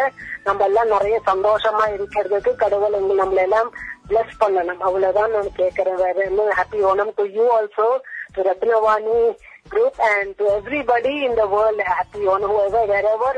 நம்ம 0.49 0.64
எல்லாம் 0.70 0.93
நிறைய 0.95 1.18
சந்தோஷமா 1.31 1.87
இருக்கிறதுக்கு 1.97 2.55
கடவுள் 2.64 2.99
எங்க 3.01 3.14
நம்மள 3.22 3.43
எல்லாம் 3.49 3.70
பிளஸ் 4.09 4.35
பண்ணணும். 4.43 4.83
அவ்வளவுதான் 4.89 5.35
நான் 5.37 5.57
கேட்கறேன். 5.61 6.01
வேற 6.05 6.18
என்ன 6.31 6.49
happy 6.61 6.81
Onam 6.93 7.14
to 7.20 7.26
you 7.39 7.47
also 7.59 7.89
to 8.37 8.43
Ratnavani 8.51 9.20
group 9.72 9.97
and 10.11 10.29
to 10.39 10.45
everybody 10.59 11.14
in 11.24 11.33
the 11.39 11.47
world 11.55 11.81
happy 11.89 12.20
Onam 12.35 12.53
whoever 12.53 12.83
wherever 12.91 13.33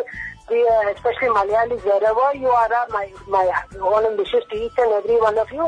we 0.51 0.59
uh, 0.73 0.83
especially 0.93 1.31
Malayalis 1.37 1.83
wherever 1.89 2.27
you 2.43 2.51
are 2.59 2.77
my 2.93 3.09
my 3.35 3.35
my 3.35 3.47
Onam 3.95 4.15
wishes 4.21 4.45
to 4.51 4.57
each 4.65 4.79
and 4.83 4.93
every 4.99 5.17
one 5.25 5.39
of 5.45 5.51
you. 5.57 5.67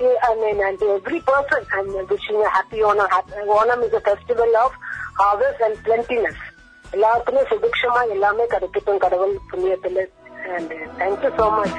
Uh, 0.00 0.14
I 0.22 0.34
mean 0.36 0.60
and 0.60 0.78
to 0.80 0.86
every 0.90 1.20
person 1.22 1.62
I'm 1.72 1.88
wishing 2.08 2.40
a 2.42 2.50
happy 2.50 2.78
Onam 2.82 3.08
happy, 3.08 3.32
Onam 3.54 3.82
is 3.82 3.92
a 3.92 4.02
festival 4.02 4.52
of 4.64 4.72
harvest 5.20 5.60
and 5.60 5.76
plentiness 5.84 6.38
எல்லாருக்குமே 6.92 7.40
சுபிக்ஷமா 7.48 8.02
எல்லாமே 8.14 8.44
கிடைக்கட்டும் 8.52 9.00
கடவுள் 9.02 9.34
புண்ணியத்துல 9.50 10.04
and 10.54 10.70
thank you 11.00 11.30
so 11.38 11.46
much 11.56 11.76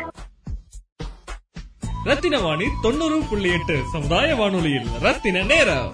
Rathina 2.10 2.36
Vani 2.44 2.68
தொண்ணூறு 2.84 3.18
புள்ளி 3.30 3.50
எட்டு 3.56 3.78
சமுதாய 3.94 4.36
வானொலியில் 4.42 4.92
ரத்தின 5.06 5.42
நேரம் 5.54 5.90